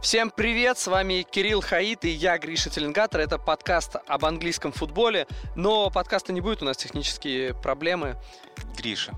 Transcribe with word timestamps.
Всем 0.00 0.30
привет, 0.30 0.78
с 0.78 0.86
вами 0.86 1.26
Кирилл 1.28 1.60
Хаид 1.60 2.04
и 2.04 2.10
я, 2.10 2.38
Гриша 2.38 2.70
Теленгатор. 2.70 3.20
Это 3.20 3.36
подкаст 3.36 3.96
об 4.06 4.24
английском 4.24 4.70
футболе, 4.70 5.26
но 5.56 5.90
подкаста 5.90 6.32
не 6.32 6.40
будет, 6.40 6.62
у 6.62 6.64
нас 6.64 6.76
технические 6.76 7.52
проблемы. 7.52 8.16
Гриша, 8.76 9.12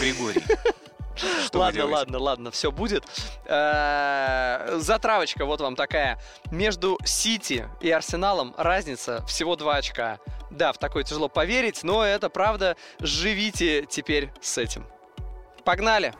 Григорий. 0.00 0.42
Что 1.44 1.58
ладно, 1.58 1.86
ладно, 1.86 2.18
ладно, 2.18 2.50
все 2.52 2.70
будет. 2.70 3.04
Э, 3.46 4.78
затравочка 4.78 5.44
вот 5.44 5.60
вам 5.60 5.74
такая. 5.74 6.18
Между 6.52 6.98
Сити 7.04 7.68
и 7.80 7.90
Арсеналом 7.90 8.54
разница 8.56 9.26
всего 9.26 9.56
2 9.56 9.76
очка. 9.76 10.18
Да, 10.50 10.72
в 10.72 10.78
такое 10.78 11.02
тяжело 11.02 11.28
поверить, 11.28 11.82
но 11.82 12.04
это 12.04 12.30
правда. 12.30 12.76
Живите 13.00 13.86
теперь 13.86 14.30
с 14.40 14.56
этим. 14.56 14.86
Погнали! 15.64 16.14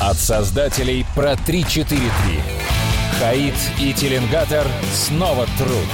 От 0.00 0.16
создателей 0.16 1.06
про 1.14 1.36
343. 1.36 2.77
Хаид 3.18 3.54
и 3.80 3.92
Теленгатор 3.92 4.64
снова 4.92 5.44
труд. 5.58 5.86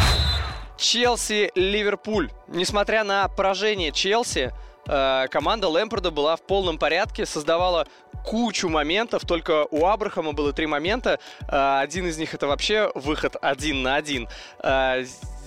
Челси-Ливерпуль. 0.77 2.30
Несмотря 2.48 3.02
на 3.02 3.28
поражение 3.28 3.92
Челси, 3.92 4.52
э, 4.87 5.27
команда 5.30 5.68
Лэмпорда 5.68 6.10
была 6.10 6.37
в 6.37 6.42
полном 6.42 6.77
порядке, 6.77 7.24
создавала 7.24 7.87
кучу 8.27 8.68
моментов, 8.68 9.24
только 9.24 9.66
у 9.70 9.87
Абрахама 9.87 10.34
было 10.34 10.52
три 10.52 10.66
момента. 10.66 11.18
Э, 11.48 11.80
один 11.80 12.06
из 12.09 12.18
них 12.18 12.34
это 12.34 12.46
вообще 12.46 12.92
выход 12.95 13.37
один 13.41 13.82
на 13.82 13.96
один. 13.96 14.29
Э, 14.62 15.06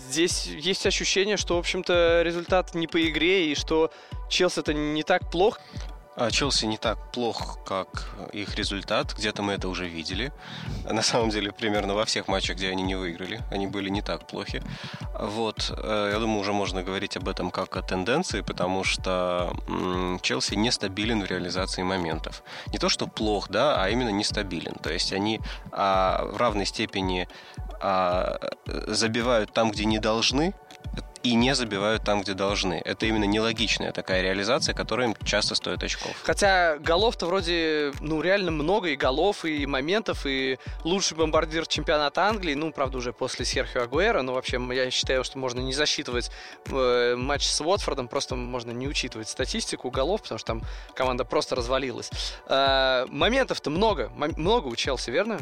здесь 0.10 0.48
есть 0.48 0.84
ощущение, 0.88 1.38
что, 1.38 1.58
в 1.58 1.60
общем-то, 1.60 2.24
результат 2.24 2.74
не 2.74 2.88
по 2.88 3.00
игре, 3.08 3.52
и 3.52 3.56
что 3.56 3.92
Челси 4.30 4.62
это 4.62 4.74
не 4.74 5.04
так 5.04 5.30
плохо. 5.30 5.62
А 6.20 6.32
Челси 6.32 6.66
не 6.66 6.78
так 6.78 6.98
плох, 7.12 7.60
как 7.64 8.10
их 8.34 8.56
результат. 8.56 9.14
Где-то 9.16 9.44
мы 9.44 9.54
это 9.54 9.70
уже 9.70 9.88
видели. 9.88 10.34
На 10.90 11.04
самом 11.04 11.30
деле, 11.30 11.52
примерно 11.52 11.94
во 11.94 12.06
всех 12.06 12.28
матчах, 12.28 12.58
где 12.58 12.72
они 12.72 12.82
не 12.82 12.96
выиграли, 12.96 13.42
они 13.52 13.68
были 13.68 13.90
не 13.90 14.02
так 14.02 14.26
плохи. 14.26 14.64
Вот, 15.14 15.72
э, 15.78 16.10
я 16.14 16.20
думаю, 16.20 16.40
уже 16.40 16.54
можно 16.54 16.82
говорить 16.82 17.18
об 17.18 17.30
этом 17.30 17.52
как 17.52 17.78
о 17.78 17.84
тенденции, 17.84 18.42
потому 18.42 18.84
что 18.84 19.56
Челси 20.24 20.56
нестабилен 20.56 21.22
в 21.22 21.28
реализации 21.28 21.84
моментов. 21.84 22.42
Не 22.74 22.80
то, 22.80 22.90
что 22.90 23.06
плох, 23.06 23.50
да, 23.50 23.84
а 23.84 23.88
именно 23.90 24.10
нестабилен. 24.10 24.74
То 24.82 24.92
есть 24.92 25.14
они 25.14 25.40
а, 25.72 26.26
в 26.26 26.38
равной 26.38 26.66
степени 26.66 27.28
а, 27.80 28.40
забивают 28.66 29.54
там, 29.54 29.70
где 29.70 29.86
не 29.86 30.00
должны, 30.00 30.56
и 31.28 31.36
не 31.36 31.54
забивают 31.56 32.04
там, 32.04 32.22
где 32.22 32.34
должны. 32.34 32.82
Это 32.86 33.06
именно 33.06 33.26
нелогичная 33.26 33.92
такая 33.92 34.22
реализация, 34.22 34.74
которая 34.74 35.10
им 35.10 35.16
часто 35.26 35.56
стоит 35.56 35.84
очков. 35.84 36.12
Хотя 36.24 36.78
голов-то 36.78 37.26
вроде, 37.26 37.92
ну, 38.00 38.22
реально 38.22 38.52
много 38.52 38.90
и 38.90 38.96
голов, 38.96 39.44
и 39.44 39.66
моментов, 39.66 40.26
и 40.26 40.58
лучший 40.84 41.18
бомбардир 41.18 41.68
чемпионата 41.68 42.24
Англии, 42.24 42.54
ну, 42.54 42.72
правда, 42.72 42.98
уже 42.98 43.12
после 43.12 43.46
Серхио 43.46 43.84
Агуэра, 43.84 44.22
но 44.22 44.34
вообще 44.34 44.62
я 44.72 44.90
считаю, 44.90 45.24
что 45.24 45.38
можно 45.38 45.60
не 45.60 45.74
засчитывать 45.74 46.32
э, 46.68 47.16
матч 47.18 47.46
с 47.46 47.62
Уотфордом, 47.62 48.08
просто 48.08 48.36
можно 48.36 48.72
не 48.72 48.88
учитывать 48.88 49.28
статистику 49.28 49.90
голов, 49.92 50.22
потому 50.22 50.40
что 50.40 50.48
там 50.48 50.62
команда 50.96 51.26
просто 51.26 51.56
развалилась. 51.56 52.10
Э, 52.48 53.06
моментов-то 53.10 53.70
много, 53.70 54.12
много 54.16 54.68
у 54.68 54.76
Челси, 54.76 55.12
верно? 55.12 55.40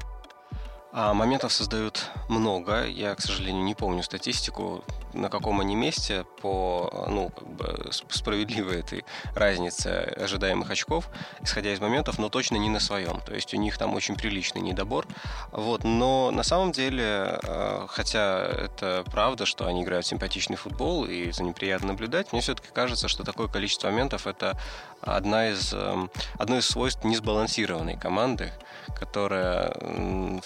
А 0.97 1.13
моментов 1.13 1.51
создают 1.51 2.09
много. 2.29 2.85
Я, 2.85 3.15
к 3.15 3.21
сожалению, 3.21 3.65
не 3.65 3.75
помню 3.75 4.01
статистику, 4.01 4.81
на 5.11 5.27
каком 5.27 5.59
они 5.59 5.75
месте 5.75 6.25
по 6.41 7.05
ну, 7.09 7.31
как 7.31 7.47
бы 7.49 7.89
справедливой 7.91 8.79
этой 8.79 9.03
разнице 9.33 9.87
ожидаемых 10.17 10.71
очков, 10.71 11.09
исходя 11.41 11.73
из 11.73 11.81
моментов, 11.81 12.17
но 12.17 12.29
точно 12.29 12.55
не 12.55 12.69
на 12.69 12.79
своем. 12.79 13.19
То 13.19 13.35
есть 13.35 13.53
у 13.53 13.57
них 13.57 13.77
там 13.77 13.93
очень 13.93 14.15
приличный 14.15 14.61
недобор. 14.61 15.05
Вот. 15.51 15.83
Но 15.83 16.31
на 16.31 16.43
самом 16.43 16.71
деле, 16.71 17.39
э, 17.43 17.87
хотя 17.89 18.45
это 18.45 19.03
правда, 19.11 19.45
что 19.45 19.67
они 19.67 19.83
играют 19.83 20.05
симпатичный 20.05 20.55
футбол 20.55 21.03
и 21.03 21.29
за 21.31 21.43
ним 21.43 21.53
приятно 21.53 21.89
наблюдать, 21.89 22.31
мне 22.31 22.39
все-таки 22.39 22.69
кажется, 22.71 23.09
что 23.09 23.25
такое 23.25 23.49
количество 23.49 23.89
моментов 23.89 24.27
это 24.27 24.57
одна 25.01 25.49
из, 25.49 25.73
эм, 25.73 26.09
одно 26.37 26.57
из 26.57 26.67
свойств 26.67 27.03
несбалансированной 27.03 27.97
команды, 27.97 28.51
которая 28.97 29.75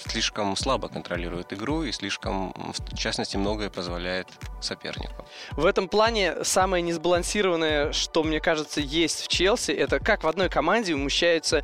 слишком 0.08 0.56
слабо 0.56 0.88
контролирует 0.88 1.54
игру 1.54 1.84
и 1.84 1.92
слишком, 1.92 2.54
в 2.74 2.98
частности, 2.98 3.38
многое 3.38 3.70
позволяет 3.70 4.28
сопернику. 4.62 5.26
В 5.52 5.66
этом 5.66 5.88
плане 5.88 6.44
самое 6.44 6.82
несбалансированное, 6.82 7.92
что, 7.94 8.24
мне 8.24 8.40
кажется, 8.40 8.82
есть 8.82 9.22
в 9.24 9.28
Челси, 9.28 9.72
это 9.72 10.00
как 10.00 10.24
в 10.24 10.28
одной 10.28 10.50
команде 10.50 10.96
умещаются 10.96 11.64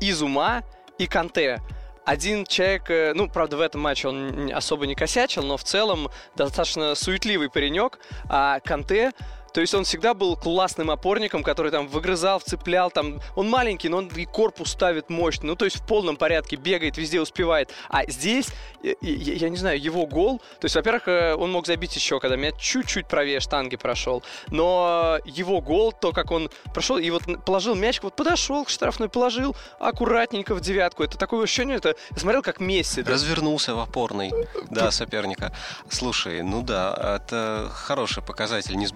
Изума 0.00 0.62
и 0.98 1.06
Канте 1.06 1.60
один 2.06 2.46
человек, 2.46 2.88
э, 2.88 3.12
ну, 3.14 3.28
правда, 3.28 3.56
в 3.56 3.60
этом 3.60 3.80
матче 3.80 4.06
он 4.06 4.52
особо 4.54 4.86
не 4.86 4.94
косячил, 4.94 5.42
но 5.42 5.56
в 5.56 5.64
целом 5.64 6.08
достаточно 6.36 6.94
суетливый 6.94 7.50
паренек, 7.50 7.98
а 8.28 8.60
Канте 8.60 9.10
то 9.56 9.62
есть 9.62 9.72
он 9.72 9.84
всегда 9.84 10.12
был 10.12 10.36
классным 10.36 10.90
опорником, 10.90 11.42
который 11.42 11.70
там 11.70 11.88
выгрызал, 11.88 12.40
вцеплял, 12.40 12.90
там, 12.90 13.20
он 13.36 13.48
маленький, 13.48 13.88
но 13.88 13.96
он 13.96 14.08
и 14.08 14.26
корпус 14.26 14.72
ставит 14.72 15.08
мощный, 15.08 15.46
ну, 15.46 15.56
то 15.56 15.64
есть 15.64 15.78
в 15.78 15.86
полном 15.86 16.18
порядке, 16.18 16.56
бегает, 16.56 16.98
везде 16.98 17.22
успевает. 17.22 17.70
А 17.88 18.04
здесь, 18.04 18.48
я, 18.82 18.92
я 19.00 19.48
не 19.48 19.56
знаю, 19.56 19.80
его 19.80 20.06
гол, 20.06 20.40
то 20.60 20.66
есть, 20.66 20.74
во-первых, 20.74 21.08
э, 21.08 21.34
он 21.36 21.52
мог 21.52 21.66
забить 21.66 21.96
еще, 21.96 22.20
когда 22.20 22.36
меня 22.36 22.52
чуть-чуть 22.52 23.08
правее 23.08 23.40
штанги 23.40 23.76
прошел, 23.76 24.22
но 24.48 25.20
его 25.24 25.62
гол, 25.62 25.90
то, 25.90 26.12
как 26.12 26.32
он 26.32 26.50
прошел, 26.74 26.98
и 26.98 27.08
вот 27.08 27.22
положил 27.46 27.74
мяч, 27.74 28.02
вот 28.02 28.14
подошел 28.14 28.66
к 28.66 28.68
штрафной, 28.68 29.08
положил 29.08 29.56
аккуратненько 29.78 30.54
в 30.54 30.60
девятку, 30.60 31.02
это 31.02 31.16
такое 31.16 31.44
ощущение, 31.44 31.78
это, 31.78 31.94
я 32.10 32.18
смотрел, 32.18 32.42
как 32.42 32.60
Месси. 32.60 33.00
Да? 33.00 33.12
Развернулся 33.12 33.74
в 33.74 33.80
опорный, 33.80 34.32
да, 34.68 34.90
соперника. 34.90 35.54
Слушай, 35.88 36.42
ну 36.42 36.60
да, 36.60 37.18
это 37.22 37.70
хороший 37.72 38.22
показатель, 38.22 38.76
не 38.76 38.86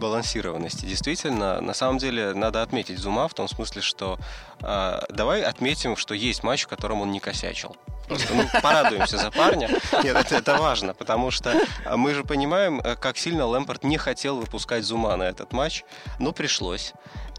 сбалансированный 0.51 0.61
мотивированности. 0.61 0.87
Действительно, 0.87 1.61
на 1.61 1.75
самом 1.75 1.99
деле 1.99 2.35
надо 2.35 2.63
отметить 2.63 2.99
Зума 2.99 3.29
в 3.29 3.35
том 3.35 3.49
смысле, 3.49 3.83
что 3.83 4.19
э, 4.61 5.01
давай 5.11 5.43
отметим, 5.43 5.97
что 5.97 6.15
есть 6.15 6.43
матч, 6.43 6.65
в 6.65 6.69
котором 6.69 7.01
он 7.01 7.13
не 7.13 7.21
косячил. 7.21 7.77
Просто 8.09 8.35
ну, 8.35 8.45
порадуемся 8.61 9.19
за 9.19 9.31
парня. 9.31 9.69
Нет, 10.03 10.17
это, 10.17 10.35
это 10.37 10.57
важно, 10.57 10.95
потому 10.95 11.31
что 11.31 11.55
мы 11.95 12.13
же 12.15 12.25
понимаем, 12.25 12.81
э, 12.81 12.97
как 12.97 13.17
сильно 13.17 13.47
Лэмпорт 13.47 13.85
не 13.85 13.99
хотел 13.99 14.37
выпускать 14.37 14.85
Зума 14.85 15.17
на 15.17 15.25
этот 15.25 15.53
матч, 15.53 15.85
но 16.19 16.33
пришлось. 16.33 16.93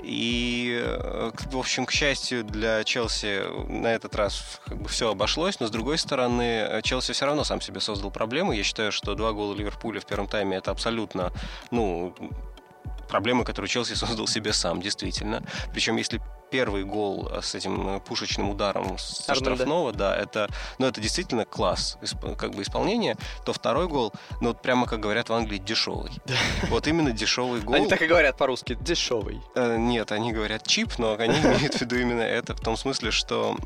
И, 0.04 0.82
э, 0.82 1.32
в 1.52 1.58
общем, 1.58 1.86
к 1.86 1.92
счастью 1.92 2.44
для 2.44 2.84
Челси 2.84 3.42
на 3.70 3.88
этот 3.88 4.16
раз 4.16 4.62
как 4.66 4.82
бы 4.82 4.90
все 4.90 5.12
обошлось, 5.12 5.60
но 5.60 5.68
с 5.68 5.72
другой 5.72 5.98
стороны, 5.98 6.66
э, 6.70 6.82
Челси 6.82 7.12
все 7.12 7.26
равно 7.26 7.44
сам 7.44 7.62
себе 7.62 7.82
создал 7.82 8.10
проблемы. 8.10 8.56
Я 8.56 8.64
считаю, 8.64 8.92
что 8.92 9.14
два 9.14 9.32
гола 9.34 9.54
Ливерпуля 9.54 10.00
в 10.00 10.06
первом 10.06 10.28
тайме 10.28 10.58
это 10.58 10.72
абсолютно, 10.72 11.32
ну, 11.70 12.16
проблемы, 13.08 13.44
которые 13.44 13.70
Челси 13.70 13.94
создал 13.96 14.28
себе 14.28 14.54
сам, 14.54 14.82
действительно. 14.82 15.44
Причем, 15.74 15.98
если 15.98 16.22
первый 16.52 16.84
гол 16.84 17.30
э, 17.32 17.42
с 17.42 17.56
этим 17.56 17.88
э, 17.88 18.00
пушечным 18.02 18.50
ударом 18.50 18.98
со 18.98 19.34
штрафного, 19.34 19.94
да, 19.94 20.16
это, 20.16 20.50
ну, 20.78 20.86
это 20.86 21.02
действительно 21.02 21.46
класс 21.46 21.98
как 22.38 22.54
бы 22.54 22.62
исполнения, 22.62 23.18
то 23.46 23.54
второй 23.54 23.88
гол, 23.88 24.12
ну, 24.42 24.50
вот 24.50 24.62
прямо, 24.62 24.86
как 24.86 25.00
говорят 25.00 25.30
в 25.30 25.34
Англии, 25.34 25.58
дешевый. 25.58 26.12
Вот 26.70 26.88
именно 26.88 27.12
дешевый 27.12 27.62
гол. 27.62 27.76
Они 27.76 27.88
так 27.88 28.02
и 28.02 28.08
говорят 28.08 28.38
по-русски, 28.38 28.78
дешевый. 28.80 29.42
Э, 29.56 29.78
нет, 29.78 30.12
они 30.12 30.32
говорят 30.34 30.68
чип, 30.68 30.98
но 30.98 31.16
они 31.18 31.36
имеют 31.40 31.76
в 31.76 31.82
виду 31.82 31.98
именно 31.98 32.22
это, 32.22 32.54
в 32.54 32.60
том 32.60 32.76
смысле, 32.78 33.12
что 33.12 33.58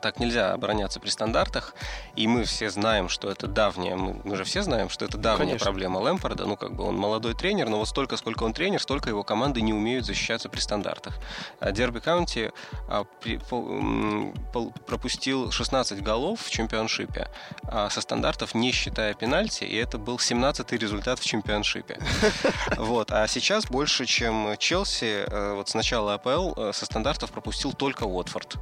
так 0.00 0.20
нельзя 0.20 0.52
обороняться 0.52 1.00
при 1.00 1.08
стандартах, 1.08 1.74
и 2.16 2.26
мы 2.26 2.44
все 2.44 2.70
знаем, 2.70 3.08
что 3.08 3.30
это 3.30 3.46
давняя, 3.46 3.96
мы, 3.96 4.36
же 4.36 4.44
все 4.44 4.62
знаем, 4.62 4.88
что 4.88 5.04
это 5.04 5.18
давняя 5.18 5.46
Конечно. 5.46 5.64
проблема 5.64 5.98
Лэмпорда, 5.98 6.46
ну 6.46 6.56
как 6.56 6.74
бы 6.74 6.84
он 6.84 6.96
молодой 6.96 7.34
тренер, 7.34 7.68
но 7.68 7.78
вот 7.78 7.88
столько, 7.88 8.16
сколько 8.16 8.44
он 8.44 8.52
тренер, 8.52 8.80
столько 8.80 9.08
его 9.08 9.22
команды 9.22 9.60
не 9.62 9.72
умеют 9.72 10.06
защищаться 10.06 10.48
при 10.48 10.60
стандартах. 10.60 11.14
А 11.60 11.72
Дерби 11.72 12.00
Каунти 12.00 12.52
а, 12.88 13.04
пропустил 14.86 15.50
16 15.50 16.02
голов 16.02 16.40
в 16.42 16.50
чемпионшипе 16.50 17.28
а, 17.64 17.90
со 17.90 18.00
стандартов, 18.00 18.54
не 18.54 18.72
считая 18.72 19.14
пенальти, 19.14 19.64
и 19.64 19.76
это 19.76 19.98
был 19.98 20.16
17-й 20.16 20.76
результат 20.76 21.18
в 21.18 21.24
чемпионшипе. 21.24 21.98
Вот. 22.76 23.12
А 23.12 23.26
сейчас 23.28 23.66
больше, 23.66 24.06
чем 24.06 24.56
Челси, 24.58 25.24
э, 25.26 25.54
вот 25.54 25.68
с 25.68 25.74
начала 25.74 26.14
АПЛ 26.14 26.52
э, 26.56 26.72
со 26.72 26.84
стандартов 26.84 27.30
пропустил 27.30 27.72
только 27.72 28.04
Уотфорд 28.04 28.58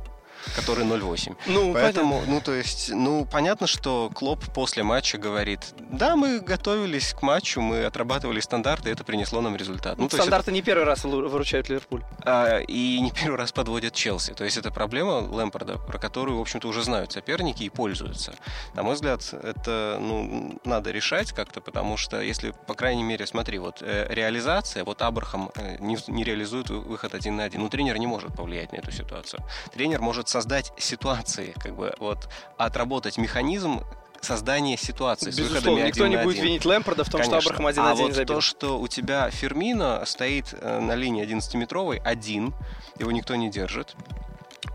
который 0.54 0.84
0,8. 0.84 1.37
Ну, 1.46 1.72
Поэтому, 1.72 2.14
понятно. 2.14 2.34
ну, 2.34 2.40
то 2.40 2.52
есть, 2.52 2.90
ну, 2.90 3.25
понятно, 3.25 3.66
что 3.66 4.10
Клоп 4.14 4.44
после 4.52 4.82
матча 4.82 5.19
говорит, 5.19 5.60
да, 5.78 6.16
мы 6.16 6.40
готовились 6.40 7.12
к 7.12 7.22
матчу, 7.22 7.60
мы 7.60 7.84
отрабатывали 7.84 8.40
стандарты, 8.40 8.90
это 8.90 9.04
принесло 9.04 9.40
нам 9.40 9.56
результат. 9.56 9.98
Ну, 9.98 10.08
стандарты 10.08 10.50
это... 10.50 10.52
не 10.52 10.62
первый 10.62 10.84
раз 10.84 11.04
выручают 11.04 11.69
Ливерпуль. 11.69 12.02
А, 12.25 12.58
и 12.58 13.00
не 13.00 13.10
первый 13.10 13.37
раз 13.37 13.52
подводят 13.52 13.94
Челси. 13.94 14.34
То 14.34 14.44
есть 14.44 14.56
это 14.56 14.70
проблема 14.70 15.20
Лэмпорда, 15.20 15.78
про 15.78 15.98
которую, 15.98 16.38
в 16.38 16.40
общем-то, 16.40 16.69
уже 16.69 16.82
знают 16.82 17.12
соперники 17.12 17.62
и 17.62 17.69
пользуются. 17.69 18.34
На 18.75 18.82
мой 18.82 18.94
взгляд, 18.94 19.22
это, 19.32 19.98
ну, 20.00 20.58
надо 20.64 20.90
решать 20.90 21.32
как-то, 21.32 21.60
потому 21.60 21.96
что, 21.96 22.20
если, 22.20 22.52
по 22.66 22.75
крайней 22.75 23.02
мере, 23.02 23.26
смотри, 23.26 23.58
вот 23.58 23.82
э, 23.82 24.06
реализация, 24.10 24.84
вот 24.84 25.02
Абрахам 25.02 25.50
э, 25.54 25.76
не, 25.81 25.98
не 26.08 26.25
реализует 26.25 26.70
выход 26.70 27.14
один 27.14 27.37
на 27.37 27.44
один. 27.44 27.60
Ну, 27.60 27.69
тренер 27.69 27.98
не 27.98 28.06
может 28.06 28.34
повлиять 28.34 28.72
на 28.72 28.76
эту 28.76 28.90
ситуацию. 28.90 29.42
Тренер 29.72 30.00
может 30.00 30.28
создать 30.30 30.72
ситуации, 30.78 31.54
как 31.58 31.74
бы 31.74 31.92
вот 31.98 32.28
отработать 32.56 33.18
механизм, 33.18 33.82
создание 34.20 34.76
ситуации 34.76 35.30
Безусловно, 35.30 35.86
никто 35.86 36.06
не 36.06 36.18
будет 36.18 36.42
винить 36.42 36.64
Лэмпорда 36.64 37.04
в 37.04 37.08
том, 37.08 37.20
Конечно. 37.20 37.40
что 37.40 37.50
Абрахам 37.50 37.66
один 37.66 37.82
а 37.82 37.84
на 37.86 37.92
один 37.92 38.04
вот 38.06 38.14
забил. 38.14 38.34
то, 38.36 38.40
что 38.40 38.78
у 38.78 38.86
тебя 38.86 39.30
Фермино 39.30 40.04
стоит 40.04 40.52
э, 40.52 40.78
на 40.78 40.94
линии 40.94 41.24
11-метровой 41.24 42.00
один, 42.04 42.54
его 42.98 43.10
никто 43.10 43.34
не 43.34 43.50
держит. 43.50 43.96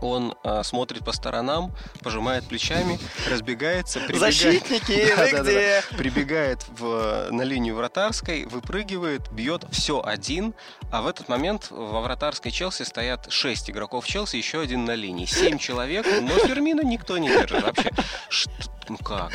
Он 0.02 0.34
э, 0.44 0.62
смотрит 0.62 1.04
по 1.04 1.12
сторонам, 1.12 1.72
пожимает 2.02 2.44
плечами, 2.44 2.98
разбегается, 3.30 4.00
прибегает, 4.00 4.34
Защитники, 4.34 5.14
вы 5.14 5.30
Да-да-да. 5.30 5.42
где? 5.42 5.82
прибегает 5.96 6.64
в, 6.78 7.28
на 7.30 7.42
линию 7.42 7.74
вратарской, 7.74 8.44
выпрыгивает, 8.44 9.30
бьет 9.32 9.64
все 9.70 10.02
один, 10.04 10.54
а 10.90 11.02
в 11.02 11.06
этот 11.06 11.28
момент 11.28 11.68
во 11.70 12.00
вратарской 12.00 12.50
Челси 12.50 12.82
стоят 12.82 13.26
6 13.30 13.70
игроков 13.70 14.06
Челси, 14.06 14.36
еще 14.36 14.60
один 14.60 14.84
на 14.84 14.94
линии. 14.94 15.24
7 15.24 15.58
человек, 15.58 16.06
но 16.22 16.28
Фермина 16.46 16.82
никто 16.82 17.18
не 17.18 17.28
держит 17.28 17.62
вообще. 17.62 17.90
Что? 18.28 18.50
Ну 18.88 18.98
как? 18.98 19.32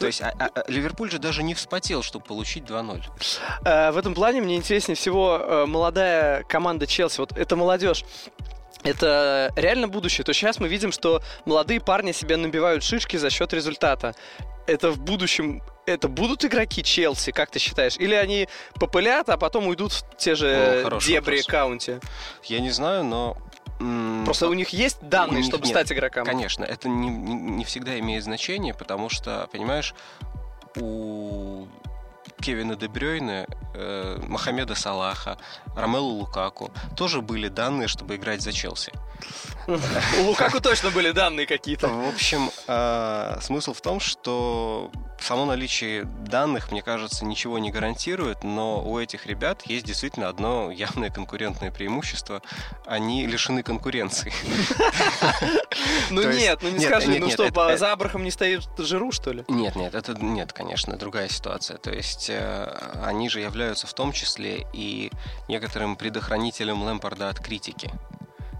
То 0.00 0.06
есть 0.06 0.20
а- 0.22 0.34
а- 0.38 0.50
а 0.54 0.64
Ливерпуль 0.68 1.08
же 1.10 1.18
даже 1.20 1.44
не 1.44 1.54
вспотел, 1.54 2.02
чтобы 2.02 2.24
получить 2.24 2.64
2-0. 2.64 3.00
Э, 3.64 3.92
В 3.92 3.96
этом 3.98 4.12
плане 4.14 4.40
мне 4.40 4.56
интереснее 4.56 4.96
всего 4.96 5.38
э, 5.40 5.66
молодая 5.66 6.42
команда 6.44 6.86
Челси. 6.88 7.20
Вот 7.20 7.36
это 7.38 7.54
молодежь. 7.54 8.04
Это 8.84 9.52
реально 9.56 9.88
будущее. 9.88 10.24
То 10.24 10.32
сейчас 10.32 10.58
мы 10.58 10.68
видим, 10.68 10.92
что 10.92 11.22
молодые 11.44 11.80
парни 11.80 12.12
себе 12.12 12.36
набивают 12.36 12.82
шишки 12.82 13.16
за 13.16 13.30
счет 13.30 13.52
результата. 13.52 14.14
Это 14.66 14.90
в 14.90 15.00
будущем 15.00 15.62
это 15.86 16.08
будут 16.08 16.44
игроки 16.44 16.82
Челси, 16.82 17.32
как 17.32 17.50
ты 17.50 17.58
считаешь? 17.58 17.96
Или 17.98 18.14
они 18.14 18.48
попылят, 18.74 19.28
а 19.28 19.36
потом 19.36 19.66
уйдут 19.66 19.92
в 19.92 20.16
те 20.16 20.34
же 20.34 20.84
О, 20.84 21.00
дебри 21.00 21.38
вопрос. 21.38 21.46
каунти? 21.46 22.00
Я 22.44 22.60
не 22.60 22.70
знаю, 22.70 23.04
но... 23.04 23.36
Просто 24.24 24.48
у 24.48 24.54
них 24.54 24.70
есть 24.70 24.98
данные, 25.00 25.44
чтобы 25.44 25.64
нет. 25.64 25.70
стать 25.70 25.92
игроками? 25.92 26.26
Конечно, 26.26 26.64
это 26.64 26.88
не, 26.88 27.08
не- 27.08 27.34
не 27.34 27.64
всегда 27.64 27.98
имеет 28.00 28.24
значение, 28.24 28.74
потому 28.74 29.08
что, 29.08 29.48
понимаешь, 29.52 29.94
у 30.76 31.66
Кевина 32.40 32.76
Де 32.76 32.86
Брёйна, 32.86 33.46
э, 33.74 34.18
Мохаммеда 34.28 34.74
Салаха, 34.74 35.38
Ромелу 35.76 36.10
Лукаку 36.14 36.70
тоже 36.96 37.20
были 37.20 37.48
данные, 37.48 37.88
чтобы 37.88 38.16
играть 38.16 38.42
за 38.42 38.52
Челси. 38.52 38.92
У 40.20 40.22
Лукаку 40.22 40.60
точно 40.60 40.90
были 40.90 41.12
данные 41.12 41.46
какие-то. 41.46 41.88
В 41.88 42.08
общем, 42.08 42.50
э, 42.66 43.38
смысл 43.40 43.72
в 43.72 43.80
том, 43.80 44.00
что 44.00 44.90
само 45.20 45.44
наличие 45.44 46.04
данных, 46.04 46.70
мне 46.70 46.82
кажется, 46.82 47.24
ничего 47.24 47.58
не 47.58 47.70
гарантирует, 47.70 48.44
но 48.44 48.82
у 48.82 48.98
этих 48.98 49.26
ребят 49.26 49.62
есть 49.66 49.84
действительно 49.84 50.28
одно 50.28 50.70
явное 50.70 51.10
конкурентное 51.10 51.70
преимущество. 51.70 52.42
Они 52.86 53.26
лишены 53.26 53.62
конкуренции. 53.62 54.32
Ну 56.10 56.22
нет, 56.32 56.60
ну 56.62 56.70
не 56.70 56.80
скажи, 56.80 57.18
ну 57.18 57.30
что, 57.30 57.76
за 57.76 57.92
Абрахам 57.92 58.24
не 58.24 58.30
стоит 58.30 58.62
Жиру, 58.78 59.12
что 59.12 59.32
ли? 59.32 59.44
Нет, 59.48 59.76
нет, 59.76 59.94
это 59.94 60.14
нет, 60.14 60.52
конечно, 60.52 60.96
другая 60.96 61.28
ситуация. 61.28 61.76
То 61.76 61.90
есть 61.92 62.30
э, 62.30 62.66
они 63.04 63.28
же 63.28 63.40
являются 63.40 63.86
в 63.86 63.94
том 63.94 64.12
числе 64.12 64.66
и 64.72 65.10
некоторым 65.48 65.96
предохранителем 65.96 66.82
Лэмпорда 66.82 67.28
от 67.28 67.38
критики. 67.40 67.92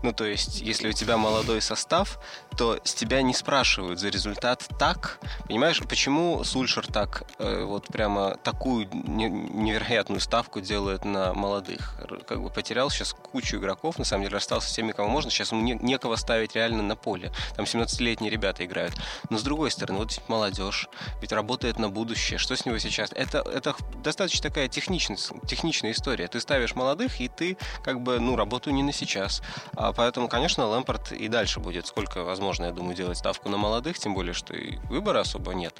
Ну, 0.02 0.12
то 0.12 0.24
есть, 0.24 0.60
если 0.60 0.88
у 0.88 0.92
тебя 0.92 1.16
молодой 1.16 1.60
состав, 1.60 2.18
то 2.56 2.78
с 2.84 2.94
тебя 2.94 3.22
не 3.22 3.34
спрашивают 3.34 3.98
за 3.98 4.08
результат 4.08 4.66
так. 4.78 5.18
Понимаешь, 5.46 5.80
почему 5.88 6.42
Сульшер 6.44 6.86
так 6.86 7.24
э, 7.38 7.64
вот 7.64 7.86
прямо 7.86 8.36
такую 8.42 8.88
не- 8.92 9.28
невероятную 9.28 10.20
ставку 10.20 10.60
делает 10.60 11.04
на 11.04 11.34
молодых? 11.34 11.96
Как 12.26 12.42
бы 12.42 12.50
потерял 12.50 12.90
сейчас 12.90 13.12
кучу 13.12 13.56
игроков, 13.58 13.98
на 13.98 14.04
самом 14.04 14.24
деле 14.24 14.34
расстался 14.34 14.68
с 14.70 14.72
теми, 14.72 14.92
кого 14.92 15.08
можно. 15.08 15.30
Сейчас 15.30 15.52
ему 15.52 15.62
не- 15.62 15.74
некого 15.74 16.16
ставить 16.16 16.54
реально 16.54 16.82
на 16.82 16.96
поле. 16.96 17.32
Там 17.56 17.64
17-летние 17.64 18.30
ребята 18.30 18.64
играют. 18.64 18.94
Но 19.30 19.38
с 19.38 19.42
другой 19.42 19.70
стороны, 19.70 20.00
вот 20.00 20.20
молодежь, 20.28 20.88
ведь 21.20 21.32
работает 21.32 21.78
на 21.78 21.88
будущее. 21.88 22.38
Что 22.38 22.56
с 22.56 22.66
него 22.66 22.78
сейчас? 22.78 23.10
Это, 23.12 23.38
это 23.38 23.74
достаточно 24.02 24.48
такая 24.48 24.68
техничная, 24.68 25.18
техничная 25.46 25.92
история. 25.92 26.28
Ты 26.28 26.40
ставишь 26.40 26.74
молодых, 26.74 27.20
и 27.20 27.28
ты 27.28 27.56
как 27.82 28.00
бы, 28.00 28.18
ну, 28.18 28.36
работаю 28.36 28.74
не 28.74 28.82
на 28.82 28.92
сейчас. 28.92 29.42
А 29.76 29.87
поэтому, 29.92 30.28
конечно, 30.28 30.66
Лэмпорт 30.66 31.12
и 31.12 31.28
дальше 31.28 31.60
будет, 31.60 31.86
сколько 31.86 32.24
возможно, 32.24 32.66
я 32.66 32.72
думаю, 32.72 32.94
делать 32.94 33.18
ставку 33.18 33.48
на 33.48 33.56
молодых, 33.56 33.98
тем 33.98 34.14
более, 34.14 34.34
что 34.34 34.54
и 34.54 34.76
выбора 34.88 35.20
особо 35.20 35.54
нет. 35.54 35.76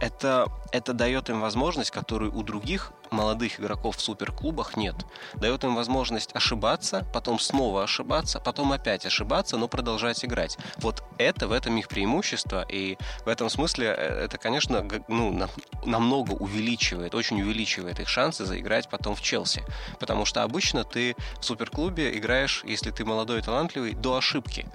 Это, 0.00 0.48
это 0.72 0.92
дает 0.92 1.30
им 1.30 1.40
возможность, 1.40 1.90
которую 1.90 2.34
у 2.36 2.42
других 2.42 2.92
молодых 3.10 3.60
игроков 3.60 3.96
в 3.96 4.00
суперклубах 4.00 4.76
нет. 4.76 4.94
Дает 5.34 5.64
им 5.64 5.74
возможность 5.74 6.34
ошибаться, 6.34 7.06
потом 7.12 7.38
снова 7.38 7.84
ошибаться, 7.84 8.40
потом 8.40 8.72
опять 8.72 9.06
ошибаться, 9.06 9.56
но 9.56 9.68
продолжать 9.68 10.24
играть. 10.24 10.58
Вот 10.78 11.02
это 11.18 11.48
в 11.48 11.52
этом 11.52 11.76
их 11.78 11.88
преимущество, 11.88 12.64
и 12.68 12.98
в 13.24 13.28
этом 13.28 13.48
смысле 13.48 13.86
э, 13.86 14.24
это, 14.24 14.38
конечно, 14.38 14.86
ну, 15.08 15.32
на- 15.32 15.48
намного 15.84 16.32
увеличивает, 16.32 17.14
очень 17.14 17.40
увеличивает 17.40 18.00
их 18.00 18.08
шансы 18.08 18.44
заиграть 18.44 18.88
потом 18.88 19.14
в 19.14 19.22
Челси. 19.22 19.64
Потому 19.98 20.24
что 20.24 20.42
обычно 20.42 20.84
ты 20.84 21.16
в 21.40 21.44
суперклубе 21.44 22.16
играешь, 22.16 22.62
если 22.64 22.90
ты 22.90 23.04
молодой 23.04 23.38
и 23.38 23.42
талантливый, 23.42 23.94
до 23.94 24.16
ошибки 24.16 24.66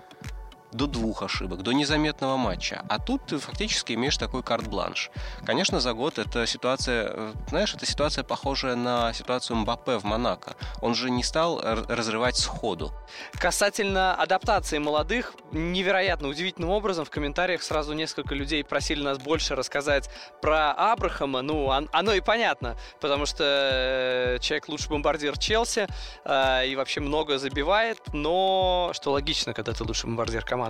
до 0.72 0.88
двух 0.88 1.24
ошибок, 1.24 1.62
до 1.64 1.72
незаметного 1.74 2.38
матча. 2.38 2.84
А 2.90 3.00
тут 3.00 3.26
ты 3.26 3.38
фактически 3.38 3.94
имеешь 3.94 4.18
такой 4.18 4.42
карт-бланш. 4.44 5.12
Конечно, 5.46 5.80
за 5.80 5.94
год 5.94 6.18
эта 6.20 6.46
ситуация, 6.48 7.12
э, 7.14 7.34
знаешь, 7.50 7.74
эта 7.76 7.86
ситуация 7.86 8.24
похожая 8.24 8.76
на 8.76 9.14
ситуацию 9.14 9.58
Мбаппе 9.58 9.98
в 9.98 10.04
Монако. 10.04 10.56
Он 10.82 10.96
же 10.96 11.10
не 11.10 11.24
стал 11.24 11.62
разрывать 11.62 12.38
сходу. 12.38 12.92
Касательно 13.34 14.16
адаптации 14.16 14.78
молодых, 14.78 15.34
невероятно 15.52 16.28
удивительным 16.30 16.70
образом 16.70 17.04
в 17.06 17.10
комментариях 17.10 17.64
сразу 17.64 17.94
несколько 17.94 18.34
людей 18.36 18.64
просили 18.64 19.04
нас 19.04 19.18
больше 19.18 19.56
рассказать 19.56 20.10
про 20.42 20.72
Абрахама. 20.72 21.42
Ну, 21.42 21.66
он- 21.66 21.90
оно 21.92 22.14
и 22.14 22.22
понятно, 22.22 22.78
потому 23.02 23.26
что 23.26 23.44
э, 23.44 24.38
человек 24.40 24.70
лучший 24.70 24.90
бомбардир 24.90 25.38
Челси 25.38 25.88
э, 26.24 26.68
и 26.68 26.76
вообще 26.76 27.02
много 27.02 27.38
забивает, 27.38 27.98
но 28.14 28.92
что 28.94 29.12
логично, 29.12 29.54
когда 29.54 29.74
ты 29.74 29.84
лучший 29.84 30.06
бомбардир 30.06 30.46
команды. 30.46 30.61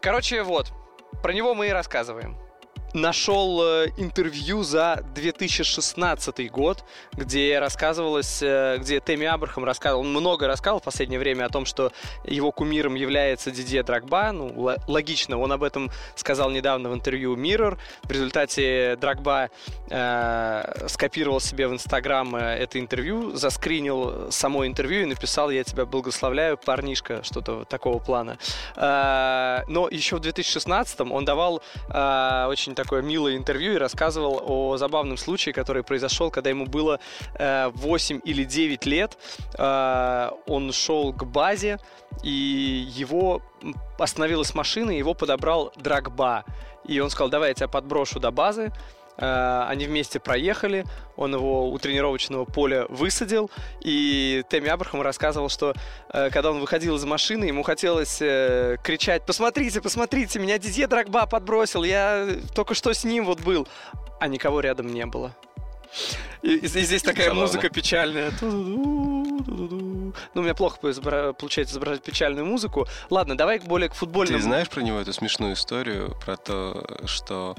Короче, 0.00 0.42
вот, 0.42 0.72
про 1.22 1.32
него 1.32 1.54
мы 1.54 1.68
и 1.68 1.70
рассказываем. 1.70 2.36
Нашел 2.96 3.62
э, 3.62 3.88
интервью 3.98 4.62
за 4.62 5.04
2016 5.14 6.50
год, 6.50 6.82
где 7.12 7.58
рассказывалось, 7.58 8.42
э, 8.42 8.78
где 8.78 9.00
Тэмми 9.00 9.26
Абрахам 9.26 9.66
рассказывал, 9.66 10.00
он 10.00 10.12
много 10.12 10.46
рассказывал 10.46 10.80
в 10.80 10.84
последнее 10.84 11.20
время 11.20 11.44
о 11.44 11.50
том, 11.50 11.66
что 11.66 11.92
его 12.24 12.52
кумиром 12.52 12.94
является 12.94 13.50
Дидье 13.50 13.82
Драгба. 13.82 14.32
Ну, 14.32 14.70
логично, 14.88 15.38
он 15.38 15.52
об 15.52 15.62
этом 15.62 15.90
сказал 16.14 16.48
недавно 16.48 16.88
в 16.88 16.94
интервью 16.94 17.36
Mirror. 17.36 17.76
В 18.04 18.10
результате 18.10 18.96
Драгба 18.96 19.50
э, 19.90 20.86
скопировал 20.88 21.40
себе 21.40 21.68
в 21.68 21.74
Инстаграм 21.74 22.34
э, 22.34 22.40
это 22.40 22.80
интервью, 22.80 23.36
заскринил 23.36 24.32
само 24.32 24.66
интервью 24.66 25.02
и 25.02 25.04
написал 25.04 25.50
«Я 25.50 25.64
тебя 25.64 25.84
благословляю, 25.84 26.56
парнишка», 26.56 27.22
что-то 27.24 27.66
такого 27.66 27.98
плана. 27.98 28.38
Э, 28.74 29.64
но 29.68 29.86
еще 29.90 30.16
в 30.16 30.20
2016 30.20 31.02
он 31.02 31.26
давал 31.26 31.60
э, 31.90 32.46
очень 32.48 32.74
такое 32.86 33.02
милое 33.02 33.36
интервью 33.36 33.74
и 33.74 33.78
рассказывал 33.78 34.40
о 34.46 34.76
забавном 34.76 35.16
случае, 35.16 35.52
который 35.52 35.82
произошел, 35.82 36.30
когда 36.30 36.50
ему 36.50 36.66
было 36.66 37.00
э, 37.34 37.68
8 37.74 38.20
или 38.24 38.44
9 38.44 38.86
лет. 38.86 39.18
Э, 39.58 40.30
он 40.46 40.72
шел 40.72 41.12
к 41.12 41.24
базе, 41.24 41.78
и 42.22 42.88
его 42.96 43.42
остановилась 43.98 44.54
машина, 44.54 44.92
его 44.92 45.14
подобрал 45.14 45.72
Драгба. 45.76 46.44
И 46.84 47.00
он 47.00 47.10
сказал, 47.10 47.28
давай 47.28 47.48
я 47.48 47.54
тебя 47.54 47.68
подброшу 47.68 48.20
до 48.20 48.30
базы. 48.30 48.72
Э, 49.18 49.64
Они 49.68 49.86
вместе 49.86 50.20
проехали, 50.20 50.84
он 51.16 51.34
его 51.34 51.70
у 51.70 51.78
тренировочного 51.78 52.44
поля 52.44 52.86
высадил, 52.88 53.50
и 53.80 54.44
Тэмми 54.50 54.68
Абрахам 54.68 55.00
рассказывал, 55.02 55.48
что 55.48 55.74
э, 56.12 56.30
когда 56.30 56.50
он 56.50 56.60
выходил 56.60 56.96
из 56.96 57.04
машины, 57.04 57.44
ему 57.46 57.62
хотелось 57.62 58.18
э, 58.20 58.76
кричать 58.82 59.24
«Посмотрите, 59.24 59.80
посмотрите, 59.80 60.38
меня 60.38 60.58
Дидье 60.58 60.86
Драгба 60.86 61.26
подбросил, 61.26 61.82
я 61.84 62.28
только 62.54 62.74
что 62.74 62.92
с 62.92 63.04
ним 63.04 63.24
вот 63.24 63.40
был», 63.40 63.66
а 64.20 64.28
никого 64.28 64.60
рядом 64.60 64.92
не 64.92 65.06
было. 65.06 65.34
И, 66.42 66.56
и 66.56 66.66
здесь 66.66 67.02
такая 67.02 67.26
Забавно. 67.28 67.42
музыка 67.42 67.70
печальная. 67.70 68.30
Ну, 70.34 70.40
у 70.40 70.44
меня 70.44 70.54
плохо 70.54 70.78
получается 70.78 71.74
изображать 71.74 72.02
печальную 72.02 72.46
музыку. 72.46 72.86
Ладно, 73.10 73.36
давай 73.36 73.58
более 73.58 73.88
к 73.88 73.94
футбольному. 73.94 74.38
Ты 74.38 74.44
знаешь 74.44 74.68
про 74.68 74.80
него 74.80 74.98
эту 74.98 75.12
смешную 75.12 75.54
историю, 75.54 76.16
про 76.24 76.36
то, 76.36 76.86
что 77.06 77.56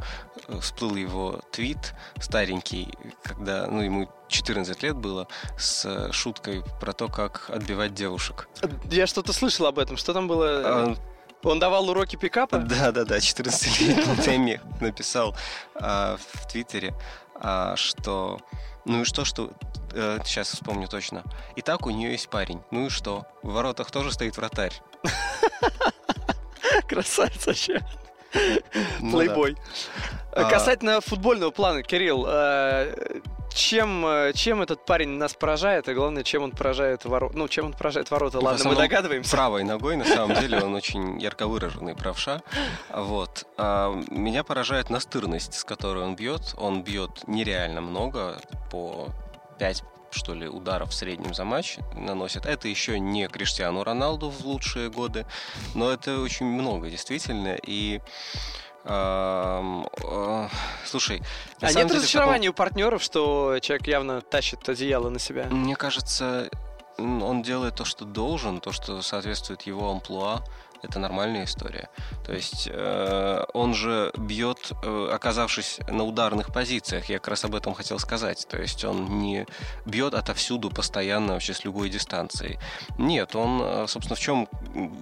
э, 0.48 0.60
всплыл 0.60 0.96
его 0.96 1.42
твит 1.52 1.94
старенький, 2.20 2.94
когда 3.24 3.68
ну, 3.68 3.82
ему 3.82 4.10
14 4.28 4.84
лет 4.84 4.96
было, 4.96 5.28
с 5.58 5.86
э, 5.86 6.12
шуткой 6.12 6.64
про 6.80 6.94
то, 6.94 7.08
как 7.08 7.50
отбивать 7.50 7.94
девушек. 7.94 8.48
Я 8.92 9.08
что-то 9.08 9.34
слышал 9.34 9.66
об 9.66 9.80
этом. 9.80 9.98
Что 9.98 10.14
там 10.14 10.28
было? 10.28 10.48
А, 10.64 10.96
Он 11.44 11.60
давал 11.60 11.90
уроки 11.90 12.16
пикапа? 12.16 12.58
Да, 12.58 12.92
да, 12.92 13.06
да, 13.06 13.18
14-летний 13.18 14.24
Тэмми 14.24 14.62
написал 14.82 15.36
а, 15.76 16.18
в 16.18 16.48
Твиттере, 16.52 16.94
а, 17.36 17.76
что 17.76 18.40
ну 18.88 19.02
и 19.02 19.04
что, 19.04 19.26
что 19.26 19.52
э, 19.94 20.20
сейчас 20.26 20.48
вспомню 20.48 20.88
точно. 20.88 21.24
И 21.56 21.62
так 21.62 21.86
у 21.86 21.90
нее 21.90 22.12
есть 22.12 22.30
парень. 22.30 22.62
Ну 22.72 22.88
и 22.88 22.90
что? 22.90 23.26
В 23.44 23.52
воротах 23.52 23.92
тоже 23.92 24.12
стоит 24.12 24.38
вратарь. 24.38 24.74
Красавец 26.88 27.46
вообще. 27.46 27.82
Ну 29.00 29.18
Плейбой. 29.18 29.58
А. 30.32 30.50
Касательно 30.50 31.02
футбольного 31.02 31.52
плана, 31.52 31.84
Кирилл, 31.84 32.26
э, 32.28 33.22
чем, 33.58 34.06
э, 34.06 34.34
чем 34.34 34.62
этот 34.62 34.86
парень 34.86 35.10
нас 35.10 35.34
поражает, 35.34 35.90
и 35.90 35.94
главное, 35.94 36.24
чем 36.24 36.44
он 36.44 36.52
поражает 36.52 37.06
ворота? 37.06 37.38
Ну, 37.38 37.48
чем 37.48 37.66
он 37.68 37.74
поражает 37.74 38.12
ворота, 38.12 38.40
В 38.40 38.44
ладно, 38.44 38.70
мы 38.70 38.76
догадываемся. 38.76 39.32
Правой 39.32 39.64
ногой, 39.64 39.96
на 39.96 40.06
самом 40.06 40.36
деле, 40.40 40.62
он 40.62 40.76
очень 40.76 41.20
ярко 41.20 41.48
выраженный 41.48 41.96
правша. 41.96 42.42
Вот. 42.94 43.46
А 43.58 43.94
меня 44.12 44.44
поражает 44.44 44.90
настырность, 44.90 45.56
с 45.56 45.64
которой 45.64 46.04
он 46.04 46.16
бьет. 46.16 46.54
Он 46.58 46.84
бьет 46.84 47.28
нереально 47.28 47.82
много, 47.82 48.40
по 48.70 49.10
5 49.60 49.84
что 50.12 50.34
ли, 50.34 50.48
ударов 50.48 50.92
в 50.92 50.94
среднем 50.94 51.34
за 51.34 51.44
матч 51.44 51.78
наносит. 51.94 52.46
Это 52.46 52.68
еще 52.68 53.00
не 53.00 53.28
Криштиану 53.28 53.84
Роналду 53.84 54.30
в 54.30 54.46
лучшие 54.46 54.90
годы, 54.90 55.26
но 55.76 55.92
это 55.92 56.20
очень 56.20 56.46
много, 56.46 56.90
действительно. 56.90 57.58
И 57.66 58.02
э, 58.86 59.84
слушай, 60.86 61.22
А 61.60 61.68
нет 61.68 61.88
деле, 61.88 62.00
разочарования 62.00 62.50
у 62.50 62.54
партнеров, 62.54 63.04
что 63.04 63.60
человек 63.62 63.88
явно 63.88 64.22
тащит 64.22 64.68
одеяло 64.68 65.10
на 65.10 65.20
себя? 65.20 65.46
мне 65.46 65.76
кажется, 65.76 66.50
он 66.98 67.44
делает 67.44 67.76
то, 67.76 67.86
что 67.86 68.06
должен, 68.06 68.60
то, 68.60 68.72
что 68.72 69.02
соответствует 69.02 69.64
его 69.64 69.92
амплуа. 69.92 70.44
Это 70.84 71.00
нормальная 71.00 71.46
история. 71.46 71.90
То 72.26 72.34
есть 72.34 72.70
э, 72.72 73.44
он 73.54 73.74
же 73.74 74.12
бьет, 74.18 74.72
э, 74.84 75.10
оказавшись 75.12 75.80
на 75.90 76.04
ударных 76.04 76.54
позициях. 76.54 77.06
Я 77.10 77.20
как 77.20 77.30
раз 77.30 77.46
об 77.46 77.56
этом 77.56 77.74
хотел 77.74 78.00
сказать. 78.00 78.48
То 78.50 78.58
есть 78.58 78.86
он 78.86 79.20
не 79.20 79.46
бьет 79.86 80.14
отовсюду 80.14 80.70
постоянно 80.70 81.34
вообще 81.34 81.54
с 81.54 81.66
любой 81.66 81.90
дистанции. 81.90 82.60
Нет, 82.98 83.36
он, 83.36 83.62
э, 83.62 83.86
собственно, 83.88 84.16
в 84.16 84.20
чем 84.20 84.48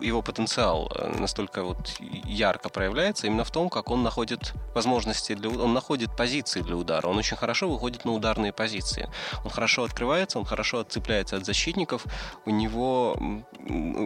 его 0.02 0.22
потенциал 0.22 0.92
настолько 1.20 1.64
вот 1.64 1.94
ярко 2.26 2.70
проявляется, 2.70 3.28
именно 3.28 3.44
в 3.44 3.52
том, 3.52 3.70
как 3.70 3.92
он 3.92 4.04
находит 4.04 4.54
возможности 4.74 5.36
для, 5.36 5.50
он 5.50 5.74
находит 5.74 6.16
позиции 6.16 6.62
для 6.62 6.76
удара. 6.76 7.08
Он 7.08 7.18
очень 7.18 7.38
хорошо 7.38 7.70
выходит 7.70 8.06
на 8.06 8.14
ударные 8.14 8.54
позиции. 8.54 9.10
Он 9.44 9.52
хорошо 9.52 9.84
открывается, 9.84 10.40
он 10.40 10.46
хорошо 10.46 10.80
отцепляется 10.80 11.38
от 11.38 11.46
защитников. 11.46 12.06
У 12.46 12.52
него 12.52 13.18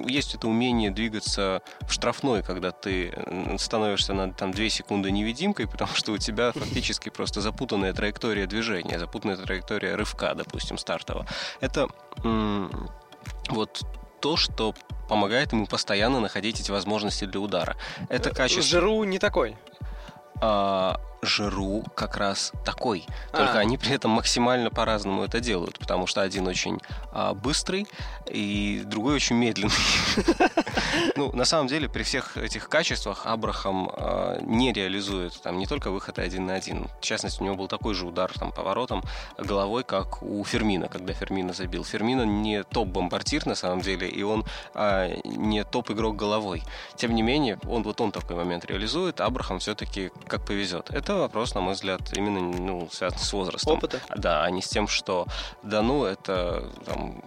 есть 0.08 0.36
это 0.36 0.48
умение 0.48 0.92
двигаться 0.92 1.59
в 1.88 1.94
штрафной, 1.94 2.44
когда 2.44 2.72
ты 2.72 3.14
становишься 3.58 4.14
на 4.14 4.34
там, 4.34 4.52
2 4.52 4.70
секунды 4.70 5.12
невидимкой, 5.12 5.68
потому 5.68 5.94
что 5.94 6.12
у 6.12 6.18
тебя 6.18 6.52
фактически 6.56 7.10
просто 7.10 7.42
запутанная 7.42 7.94
траектория 7.94 8.46
движения, 8.48 9.00
запутанная 9.00 9.38
траектория 9.38 9.96
рывка, 9.96 10.34
допустим, 10.36 10.78
стартового. 10.78 11.26
Это 11.62 11.88
м, 12.24 12.90
вот 13.50 13.82
то, 14.20 14.38
что 14.38 14.74
помогает 15.08 15.54
ему 15.54 15.66
постоянно 15.66 16.20
находить 16.20 16.60
эти 16.60 16.72
возможности 16.72 17.26
для 17.26 17.40
удара. 17.40 17.76
Это 18.10 18.32
качество... 18.32 18.64
Жиру 18.64 19.04
не 19.04 19.18
такой. 19.18 19.58
А, 20.42 21.00
Жиру 21.22 21.84
как 21.96 22.18
раз 22.18 22.52
такой. 22.66 23.06
Только 23.32 23.54
А. 23.54 23.60
они 23.60 23.78
при 23.78 23.94
этом 23.94 24.12
максимально 24.12 24.70
по-разному 24.70 25.24
это 25.24 25.40
делают, 25.40 25.78
потому 25.80 26.08
что 26.08 26.22
один 26.22 26.48
очень 26.48 26.80
а, 27.12 27.34
быстрый 27.34 27.88
и 28.30 28.84
другой 28.86 29.16
очень 29.16 29.36
медленный. 29.36 29.74
Ну, 31.16 31.32
на 31.34 31.46
самом 31.46 31.68
деле, 31.68 31.90
при 31.90 32.04
всех 32.04 32.38
этих 32.38 32.70
качествах 32.70 33.26
Абрахам 33.26 33.90
а, 33.92 34.40
не 34.42 34.72
реализует 34.72 35.40
там 35.42 35.58
не 35.58 35.66
только 35.66 35.92
выходы 35.92 36.22
один 36.22 36.46
на 36.46 36.56
один. 36.56 36.88
В 37.00 37.04
частности, 37.04 37.42
у 37.42 37.46
него 37.46 37.56
был 37.56 37.68
такой 37.68 37.94
же 37.94 38.06
удар 38.06 38.32
там 38.34 38.52
поворотом 38.52 39.04
головой, 39.38 39.84
как 39.84 40.24
у 40.24 40.44
Фермина, 40.44 40.88
когда 40.88 41.14
Фермина 41.14 41.54
забил. 41.54 41.84
Фермина 41.84 42.24
не 42.24 42.64
топ-бомбардир 42.64 43.46
на 43.46 43.56
самом 43.56 43.82
деле, 43.82 44.08
и 44.08 44.24
он 44.24 44.46
а, 44.74 45.10
не 45.26 45.64
топ-игрок 45.64 46.16
головой. 46.16 46.64
Тем 46.96 47.14
не 47.16 47.22
менее, 47.22 47.58
он 47.68 47.84
вот 47.84 48.02
он 48.02 48.12
такой 48.12 48.36
момент 48.36 48.66
реализует, 48.66 49.22
Абрахам 49.22 49.60
все-таки 49.60 50.12
как 50.28 50.46
повезет. 50.46 50.90
Это 50.90 51.09
вопрос, 51.18 51.56
на 51.56 51.62
мой 51.62 51.74
взгляд, 51.74 52.02
именно 52.16 52.40
ну, 52.40 52.90
связан 52.92 53.20
с 53.20 53.34
возрастом. 53.34 53.78
Опыта. 53.78 54.02
Да, 54.16 54.44
а 54.44 54.50
не 54.50 54.62
с 54.62 54.70
тем, 54.70 54.88
что 54.88 55.26
да 55.64 55.82
ну 55.82 56.06
это 56.06 56.70
там, 56.86 57.24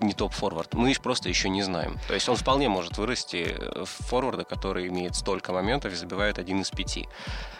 не 0.00 0.12
топ-форвард. 0.12 0.74
Мы 0.74 0.90
их 0.90 1.00
просто 1.00 1.28
еще 1.28 1.48
не 1.48 1.62
знаем. 1.62 1.98
То 2.06 2.14
есть 2.14 2.28
он 2.28 2.36
вполне 2.36 2.68
может 2.68 2.98
вырасти 2.98 3.56
в 3.76 3.86
форварда, 3.86 4.44
который 4.44 4.88
имеет 4.88 5.14
столько 5.16 5.52
моментов 5.52 5.92
и 5.92 5.96
забивает 5.96 6.38
один 6.38 6.60
из 6.60 6.70
пяти. 6.70 7.08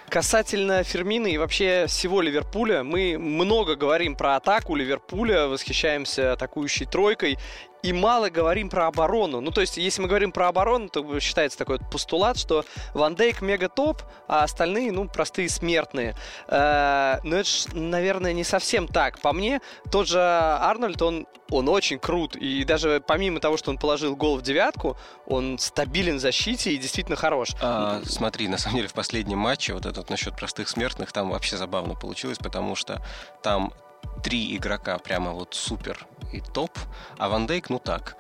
Касательно 0.08 0.82
Фермина 0.84 1.26
и 1.26 1.36
вообще 1.36 1.84
всего 1.86 2.22
Ливерпуля, 2.22 2.82
мы 2.82 3.18
много 3.18 3.76
говорим 3.76 4.16
про 4.16 4.36
атаку 4.36 4.74
Ливерпуля, 4.74 5.48
восхищаемся 5.48 6.32
атакующей 6.32 6.86
тройкой 6.86 7.38
и 7.82 7.92
мало 7.92 8.28
говорим 8.28 8.68
про 8.68 8.86
оборону. 8.86 9.40
Ну, 9.40 9.50
то 9.50 9.60
есть, 9.60 9.76
если 9.76 10.02
мы 10.02 10.08
говорим 10.08 10.32
про 10.32 10.48
оборону, 10.48 10.88
то 10.88 11.20
считается 11.20 11.58
такой 11.58 11.78
вот 11.78 11.90
постулат, 11.90 12.38
что 12.38 12.64
Ван 12.94 13.14
Дейк 13.14 13.40
мега 13.40 13.68
топ, 13.68 14.02
а 14.26 14.42
остальные, 14.42 14.92
ну, 14.92 15.08
простые 15.08 15.48
смертные. 15.48 16.16
Э, 16.48 17.18
Но 17.22 17.36
это, 17.36 17.48
ж, 17.48 17.66
наверное, 17.72 18.32
не 18.32 18.44
совсем 18.44 18.88
так. 18.88 19.20
По 19.20 19.32
мне, 19.32 19.60
тот 19.90 20.08
же 20.08 20.20
Арнольд, 20.20 21.00
он, 21.02 21.26
он 21.50 21.68
очень 21.68 21.98
крут. 21.98 22.36
И 22.36 22.64
даже 22.64 23.02
помимо 23.06 23.40
того, 23.40 23.56
что 23.56 23.70
он 23.70 23.78
положил 23.78 24.16
гол 24.16 24.38
в 24.38 24.42
девятку, 24.42 24.96
он 25.26 25.58
стабилен 25.58 26.16
в 26.16 26.20
защите 26.20 26.72
и 26.72 26.78
действительно 26.78 27.16
хорош. 27.16 27.50
А, 27.60 28.00
смотри, 28.04 28.48
на 28.48 28.58
самом 28.58 28.76
деле 28.76 28.88
в 28.88 28.94
последнем 28.94 29.38
матче 29.38 29.74
вот 29.74 29.86
этот 29.86 30.10
насчет 30.10 30.36
простых 30.36 30.68
смертных 30.68 31.12
там 31.12 31.30
вообще 31.30 31.56
забавно 31.56 31.94
получилось, 31.94 32.38
потому 32.38 32.74
что 32.74 33.04
там 33.42 33.72
три 34.22 34.56
игрока 34.56 34.98
прямо 34.98 35.32
вот 35.32 35.54
супер 35.54 36.06
и 36.32 36.40
топ, 36.40 36.70
а 37.16 37.28
Ван 37.28 37.46
Дейк, 37.46 37.70
ну 37.70 37.78
так. 37.78 38.16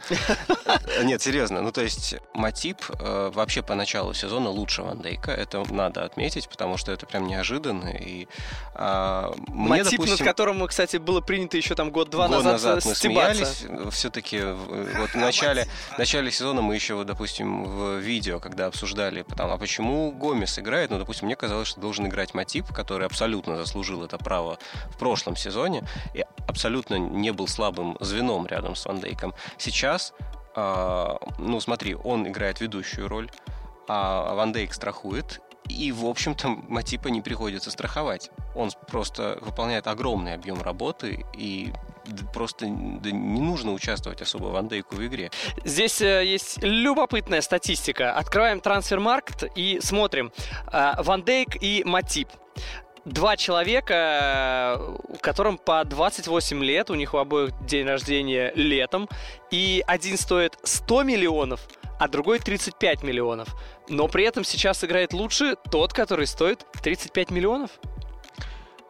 Нет, 1.02 1.20
серьезно, 1.20 1.60
ну 1.60 1.72
то 1.72 1.82
есть 1.82 2.16
Матип 2.32 2.78
э, 2.98 3.30
вообще 3.34 3.62
по 3.62 3.74
началу 3.74 4.14
сезона 4.14 4.48
лучше 4.48 4.82
Ван 4.82 5.00
Дейка, 5.00 5.30
это 5.30 5.62
надо 5.70 6.04
отметить, 6.04 6.48
потому 6.48 6.78
что 6.78 6.92
это 6.92 7.06
прям 7.06 7.26
неожиданно. 7.26 7.88
И, 7.88 8.26
а, 8.74 9.34
мне, 9.48 9.68
Матип, 9.68 9.92
допустим, 9.92 10.16
над 10.16 10.20
которым, 10.20 10.66
кстати, 10.66 10.96
было 10.96 11.20
принято 11.20 11.56
еще 11.56 11.74
там 11.74 11.90
год-два 11.90 12.28
Год 12.28 12.44
назад, 12.44 12.52
назад 12.52 12.84
мы 12.86 12.94
стебаться. 12.94 13.44
смеялись. 13.44 13.92
Все-таки 13.94 14.40
вот 14.42 15.10
в 15.10 15.14
начале, 15.16 15.66
в 15.94 15.98
начале 15.98 16.30
сезона 16.30 16.62
мы 16.62 16.74
еще, 16.74 16.94
вот, 16.94 17.06
допустим, 17.06 17.64
в 17.64 17.98
видео, 17.98 18.40
когда 18.40 18.66
обсуждали, 18.66 19.22
потому, 19.22 19.52
а 19.52 19.58
почему 19.58 20.10
Гомес 20.12 20.58
играет, 20.58 20.90
ну, 20.90 20.98
допустим, 20.98 21.26
мне 21.26 21.36
казалось, 21.36 21.68
что 21.68 21.80
должен 21.80 22.06
играть 22.06 22.32
Матип, 22.32 22.72
который 22.72 23.06
абсолютно 23.06 23.56
заслужил 23.56 24.02
это 24.04 24.16
право 24.16 24.58
в 24.86 24.98
прошлом 24.98 25.36
сезоне 25.36 25.84
и 26.14 26.24
абсолютно 26.46 26.96
не 26.96 27.32
был 27.32 27.48
слабым 27.48 27.96
звеном 28.00 28.46
рядом 28.46 28.74
с 28.74 28.86
Ван 28.86 29.00
Дейком. 29.00 29.34
Сейчас, 29.58 30.12
а, 30.54 31.18
ну, 31.38 31.60
смотри, 31.60 31.94
он 31.94 32.26
играет 32.26 32.60
ведущую 32.60 33.08
роль, 33.08 33.30
а 33.88 34.34
Ван 34.34 34.52
Дейк 34.52 34.74
страхует, 34.74 35.40
и, 35.68 35.92
в 35.92 36.06
общем-то, 36.06 36.48
Матипа 36.48 37.08
не 37.08 37.20
приходится 37.20 37.70
страховать. 37.70 38.30
Он 38.54 38.70
просто 38.88 39.38
выполняет 39.42 39.86
огромный 39.86 40.34
объем 40.34 40.62
работы, 40.62 41.24
и 41.36 41.72
просто 42.32 42.66
не 42.66 43.40
нужно 43.40 43.72
участвовать 43.72 44.22
особо 44.22 44.46
Ван 44.46 44.68
Дейку 44.68 44.96
в 44.96 45.06
игре. 45.06 45.30
Здесь 45.64 46.00
э, 46.00 46.24
есть 46.24 46.62
любопытная 46.62 47.42
статистика. 47.42 48.12
Открываем 48.12 48.60
трансфермаркт 48.60 49.44
и 49.54 49.78
смотрим. 49.80 50.32
Э, 50.72 50.94
Ван 50.98 51.22
Дейк 51.22 51.62
и 51.62 51.82
Матип. 51.84 52.28
Два 53.08 53.38
человека, 53.38 54.76
э, 54.78 55.16
которым 55.22 55.56
по 55.56 55.82
28 55.82 56.62
лет, 56.62 56.90
у 56.90 56.94
них 56.94 57.14
у 57.14 57.16
обоих 57.16 57.52
день 57.64 57.86
рождения 57.86 58.52
летом, 58.54 59.08
и 59.50 59.82
один 59.86 60.18
стоит 60.18 60.58
100 60.62 61.04
миллионов, 61.04 61.68
а 61.98 62.08
другой 62.08 62.38
35 62.38 63.02
миллионов. 63.02 63.48
Но 63.88 64.08
при 64.08 64.24
этом 64.24 64.44
сейчас 64.44 64.84
играет 64.84 65.14
лучше 65.14 65.56
тот, 65.70 65.94
который 65.94 66.26
стоит 66.26 66.66
35 66.82 67.30
миллионов. 67.30 67.70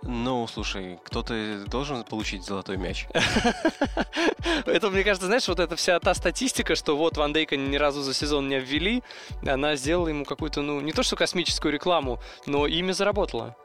Ну, 0.03 0.49
слушай, 0.49 0.99
кто-то 1.05 1.65
должен 1.67 2.03
получить 2.03 2.45
золотой 2.45 2.77
мяч. 2.77 3.07
Это, 4.67 4.91
мне 4.91 5.05
кажется, 5.05 5.27
знаешь, 5.27 5.47
вот 5.47 5.61
эта 5.61 5.77
вся 5.77 5.99
та 6.01 6.15
статистика, 6.15 6.75
что 6.75 6.97
вот 6.97 7.17
Ван 7.17 7.33
Дейка 7.33 7.57
ни 7.57 7.77
разу 7.77 8.03
за 8.03 8.15
сезон 8.15 8.49
не 8.49 8.57
обвели, 8.57 9.03
она 9.47 9.77
сделала 9.77 10.09
ему 10.09 10.25
какую-то, 10.25 10.63
ну, 10.63 10.81
не 10.81 10.93
то 10.93 11.03
что 11.03 11.15
космическую 11.15 11.73
рекламу, 11.73 12.21
но 12.47 12.67
имя 12.67 12.93
заработала. 12.93 13.57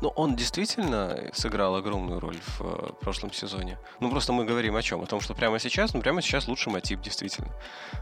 Но 0.00 0.08
он 0.10 0.36
действительно 0.36 1.30
сыграл 1.32 1.76
огромную 1.76 2.20
роль 2.20 2.38
в 2.40 2.60
э, 2.60 2.92
прошлом 3.00 3.32
сезоне. 3.32 3.78
Ну, 4.00 4.10
просто 4.10 4.32
мы 4.32 4.44
говорим 4.44 4.76
о 4.76 4.82
чем? 4.82 5.02
О 5.02 5.06
том, 5.06 5.20
что 5.20 5.34
прямо 5.34 5.58
сейчас, 5.58 5.94
ну, 5.94 6.00
прямо 6.00 6.22
сейчас 6.22 6.48
лучше 6.48 6.70
Матип, 6.70 7.00
действительно. 7.00 7.50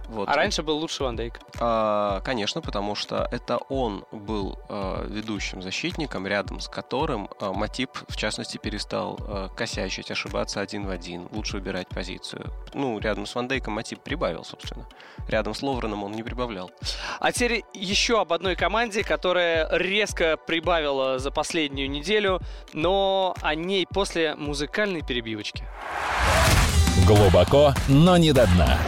Вот. 0.09 0.29
А 0.29 0.35
раньше 0.35 0.63
был 0.63 0.79
лучше 0.79 1.03
Ван 1.05 1.17
Дейк. 1.17 1.41
А, 1.61 2.21
конечно, 2.21 2.61
потому 2.61 2.95
что 2.95 3.29
это 3.31 3.59
он 3.69 4.05
был 4.11 4.59
а, 4.69 5.07
ведущим 5.07 5.63
защитником, 5.63 6.27
рядом 6.27 6.61
с 6.61 6.69
которым 6.69 7.29
а, 7.41 7.53
Матип, 7.53 7.91
в 8.09 8.17
частности, 8.17 8.59
перестал 8.59 9.19
а, 9.21 9.49
косячить, 9.49 10.11
ошибаться 10.11 10.61
один 10.61 10.87
в 10.87 10.91
один, 10.91 11.29
лучше 11.33 11.59
выбирать 11.59 11.89
позицию. 11.89 12.51
Ну, 12.75 12.99
рядом 12.99 13.27
с 13.27 13.35
Ван 13.35 13.49
Дейком 13.49 13.75
Матип 13.75 14.01
прибавил, 14.01 14.45
собственно. 14.45 14.89
Рядом 15.29 15.55
с 15.55 15.63
Ловреном 15.63 16.05
он 16.05 16.13
не 16.13 16.23
прибавлял. 16.23 16.71
А 17.21 17.33
теперь 17.33 17.65
еще 17.75 18.21
об 18.21 18.33
одной 18.33 18.57
команде, 18.57 19.05
которая 19.05 19.69
резко 19.71 20.37
прибавила 20.37 21.19
за 21.19 21.31
последнюю 21.51 21.91
неделю, 21.91 22.41
но 22.73 23.35
о 23.43 23.57
ней 23.57 23.85
после 23.85 24.37
музыкальной 24.37 25.03
перебивочки. 25.03 25.65
Глубоко, 27.05 27.75
но 27.89 28.17
не 28.17 28.33
до 28.33 28.47
дна. 28.55 28.79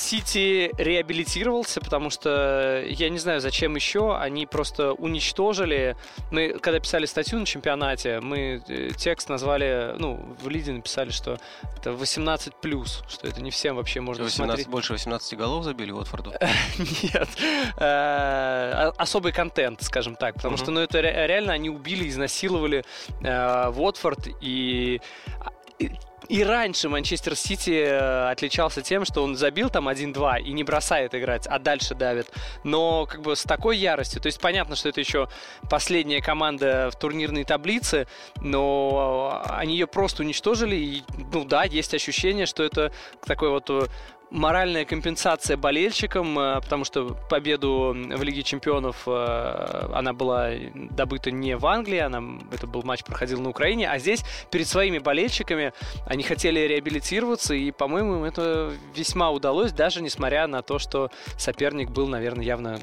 Сити 0.00 0.72
реабилитировался, 0.78 1.80
потому 1.80 2.08
что 2.08 2.82
я 2.88 3.10
не 3.10 3.18
знаю, 3.18 3.40
зачем 3.40 3.74
еще. 3.76 4.16
Они 4.16 4.46
просто 4.46 4.94
уничтожили. 4.94 5.94
Мы, 6.30 6.58
когда 6.58 6.80
писали 6.80 7.04
статью 7.04 7.38
на 7.38 7.44
чемпионате, 7.44 8.20
мы 8.20 8.62
э, 8.66 8.90
текст 8.96 9.28
назвали, 9.28 9.94
ну, 9.98 10.34
в 10.40 10.48
лиде 10.48 10.72
написали, 10.72 11.10
что 11.10 11.38
это 11.76 11.92
18 11.92 12.54
плюс, 12.54 13.04
что 13.08 13.28
это 13.28 13.42
не 13.42 13.50
всем 13.50 13.76
вообще 13.76 14.00
можно 14.00 14.24
18, 14.24 14.46
смотреть. 14.46 14.68
Больше 14.68 14.94
18 14.94 15.36
голов 15.36 15.64
забили 15.64 15.92
Уотфорду? 15.92 16.32
Нет. 17.02 17.28
Э, 17.76 18.92
особый 18.96 19.32
контент, 19.32 19.82
скажем 19.82 20.16
так. 20.16 20.34
Потому 20.36 20.56
что, 20.56 20.70
ну, 20.70 20.80
это 20.80 21.00
реально 21.00 21.52
они 21.52 21.68
убили, 21.68 22.08
изнасиловали 22.08 22.84
э, 23.22 23.68
Уотфорд 23.76 24.28
и 24.40 25.00
и 26.30 26.44
раньше 26.44 26.88
Манчестер 26.88 27.34
Сити 27.34 27.72
э, 27.72 28.30
отличался 28.30 28.82
тем, 28.82 29.04
что 29.04 29.24
он 29.24 29.34
забил 29.34 29.68
там 29.68 29.88
1-2 29.88 30.42
и 30.42 30.52
не 30.52 30.62
бросает 30.62 31.12
играть, 31.12 31.48
а 31.48 31.58
дальше 31.58 31.96
давит. 31.96 32.30
Но 32.62 33.04
как 33.06 33.22
бы 33.22 33.34
с 33.34 33.42
такой 33.42 33.76
яростью. 33.76 34.22
То 34.22 34.26
есть 34.26 34.40
понятно, 34.40 34.76
что 34.76 34.88
это 34.88 35.00
еще 35.00 35.28
последняя 35.68 36.22
команда 36.22 36.88
в 36.92 36.96
турнирной 36.96 37.42
таблице, 37.42 38.06
но 38.40 39.42
они 39.48 39.72
ее 39.72 39.88
просто 39.88 40.22
уничтожили. 40.22 40.76
И, 40.76 41.02
ну 41.32 41.44
да, 41.44 41.64
есть 41.64 41.94
ощущение, 41.94 42.46
что 42.46 42.62
это 42.62 42.92
такой 43.26 43.50
вот 43.50 43.68
э, 43.68 43.86
моральная 44.30 44.84
компенсация 44.84 45.56
болельщикам, 45.56 46.38
э, 46.38 46.60
потому 46.60 46.84
что 46.84 47.16
победу 47.28 47.94
в 47.94 48.22
Лиге 48.22 48.42
Чемпионов 48.42 49.02
э, 49.06 49.90
она 49.92 50.12
была 50.12 50.50
добыта 50.74 51.30
не 51.30 51.56
в 51.56 51.66
Англии, 51.66 51.98
она, 51.98 52.22
это 52.52 52.66
был 52.66 52.82
матч 52.82 53.04
проходил 53.04 53.40
на 53.40 53.50
Украине, 53.50 53.90
а 53.90 53.98
здесь 53.98 54.24
перед 54.50 54.66
своими 54.66 54.98
болельщиками 54.98 55.72
они 56.06 56.22
хотели 56.22 56.60
реабилитироваться, 56.60 57.54
и, 57.54 57.70
по-моему, 57.70 58.16
им 58.16 58.24
это 58.24 58.72
весьма 58.94 59.30
удалось, 59.30 59.72
даже 59.72 60.02
несмотря 60.02 60.46
на 60.46 60.62
то, 60.62 60.78
что 60.78 61.10
соперник 61.36 61.90
был, 61.90 62.06
наверное, 62.06 62.44
явно, 62.44 62.78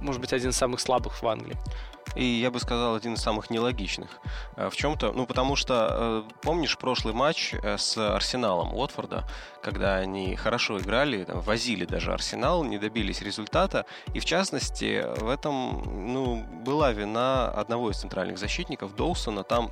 может 0.00 0.20
быть, 0.20 0.32
один 0.32 0.50
из 0.50 0.56
самых 0.56 0.80
слабых 0.80 1.22
в 1.22 1.28
Англии 1.28 1.56
и 2.14 2.24
я 2.24 2.50
бы 2.50 2.60
сказал, 2.60 2.94
один 2.94 3.14
из 3.14 3.20
самых 3.20 3.50
нелогичных 3.50 4.10
э, 4.56 4.68
в 4.70 4.76
чем-то. 4.76 5.12
Ну, 5.12 5.26
потому 5.26 5.56
что, 5.56 6.24
э, 6.28 6.32
помнишь 6.42 6.78
прошлый 6.78 7.14
матч 7.14 7.54
э, 7.54 7.76
с 7.78 7.96
Арсеналом 7.96 8.74
Уотфорда, 8.74 9.24
когда 9.62 9.96
они 9.96 10.36
хорошо 10.36 10.78
играли, 10.78 11.24
там, 11.24 11.40
возили 11.40 11.84
даже 11.84 12.12
Арсенал, 12.12 12.64
не 12.64 12.78
добились 12.78 13.22
результата, 13.22 13.86
и 14.12 14.20
в 14.20 14.24
частности 14.24 15.04
в 15.20 15.28
этом 15.28 16.12
ну, 16.12 16.44
была 16.64 16.92
вина 16.92 17.48
одного 17.48 17.90
из 17.90 17.96
центральных 17.96 18.38
защитников, 18.38 18.94
Доусона, 18.94 19.42
там 19.42 19.70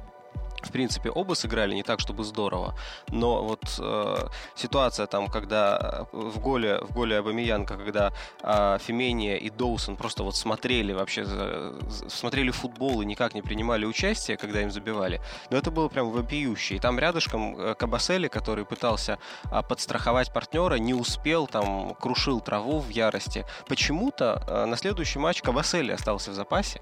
в 0.67 0.73
принципе, 0.73 1.11
оба 1.11 1.35
сыграли 1.35 1.75
не 1.75 1.83
так, 1.83 2.01
чтобы 2.01 2.25
здорово, 2.25 2.75
но 3.09 3.43
вот 3.43 3.63
э, 3.79 4.29
ситуация 4.55 5.07
там, 5.07 5.29
когда 5.29 6.07
в 6.13 6.39
голе, 6.39 6.81
в 6.81 6.93
голе 6.93 7.19
Абамиянка, 7.19 7.77
когда 7.77 8.13
э, 8.43 8.79
Фемения 8.81 9.37
и 9.37 9.51
Доусон 9.51 9.97
просто 9.97 10.23
вот 10.23 10.37
смотрели 10.37 10.93
вообще, 10.93 11.25
э, 11.27 11.81
смотрели 12.09 12.51
футбол 12.51 13.03
и 13.03 13.07
никак 13.07 13.35
не 13.35 13.43
принимали 13.43 13.85
участие, 13.85 14.37
когда 14.37 14.63
им 14.63 14.71
забивали, 14.71 15.21
но 15.51 15.57
это 15.57 15.71
было 15.71 15.89
прям 15.89 16.11
вопиюще. 16.11 16.77
И 16.77 16.79
там 16.79 16.99
рядышком 16.99 17.57
э, 17.59 17.75
Кабасели, 17.75 18.29
который 18.29 18.65
пытался 18.65 19.19
э, 19.51 19.63
подстраховать 19.63 20.33
партнера, 20.33 20.77
не 20.77 20.95
успел, 20.95 21.47
там, 21.47 21.95
крушил 21.95 22.41
траву 22.41 22.81
в 22.81 22.89
ярости. 22.89 23.45
Почему-то 23.69 24.43
э, 24.47 24.65
на 24.67 24.77
следующий 24.77 25.19
матч 25.19 25.43
Кабасели 25.43 25.93
остался 25.93 26.31
в 26.31 26.35
запасе, 26.35 26.81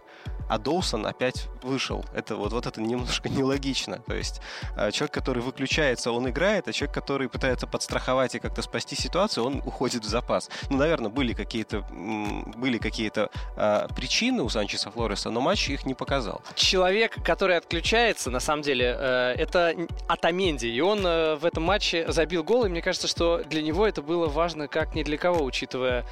а 0.49 0.58
Доусон 0.58 1.06
опять 1.06 1.49
вышел. 1.62 2.04
Это 2.14 2.37
вот, 2.37 2.52
вот 2.52 2.66
это 2.66 2.80
немножко 2.80 3.28
нелогично. 3.30 3.69
То 4.06 4.14
есть 4.14 4.40
э, 4.76 4.90
человек, 4.90 5.12
который 5.12 5.42
выключается, 5.42 6.12
он 6.12 6.28
играет, 6.28 6.68
а 6.68 6.72
человек, 6.72 6.94
который 6.94 7.28
пытается 7.28 7.66
подстраховать 7.66 8.34
и 8.34 8.38
как-то 8.38 8.62
спасти 8.62 8.96
ситуацию, 8.96 9.44
он 9.44 9.62
уходит 9.64 10.04
в 10.04 10.08
запас. 10.08 10.50
Ну, 10.68 10.76
наверное, 10.76 11.10
были 11.10 11.32
какие-то 11.32 11.84
были 11.90 12.78
какие-то 12.78 13.30
э, 13.56 13.86
причины 13.94 14.42
у 14.42 14.48
Санчеса 14.48 14.90
Флореса, 14.90 15.30
но 15.30 15.40
матч 15.40 15.68
их 15.68 15.86
не 15.86 15.94
показал. 15.94 16.42
Человек, 16.54 17.22
который 17.24 17.56
отключается, 17.56 18.30
на 18.30 18.40
самом 18.40 18.62
деле, 18.62 18.96
э, 18.98 19.35
это 19.37 19.74
Атаменди, 20.09 20.66
и 20.66 20.80
он 20.80 21.06
э, 21.06 21.37
в 21.37 21.44
этом 21.44 21.62
матче 21.62 22.11
забил 22.11 22.44
гол, 22.44 22.64
и 22.64 22.68
мне 22.68 22.83
кажется, 22.83 23.09
что 23.09 23.42
для 23.44 23.62
него 23.62 23.87
это 23.87 24.02
было 24.02 24.28
важно 24.28 24.68
как 24.68 24.94
ни 24.94 25.02
для 25.02 25.18
кого, 25.18 25.44
учитывая, 25.44 26.04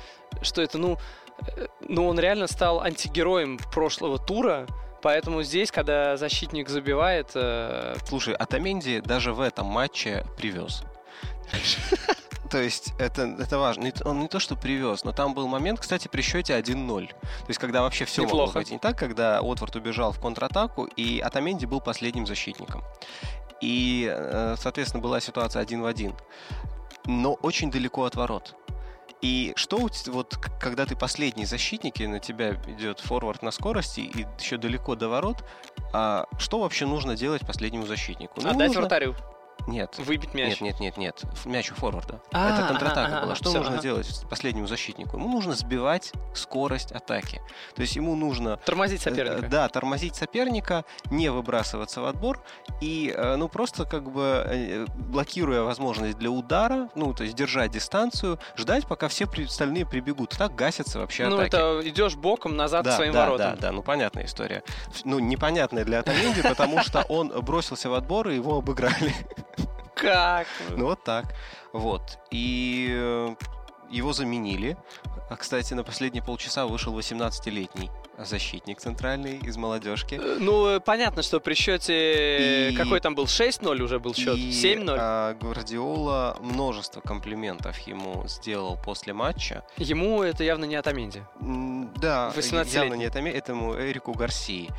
что 0.43 0.63
это, 0.63 0.79
ну, 0.79 0.99
ну, 1.89 2.07
он 2.07 2.19
реально 2.19 2.47
стал 2.47 2.81
антигероем 2.81 3.59
прошлого 3.73 4.19
тура. 4.19 4.67
Поэтому 5.03 5.43
здесь, 5.43 5.71
когда 5.71 6.17
защитник 6.17 6.69
забивает... 6.69 7.31
Э... 7.35 7.97
Слушай, 8.07 8.35
Атаменди 8.35 9.01
даже 9.01 9.33
в 9.33 9.41
этом 9.41 9.67
матче 9.67 10.25
привез. 10.37 10.83
То 12.51 12.59
есть 12.59 12.95
это, 12.99 13.37
это 13.39 13.59
важно. 13.59 13.93
Он 14.05 14.21
не 14.21 14.29
то, 14.29 14.39
что 14.39 14.57
привез, 14.57 15.05
но 15.05 15.13
там 15.13 15.35
был 15.35 15.47
момент, 15.49 15.81
кстати, 15.81 16.09
при 16.09 16.23
счете 16.23 16.59
1-0. 16.59 17.09
То 17.09 17.17
есть 17.49 17.61
когда 17.61 17.83
вообще 17.83 18.07
все 18.07 18.23
Неплохо. 18.23 18.47
могло 18.47 18.61
быть 18.61 18.71
не 18.71 18.79
так, 18.79 18.99
когда 18.99 19.41
Отвард 19.41 19.77
убежал 19.77 20.13
в 20.13 20.21
контратаку, 20.21 20.85
и 20.85 21.21
Атаменди 21.21 21.67
был 21.67 21.81
последним 21.81 22.27
защитником. 22.27 22.83
И, 23.61 24.11
э, 24.11 24.55
соответственно, 24.59 25.03
была 25.03 25.21
ситуация 25.21 25.61
один 25.61 25.83
в 25.83 25.87
один. 25.87 26.15
Но 27.05 27.35
очень 27.35 27.71
далеко 27.71 28.05
от 28.05 28.15
ворот. 28.15 28.55
И 29.21 29.53
что 29.57 29.89
вот, 30.07 30.37
когда 30.61 30.87
ты 30.87 30.95
последний 30.95 31.45
защитник, 31.45 32.01
и 32.01 32.07
на 32.07 32.21
тебя 32.21 32.55
идет 32.67 33.01
форвард 33.01 33.43
на 33.43 33.51
скорости, 33.51 34.01
и 34.01 34.27
еще 34.39 34.59
далеко 34.59 34.95
до 34.95 35.09
ворот, 35.09 35.45
а 35.93 36.27
что 36.39 36.61
вообще 36.61 36.87
нужно 36.87 37.17
делать 37.17 37.47
последнему 37.47 37.87
защитнику? 37.87 38.41
Ну, 38.41 38.51
Отдать 38.51 38.69
нужно... 38.69 38.83
вратарю. 38.83 39.17
Нет. 39.69 39.99
Выбить 39.99 40.33
мяч. 40.33 40.61
Нет, 40.61 40.81
нет, 40.81 40.97
нет, 40.97 40.97
нет. 40.97 41.45
Мяч 41.45 41.71
у 41.71 41.75
форварда. 41.75 42.23
А, 42.33 42.55
Это 42.55 42.69
контратака 42.69 43.23
была. 43.23 43.35
Что 43.35 43.53
нужно 43.53 43.79
делать 43.79 44.25
последнему 44.31 44.67
защитнику? 44.67 45.19
Ему 45.19 45.29
нужно 45.29 45.55
сбивать 45.55 46.13
скорость 46.35 46.93
атаки. 46.93 47.43
То 47.75 47.83
есть 47.83 47.95
ему 47.95 48.17
нужно... 48.17 48.57
Тормозить 48.65 49.07
э, 49.07 49.11
соперника. 49.11 49.49
Да, 49.49 49.69
тормозить 49.69 50.17
соперника, 50.17 50.85
не 51.11 51.29
выбрасываться 51.31 52.01
в 52.01 52.07
отбор 52.07 52.43
и, 52.81 53.13
э, 53.15 53.37
ну, 53.37 53.49
просто 53.49 53.85
как 53.85 54.11
бы 54.11 54.43
э, 54.47 54.87
блокируя 54.95 55.63
возможность 55.63 56.17
для 56.17 56.31
удара, 56.31 56.89
ну, 56.95 57.13
то 57.13 57.25
есть 57.25 57.37
держать 57.37 57.71
дистанцию, 57.71 58.39
ждать, 58.57 58.87
пока 58.87 59.09
все 59.09 59.27
остальные 59.27 59.85
прибегут. 59.85 60.31
Так 60.31 60.55
гасятся 60.55 60.99
вообще 60.99 61.29
ну, 61.29 61.37
атаки. 61.37 61.57
Ну, 61.57 61.79
это 61.81 61.89
идешь 61.89 62.17
боком 62.17 62.57
назад 62.57 62.85
да, 62.85 62.93
к 62.93 62.97
своим 62.97 63.13
да, 63.13 63.27
воротам. 63.27 63.55
Да, 63.57 63.61
да, 63.61 63.73
ну, 63.73 63.83
понятная 63.83 64.25
история. 64.25 64.63
Ну, 65.05 65.19
непонятная 65.19 65.85
для 65.85 66.01
Атаминди, 66.01 66.43
потому 66.43 66.83
что 66.83 67.03
он 67.03 67.29
бросился 67.43 67.91
в 67.91 67.95
отбор, 67.95 68.29
и 68.29 68.37
его 68.37 68.57
обыграли. 68.57 69.15
Как? 69.99 70.47
Ну 70.71 70.87
вот 70.87 71.03
так. 71.05 71.35
Вот. 71.73 72.19
И 72.31 72.89
э, 72.91 73.35
его 73.91 74.13
заменили. 74.13 74.77
А, 75.31 75.37
кстати, 75.37 75.75
на 75.75 75.85
последние 75.85 76.23
полчаса 76.23 76.67
вышел 76.67 76.99
18-летний 76.99 77.91
защитник 78.25 78.81
центральный 78.81 79.39
из 79.39 79.57
молодежки. 79.57 80.15
Э, 80.15 80.37
ну, 80.41 80.67
э, 80.69 80.81
понятно, 80.81 81.23
что 81.23 81.41
при 81.41 81.55
счете... 81.55 82.71
И... 82.71 82.77
Какой 82.77 83.01
там 83.01 83.15
был? 83.15 83.25
6-0 83.25 83.81
уже 83.83 83.99
был 83.99 84.15
счет? 84.15 84.37
И... 84.37 84.51
7-0? 84.51 84.97
А, 84.99 85.35
Гвардиола 85.35 86.37
множество 86.41 87.01
комплиментов 87.01 87.79
ему 87.81 88.27
сделал 88.27 88.79
после 88.83 89.13
матча. 89.13 89.65
Ему 89.77 90.23
это 90.23 90.45
явно 90.45 90.65
не 90.65 90.77
Атаменди. 90.77 91.25
Да, 91.41 92.33
явно 92.37 92.95
не 92.95 93.07
Атаменди, 93.07 93.37
этому 93.37 93.75
Эрику 93.75 94.13
Гарсии. 94.13 94.71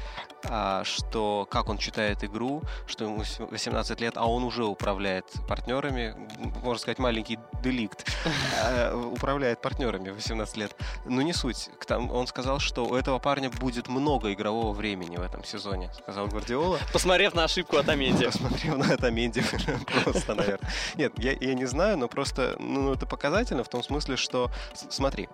А, 0.45 0.83
что 0.85 1.47
как 1.49 1.69
он 1.69 1.77
читает 1.77 2.23
игру, 2.23 2.63
что 2.87 3.05
ему 3.05 3.23
18 3.39 3.99
лет, 3.99 4.13
а 4.15 4.25
он 4.25 4.43
уже 4.43 4.63
управляет 4.63 5.25
партнерами, 5.47 6.15
можно 6.63 6.79
сказать, 6.79 6.97
маленький 6.97 7.39
деликт, 7.61 8.09
а, 8.63 8.95
управляет 8.95 9.61
партнерами 9.61 10.09
18 10.09 10.57
лет. 10.57 10.75
Но 11.05 11.21
не 11.21 11.33
суть. 11.33 11.69
Он 11.89 12.27
сказал, 12.27 12.59
что 12.59 12.85
у 12.85 12.95
этого 12.95 13.19
парня 13.29 13.51
будет 13.51 13.87
много 13.89 14.33
игрового 14.33 14.73
времени 14.73 15.17
в 15.17 15.21
этом 15.21 15.43
сезоне, 15.43 15.91
сказал 15.93 16.27
Гвардиола. 16.29 16.79
Посмотрев 16.93 17.35
на 17.35 17.43
ошибку 17.43 17.77
от 17.77 17.87
Аменди. 17.87 18.25
Посмотрев 18.25 18.75
на 18.75 18.91
это 18.91 19.05
Аменди 19.05 19.43
просто, 20.03 20.33
наверное. 20.33 20.67
Нет, 20.95 21.13
я, 21.19 21.33
я 21.33 21.53
не 21.53 21.65
знаю, 21.65 21.95
но 21.99 22.07
просто 22.07 22.55
ну, 22.57 22.91
это 22.91 23.05
показательно 23.05 23.63
в 23.63 23.69
том 23.69 23.83
смысле, 23.83 24.17
что 24.17 24.49
смотри, 24.73 25.29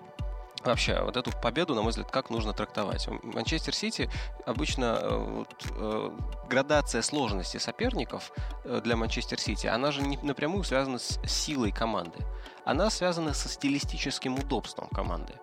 вообще 0.62 1.02
вот 1.04 1.16
эту 1.16 1.32
победу, 1.32 1.74
на 1.74 1.84
мой 1.84 1.92
взгляд, 1.92 2.12
как 2.12 2.30
нужно 2.30 2.52
трактовать. 2.52 3.08
Манчестер 3.24 3.74
Сити 3.74 4.10
обычно 4.46 5.00
э, 5.00 5.18
вот, 5.18 5.66
э, 5.70 6.12
градация 6.50 7.02
сложности 7.02 7.60
соперников 7.60 8.34
э, 8.66 8.82
для 8.84 8.98
Манчестер 8.98 9.40
Сити, 9.40 9.68
она 9.68 9.94
же 9.94 10.02
не 10.02 10.18
напрямую 10.18 10.66
связана 10.66 11.00
с 11.00 11.18
силой 11.26 11.72
команды. 11.72 12.20
Она 12.66 12.90
связана 12.90 13.34
со 13.34 13.48
стилистическим 13.48 14.36
удобством 14.36 14.90
команды. 14.90 15.36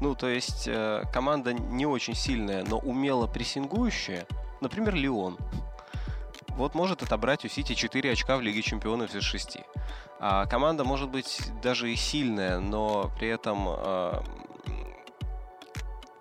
Ну, 0.00 0.14
то 0.14 0.28
есть 0.28 0.68
э, 0.68 1.02
команда 1.12 1.52
не 1.52 1.86
очень 1.86 2.14
сильная, 2.14 2.64
но 2.64 2.78
умело 2.78 3.26
прессингующая, 3.26 4.26
например, 4.60 4.94
Лион, 4.94 5.36
вот 6.50 6.74
может 6.74 7.02
отобрать 7.02 7.44
у 7.44 7.48
Сити 7.48 7.74
4 7.74 8.12
очка 8.12 8.36
в 8.36 8.42
Лиге 8.42 8.62
Чемпионов 8.62 9.14
из 9.14 9.22
6. 9.22 9.58
А 10.20 10.46
команда 10.46 10.84
может 10.84 11.08
быть 11.08 11.40
даже 11.62 11.92
и 11.92 11.96
сильная, 11.96 12.58
но 12.58 13.10
при 13.18 13.28
этом 13.28 13.68
э, 13.68 14.20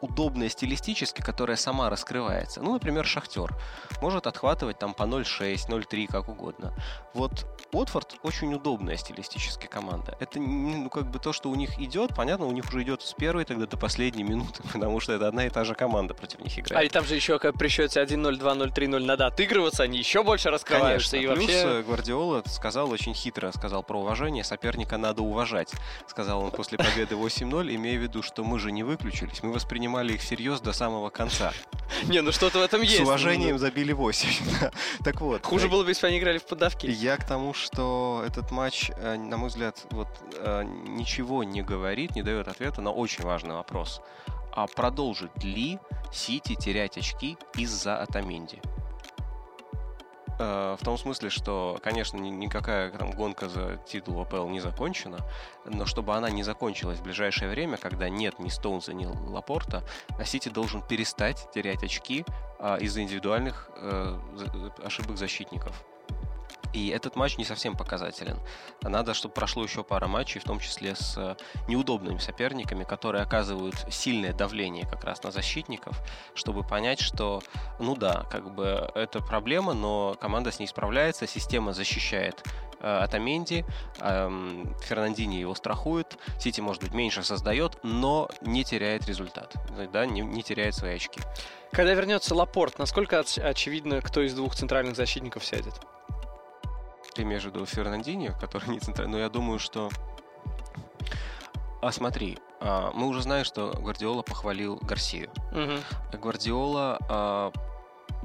удобная 0.02 0.50
стилистически, 0.50 1.22
которая 1.22 1.58
сама 1.58 1.90
раскрывается. 1.90 2.62
Ну, 2.62 2.74
например, 2.74 3.06
Шахтер 3.06 3.56
может 4.02 4.28
отхватывать 4.28 4.80
там 4.80 4.94
по 4.94 5.04
0,6, 5.04 5.70
0,3, 5.70 6.08
как 6.08 6.30
угодно. 6.30 6.74
Вот 7.14 7.46
Уотфорд 7.72 8.18
очень 8.24 8.54
удобная 8.54 8.96
стилистически 8.96 9.68
команда. 9.68 10.16
Это 10.20 10.40
ну, 10.40 10.90
как 10.90 11.10
бы 11.10 11.20
то, 11.20 11.34
что 11.34 11.50
у 11.50 11.56
них 11.56 11.80
идет, 11.80 12.16
понятно, 12.16 12.46
у 12.46 12.52
них 12.52 12.66
уже 12.66 12.84
идет 12.84 13.02
с 13.02 13.14
первой 13.14 13.44
тогда 13.46 13.66
до 13.66 13.78
последней 13.78 14.24
минуты, 14.24 14.64
потому 14.74 15.00
что 15.00 15.14
это 15.14 15.28
одна 15.28 15.46
и 15.46 15.50
та 15.50 15.64
же 15.64 15.76
команда 15.76 16.14
против 16.14 16.40
них 16.40 16.58
играет. 16.58 16.84
А 16.84 16.86
и 16.86 16.90
там 16.90 17.06
же 17.06 17.16
еще 17.16 17.40
как 17.40 17.56
при 17.56 17.68
счете 17.68 18.02
1-0, 18.02 18.40
2-0, 18.40 18.74
3-0 18.74 19.00
надо 19.04 19.28
отыгрываться, 19.28 19.84
они 19.84 19.98
еще 19.98 20.24
больше 20.24 20.50
раскрываются. 20.50 21.12
Конечно. 21.12 21.34
И 21.34 21.36
Плюс 21.36 21.48
вообще... 21.48 21.80
э, 21.80 21.84
Гвардиола 21.84 22.44
сказал 22.46 22.92
очень 22.92 23.14
хитро, 23.14 23.52
сказал 23.52 23.84
про 23.84 24.00
уважение, 24.00 24.44
соперника 24.44 24.98
надо 24.98 25.24
уважать. 25.24 25.72
Сказал 26.08 26.44
он 26.44 26.52
после 26.52 26.78
победы 26.78 27.16
8-0, 27.16 27.76
имея 27.76 27.98
в 27.98 28.02
виду, 28.02 28.22
что 28.22 28.44
мы 28.44 28.60
же 28.60 28.72
не 28.72 28.84
выключились, 28.84 29.44
мы 29.44 29.52
воспринимали 29.88 30.14
их 30.14 30.22
всерьез 30.22 30.60
до 30.60 30.74
самого 30.74 31.10
конца. 31.10 31.54
Не, 32.08 32.22
ну 32.22 32.32
что-то 32.32 32.60
в 32.60 32.62
этом 32.62 32.82
есть. 32.82 32.98
С 32.98 33.00
уважением 33.00 33.58
забили 33.58 33.94
8. 33.94 34.30
Так 35.04 35.22
вот. 35.22 35.46
Хуже 35.46 35.68
э, 35.68 35.70
было 35.70 35.84
бы, 35.84 35.92
если 35.92 36.02
бы 36.02 36.08
они 36.10 36.20
играли 36.20 36.38
в 36.38 36.46
поддавки. 36.46 36.88
Я 36.88 37.16
к 37.18 37.26
тому, 37.26 37.54
что 37.54 38.24
этот 38.28 38.52
матч, 38.52 38.92
э, 38.98 39.16
на 39.16 39.38
мой 39.38 39.48
взгляд, 39.50 39.86
вот 39.92 40.08
э, 40.34 40.64
ничего 40.88 41.44
не 41.44 41.62
говорит, 41.62 42.16
не 42.16 42.24
дает 42.24 42.48
ответа 42.48 42.82
на 42.82 42.92
очень 42.92 43.24
важный 43.24 43.56
вопрос. 43.56 44.02
А 44.52 44.68
продолжит 44.68 45.44
ли 45.44 45.80
Сити 46.12 46.56
терять 46.56 46.98
очки 46.98 47.38
из-за 47.56 48.02
Атаменди? 48.02 48.62
Э, 50.40 50.76
В 50.80 50.84
том 50.86 50.98
смысле, 50.98 51.30
что, 51.30 51.80
конечно, 51.84 52.18
ни- 52.18 52.30
никакая 52.30 52.92
там 52.92 53.12
гонка 53.12 53.50
за 53.50 53.78
титул 53.88 54.22
АПЛ 54.22 54.48
не 54.50 54.60
закончена, 54.60 55.18
но 55.66 55.86
чтобы 55.86 56.16
она 56.16 56.30
не 56.30 56.44
закончилась 56.44 57.00
в 57.00 57.04
ближайшее 57.04 57.50
время, 57.50 57.78
когда 57.78 58.10
нет 58.10 58.38
ни 58.40 58.50
Стоунса, 58.50 58.94
ни 58.94 59.06
Лапорта, 59.06 59.84
а 60.20 60.26
Сити 60.26 60.50
должен 60.50 60.82
перестать 60.82 61.50
терять 61.54 61.84
очки 61.84 62.26
а, 62.60 62.78
из-за 62.78 63.02
индивидуальных 63.02 63.70
э, 63.76 64.20
ошибок 64.84 65.18
защитников. 65.18 65.74
И 66.74 66.90
этот 66.90 67.16
матч 67.16 67.38
не 67.38 67.46
совсем 67.46 67.76
показателен. 67.76 68.40
Надо, 68.82 69.14
чтобы 69.14 69.34
прошло 69.34 69.64
еще 69.64 69.84
пара 69.84 70.08
матчей, 70.08 70.40
в 70.40 70.44
том 70.44 70.60
числе 70.60 70.96
с 70.96 71.18
э, 71.18 71.36
неудобными 71.68 72.18
соперниками, 72.18 72.84
которые 72.84 73.24
оказывают 73.24 73.76
сильное 73.90 74.34
давление 74.34 74.86
как 74.86 75.04
раз 75.04 75.24
на 75.24 75.32
защитников, 75.32 76.00
чтобы 76.34 76.64
понять, 76.64 77.00
что, 77.00 77.42
ну 77.80 77.96
да, 77.96 78.26
как 78.30 78.54
бы 78.54 78.90
это 78.96 79.22
проблема, 79.22 79.74
но 79.74 80.16
команда 80.20 80.52
с 80.52 80.60
ней 80.60 80.68
справляется, 80.68 81.28
система 81.28 81.74
защищает 81.74 82.44
э, 82.80 82.88
Атаменди, 82.88 83.66
эм, 84.00 84.76
Фернандини 84.82 85.36
его 85.36 85.56
страхует, 85.56 86.18
Сити, 86.40 86.62
может 86.62 86.84
быть, 86.84 86.94
меньше 86.94 87.24
создает, 87.24 87.80
но 87.84 88.30
не 88.42 88.64
теряет 88.64 89.08
результат, 89.08 89.56
да, 89.92 90.06
не, 90.06 90.22
не 90.22 90.44
теряет 90.44 90.76
свои 90.76 90.96
очки. 90.96 91.22
Когда 91.72 91.94
вернется 91.94 92.34
Лапорт, 92.36 92.80
насколько 92.80 93.20
оч- 93.20 93.42
очевидно, 93.42 94.02
кто 94.02 94.22
из 94.22 94.34
двух 94.34 94.56
центральных 94.56 94.96
защитников 94.96 95.46
сядет? 95.46 95.74
Виду 97.24 97.66
Фернандини, 97.66 98.34
который 98.40 98.70
не 98.72 98.80
центральный, 98.80 99.14
но 99.14 99.20
я 99.20 99.30
думаю, 99.30 99.60
что... 99.60 99.90
А 101.82 101.92
смотри, 101.92 102.40
а, 102.60 102.92
мы 102.94 103.08
уже 103.08 103.22
знаем, 103.22 103.46
что 103.46 103.72
Гвардиола 103.72 104.24
похвалил 104.24 104.78
Гарсию. 104.82 105.30
Мгм. 105.52 105.80
Гвардиола 106.14 106.98
а, 107.08 107.52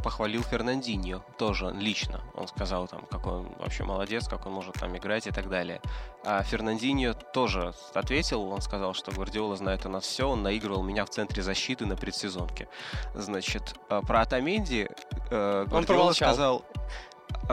похвалил 0.02 0.42
Фернандиньо 0.42 1.22
тоже 1.38 1.70
лично. 1.72 2.20
Он 2.35 2.48
сказал, 2.48 2.88
там, 2.88 3.07
какой 3.11 3.35
он 3.35 3.48
вообще 3.59 3.85
молодец, 3.85 4.28
как 4.28 4.46
он 4.46 4.52
может 4.52 4.74
там 4.74 4.96
играть 4.96 5.26
и 5.26 5.31
так 5.31 5.48
далее. 5.48 5.81
А 6.24 6.42
Фернандиньо 6.42 7.14
тоже 7.14 7.72
ответил, 7.94 8.42
он 8.42 8.61
сказал, 8.61 8.94
что 8.94 9.12
Гвардиола 9.12 9.57
знает 9.57 9.87
у 9.87 9.88
нас 9.88 10.05
все, 10.05 10.28
он 10.28 10.42
наигрывал 10.42 10.83
меня 10.83 11.05
в 11.05 11.11
центре 11.11 11.42
защиты 11.42 11.87
на 11.87 11.96
предсезонке. 11.96 12.68
Значит, 13.14 13.74
а, 13.88 14.02
про 14.02 14.22
Атаменди 14.22 14.88
э, 15.31 15.64
Гвардиола 15.68 15.85
промолчал. 15.85 16.28
сказал, 16.28 16.64
«А, 16.74 16.78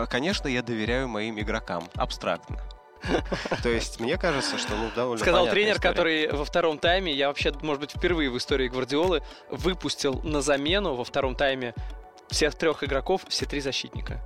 конечно, 0.09 0.47
я 0.47 0.61
доверяю 0.61 1.07
моим 1.07 1.39
игрокам, 1.39 1.83
абстрактно. 1.95 2.59
То 3.63 3.69
есть, 3.69 3.99
мне 3.99 4.17
кажется, 4.17 4.57
что 4.57 4.75
ну, 4.75 4.89
довольно 4.95 5.23
Сказал 5.23 5.47
тренер, 5.47 5.75
история. 5.75 5.89
который 5.89 6.31
во 6.31 6.45
втором 6.45 6.77
тайме, 6.77 7.13
я 7.13 7.27
вообще, 7.27 7.53
может 7.61 7.81
быть, 7.81 7.91
впервые 7.91 8.29
в 8.29 8.37
истории 8.37 8.67
Гвардиолы 8.67 9.23
выпустил 9.49 10.21
на 10.23 10.41
замену 10.41 10.95
во 10.95 11.03
втором 11.03 11.35
тайме 11.35 11.73
всех 12.29 12.55
трех 12.55 12.83
игроков, 12.83 13.21
все 13.27 13.45
три 13.45 13.61
защитника. 13.61 14.21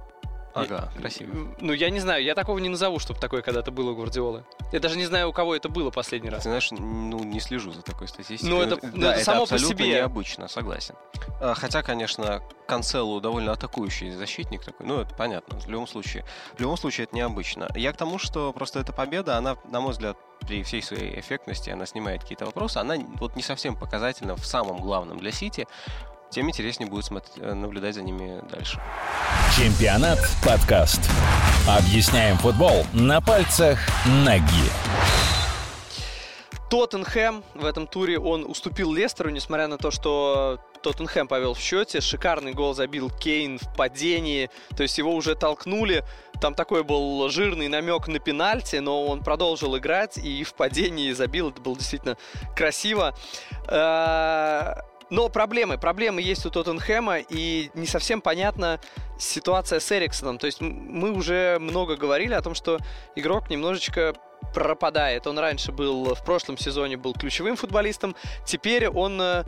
Ага, 0.53 0.91
красиво. 0.97 1.33
Ну, 1.59 1.73
я 1.73 1.89
не 1.89 1.99
знаю, 1.99 2.23
я 2.23 2.35
такого 2.35 2.59
не 2.59 2.69
назову, 2.69 2.99
чтобы 2.99 3.19
такое 3.19 3.41
когда-то 3.41 3.71
было 3.71 3.91
у 3.91 3.95
Гвардиолы. 3.95 4.45
Я 4.71 4.79
даже 4.79 4.97
не 4.97 5.05
знаю, 5.05 5.29
у 5.29 5.33
кого 5.33 5.55
это 5.55 5.67
было 5.69 5.89
последний 5.89 6.29
раз. 6.29 6.43
Ты 6.43 6.49
знаешь, 6.49 6.69
ну, 6.71 7.23
не 7.23 7.39
слежу 7.39 7.71
за 7.71 7.81
такой 7.81 8.07
статистикой. 8.07 8.49
Ну, 8.49 8.61
это- 8.61 8.79
ну, 8.93 9.07
это 9.07 9.23
само 9.23 9.45
по 9.45 9.57
себе. 9.57 9.87
необычно, 9.87 10.47
согласен. 10.47 10.95
А, 11.41 11.53
Хотя, 11.55 11.81
конечно, 11.81 12.41
Канцелу 12.67 13.19
довольно 13.19 13.51
атакующий 13.51 14.11
защитник 14.11 14.63
такой, 14.63 14.85
ну, 14.85 14.99
это 15.01 15.13
понятно, 15.15 15.59
в 15.59 15.67
любом 15.67 15.87
случае. 15.87 16.23
В 16.55 16.61
любом 16.61 16.77
случае, 16.77 17.05
это 17.05 17.15
необычно. 17.15 17.69
Я 17.75 17.91
к 17.91 17.97
тому, 17.97 18.19
что 18.19 18.53
просто 18.53 18.79
эта 18.79 18.93
победа, 18.93 19.37
она, 19.37 19.57
на 19.69 19.81
мой 19.81 19.91
взгляд, 19.91 20.17
при 20.41 20.61
всей 20.63 20.81
своей 20.81 21.19
эффектности, 21.19 21.69
она 21.69 21.85
снимает 21.85 22.21
какие-то 22.21 22.45
вопросы, 22.45 22.77
она 22.77 22.95
вот 23.19 23.35
не 23.35 23.41
совсем 23.41 23.75
показательна 23.77 24.35
в 24.35 24.45
самом 24.45 24.77
главном 24.81 25.17
для 25.17 25.31
Сити, 25.31 25.67
тем 26.33 26.49
интереснее 26.49 26.89
будет 26.89 27.05
смотреть, 27.05 27.33
э, 27.37 27.53
наблюдать 27.53 27.95
за 27.95 28.01
ними 28.01 28.41
дальше. 28.49 28.79
Чемпионат 29.55 30.19
подкаст. 30.43 31.01
Объясняем 31.67 32.37
футбол 32.37 32.85
на 32.93 33.21
пальцах 33.21 33.79
ноги. 34.25 34.69
Тоттенхэм 36.69 37.43
в 37.53 37.65
этом 37.65 37.85
туре 37.85 38.17
он 38.17 38.45
уступил 38.45 38.91
Лестеру, 38.93 39.29
несмотря 39.29 39.67
на 39.67 39.77
то, 39.77 39.91
что 39.91 40.59
Тоттенхэм 40.81 41.27
повел 41.27 41.53
в 41.53 41.59
счете. 41.59 42.01
Шикарный 42.01 42.53
гол 42.53 42.73
забил 42.73 43.11
Кейн 43.11 43.59
в 43.59 43.75
падении. 43.75 44.49
То 44.75 44.81
есть 44.81 44.97
его 44.97 45.13
уже 45.13 45.35
толкнули. 45.35 46.03
Там 46.41 46.55
такой 46.55 46.83
был 46.83 47.29
жирный 47.29 47.67
намек 47.67 48.07
на 48.07 48.17
пенальти, 48.17 48.77
но 48.77 49.05
он 49.05 49.23
продолжил 49.23 49.77
играть 49.77 50.17
и 50.17 50.43
в 50.43 50.55
падении 50.55 51.11
забил. 51.11 51.49
Это 51.49 51.61
было 51.61 51.75
действительно 51.75 52.17
красиво. 52.55 53.15
Но 55.13 55.29
проблемы, 55.29 55.77
проблемы 55.77 56.23
есть 56.23 56.43
у 56.47 56.49
Тоттенхэма, 56.49 57.19
и 57.19 57.69
не 57.75 57.85
совсем 57.85 58.19
понятна 58.19 58.79
ситуация 59.19 59.79
с 59.79 59.91
Эриксоном. 59.91 60.39
То 60.39 60.47
есть 60.47 60.59
мы 60.59 61.11
уже 61.11 61.59
много 61.59 61.95
говорили 61.97 62.33
о 62.33 62.41
том, 62.41 62.55
что 62.55 62.79
игрок 63.15 63.51
немножечко 63.51 64.15
пропадает. 64.55 65.27
Он 65.27 65.37
раньше 65.37 65.71
был, 65.71 66.15
в 66.15 66.25
прошлом 66.25 66.57
сезоне 66.57 66.97
был 66.97 67.13
ключевым 67.13 67.57
футболистом, 67.57 68.15
теперь 68.43 68.89
он 68.89 69.21
э, 69.21 69.43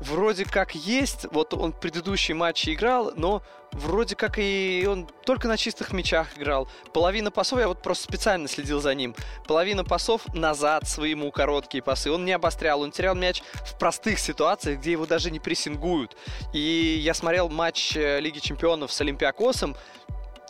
вроде 0.00 0.44
как 0.44 0.74
есть, 0.74 1.26
вот 1.30 1.54
он 1.54 1.72
предыдущие 1.72 2.34
матчи 2.34 2.74
играл, 2.74 3.12
но 3.16 3.42
вроде 3.72 4.16
как 4.16 4.38
и 4.38 4.86
он 4.88 5.08
только 5.24 5.48
на 5.48 5.56
чистых 5.56 5.92
мячах 5.92 6.28
играл. 6.36 6.68
Половина 6.92 7.30
пасов, 7.30 7.58
я 7.58 7.68
вот 7.68 7.82
просто 7.82 8.04
специально 8.04 8.48
следил 8.48 8.80
за 8.80 8.94
ним, 8.94 9.14
половина 9.46 9.84
пасов 9.84 10.22
назад 10.34 10.88
своему 10.88 11.30
короткие 11.30 11.82
пасы. 11.82 12.10
Он 12.10 12.24
не 12.24 12.32
обострял, 12.32 12.80
он 12.80 12.90
терял 12.90 13.14
мяч 13.14 13.42
в 13.64 13.78
простых 13.78 14.18
ситуациях, 14.18 14.80
где 14.80 14.92
его 14.92 15.06
даже 15.06 15.30
не 15.30 15.40
прессингуют. 15.40 16.16
И 16.52 17.00
я 17.02 17.14
смотрел 17.14 17.48
матч 17.48 17.96
э, 17.96 18.20
Лиги 18.20 18.38
Чемпионов 18.38 18.92
с 18.92 19.00
Олимпиакосом, 19.00 19.76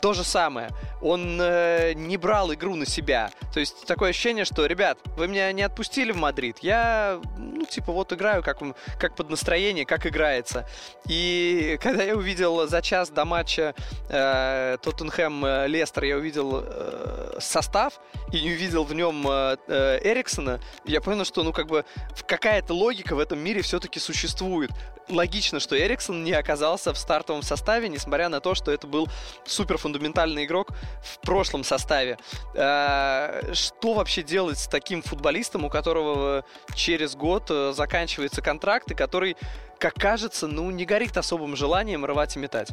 то 0.01 0.13
же 0.13 0.23
самое. 0.23 0.69
Он 1.01 1.39
э, 1.41 1.93
не 1.93 2.17
брал 2.17 2.53
игру 2.53 2.75
на 2.75 2.85
себя. 2.85 3.31
То 3.53 3.59
есть 3.59 3.85
такое 3.85 4.09
ощущение, 4.09 4.45
что, 4.45 4.65
ребят, 4.65 4.97
вы 5.15 5.27
меня 5.27 5.51
не 5.51 5.63
отпустили 5.63 6.11
в 6.11 6.17
Мадрид. 6.17 6.59
Я, 6.59 7.19
ну, 7.37 7.65
типа, 7.65 7.91
вот 7.91 8.13
играю, 8.13 8.43
как, 8.43 8.59
как 8.99 9.15
под 9.15 9.29
настроение, 9.29 9.85
как 9.85 10.05
играется. 10.05 10.67
И 11.07 11.79
когда 11.81 12.03
я 12.03 12.15
увидел 12.15 12.67
за 12.67 12.81
час 12.81 13.09
до 13.09 13.25
матча 13.25 13.73
э, 14.09 14.77
Тоттенхэм-Лестер, 14.83 16.05
я 16.05 16.17
увидел 16.17 16.63
э, 16.63 17.37
состав 17.39 17.99
и 18.31 18.41
не 18.41 18.51
увидел 18.51 18.83
в 18.83 18.93
нем 18.93 19.27
э, 19.27 19.57
э, 19.67 19.99
Эриксона, 20.03 20.59
я 20.85 21.01
понял, 21.01 21.25
что, 21.25 21.43
ну, 21.43 21.53
как 21.53 21.67
бы, 21.67 21.85
какая-то 22.27 22.73
логика 22.73 23.15
в 23.15 23.19
этом 23.19 23.39
мире 23.39 23.61
все-таки 23.61 23.99
существует. 23.99 24.71
Логично, 25.09 25.61
что 25.61 25.77
Эриксон 25.79 26.23
не 26.23 26.33
оказался 26.33 26.93
в 26.93 26.97
стартовом 26.97 27.41
составе, 27.41 27.87
несмотря 27.87 28.27
на 28.27 28.41
то, 28.41 28.55
что 28.55 28.71
это 28.71 28.87
был 28.87 29.07
супер 29.45 29.77
фундаментальный 29.87 30.43
игрок 30.43 30.71
в 31.01 31.19
прошлом 31.19 31.63
составе. 31.63 32.17
Э, 32.53 33.53
Что 33.53 33.93
вообще 33.93 34.21
делать 34.21 34.57
с 34.57 34.67
таким 34.67 35.01
футболистом, 35.01 35.63
у 35.63 35.69
которого 35.69 36.43
через 36.75 37.15
год 37.15 37.49
э, 37.49 37.71
заканчивается 37.73 38.41
контракт, 38.41 38.91
и 38.91 38.95
который, 38.95 39.37
как 39.79 39.93
кажется, 39.93 40.47
ну, 40.47 40.69
не 40.71 40.85
горит 40.85 41.15
особым 41.17 41.55
желанием 41.55 42.05
рвать 42.05 42.35
и 42.35 42.39
метать? 42.39 42.69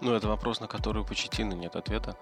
Ну, 0.00 0.14
это 0.14 0.26
вопрос, 0.28 0.60
на 0.60 0.66
который 0.66 1.02
у 1.02 1.04
Почетина 1.04 1.54
нет 1.54 1.76
ответа. 1.76 2.16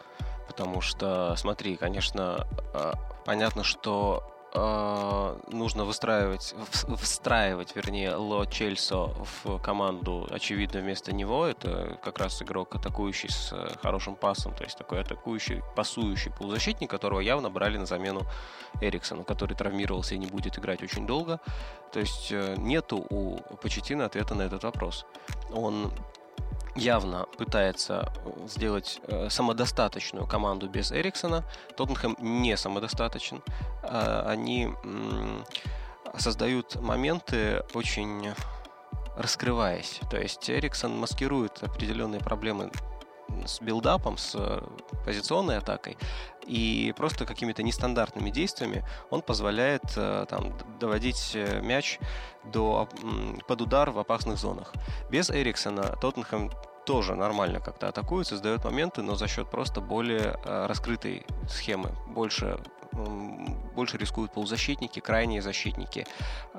Потому 0.46 0.80
что, 0.82 1.34
смотри, 1.36 1.76
конечно, 1.76 2.46
э, 2.74 2.92
понятно, 3.24 3.64
что 3.64 4.22
э, 4.56 5.38
нужно 5.52 5.84
выстраивать, 5.84 6.54
встраивать, 6.98 7.76
вернее, 7.76 8.14
Ло 8.14 8.46
Чельсо 8.46 9.10
в 9.44 9.58
команду, 9.58 10.26
очевидно, 10.30 10.80
вместо 10.80 11.12
него. 11.12 11.46
Это 11.46 11.98
как 12.02 12.18
раз 12.18 12.42
игрок 12.42 12.74
атакующий 12.74 13.30
с 13.30 13.54
хорошим 13.82 14.16
пасом, 14.16 14.54
то 14.54 14.64
есть 14.64 14.78
такой 14.78 15.00
атакующий, 15.00 15.62
пасующий 15.74 16.32
полузащитник, 16.32 16.90
которого 16.90 17.20
явно 17.20 17.50
брали 17.50 17.76
на 17.76 17.86
замену 17.86 18.22
Эриксону, 18.80 19.24
который 19.24 19.54
травмировался 19.54 20.14
и 20.14 20.18
не 20.18 20.26
будет 20.26 20.58
играть 20.58 20.82
очень 20.82 21.06
долго. 21.06 21.40
То 21.92 22.00
есть 22.00 22.32
э, 22.32 22.56
нету 22.58 23.06
у 23.10 23.38
Почеттино 23.62 24.06
ответа 24.06 24.34
на 24.34 24.42
этот 24.42 24.64
вопрос. 24.64 25.06
Он 25.52 25.92
явно 26.76 27.26
пытается 27.38 28.12
э, 28.24 28.46
сделать 28.48 29.00
э, 29.08 29.28
самодостаточную 29.30 30.26
команду 30.26 30.68
без 30.68 30.92
Эриксона. 30.92 31.44
Тоттенхэм 31.76 32.16
не 32.20 32.56
самодостаточен. 32.56 33.42
Э, 33.82 34.24
они 34.26 34.68
создают 36.16 36.76
моменты 36.76 37.64
очень 37.74 38.32
раскрываясь. 39.16 40.00
То 40.10 40.18
есть 40.18 40.48
Эриксон 40.50 40.98
маскирует 40.98 41.62
определенные 41.62 42.20
проблемы 42.20 42.70
с 43.44 43.60
build-up 43.60 44.03
ом, 44.03 44.18
с 44.18 44.34
э, 44.34 44.60
позиционной 45.04 45.58
атакой, 45.58 45.96
и 46.46 46.94
просто 46.96 47.26
какими-то 47.26 47.62
нестандартными 47.62 48.30
действиями 48.30 48.84
он 49.10 49.22
позволяет 49.22 49.82
э, 49.96 50.26
там, 50.28 50.52
доводить 50.80 51.32
э, 51.34 51.60
мяч 51.60 51.98
до, 52.44 52.88
под 53.46 53.60
удар 53.60 53.90
в 53.90 53.98
опасных 53.98 54.38
зонах. 54.38 54.72
Без 55.10 55.30
Эриксона 55.30 55.96
Тоттенхэм 56.00 56.50
тоже 56.86 57.14
нормально 57.14 57.60
как-то 57.60 57.88
атакует, 57.88 58.26
создает 58.26 58.64
моменты, 58.64 59.02
но 59.02 59.16
за 59.16 59.28
счет 59.28 59.50
просто 59.50 59.80
более 59.80 60.38
раскрытой 60.44 61.26
схемы, 61.48 61.90
больше 62.06 62.58
больше 63.74 63.98
рискуют 63.98 64.32
полузащитники, 64.32 65.00
крайние 65.00 65.42
защитники. 65.42 66.06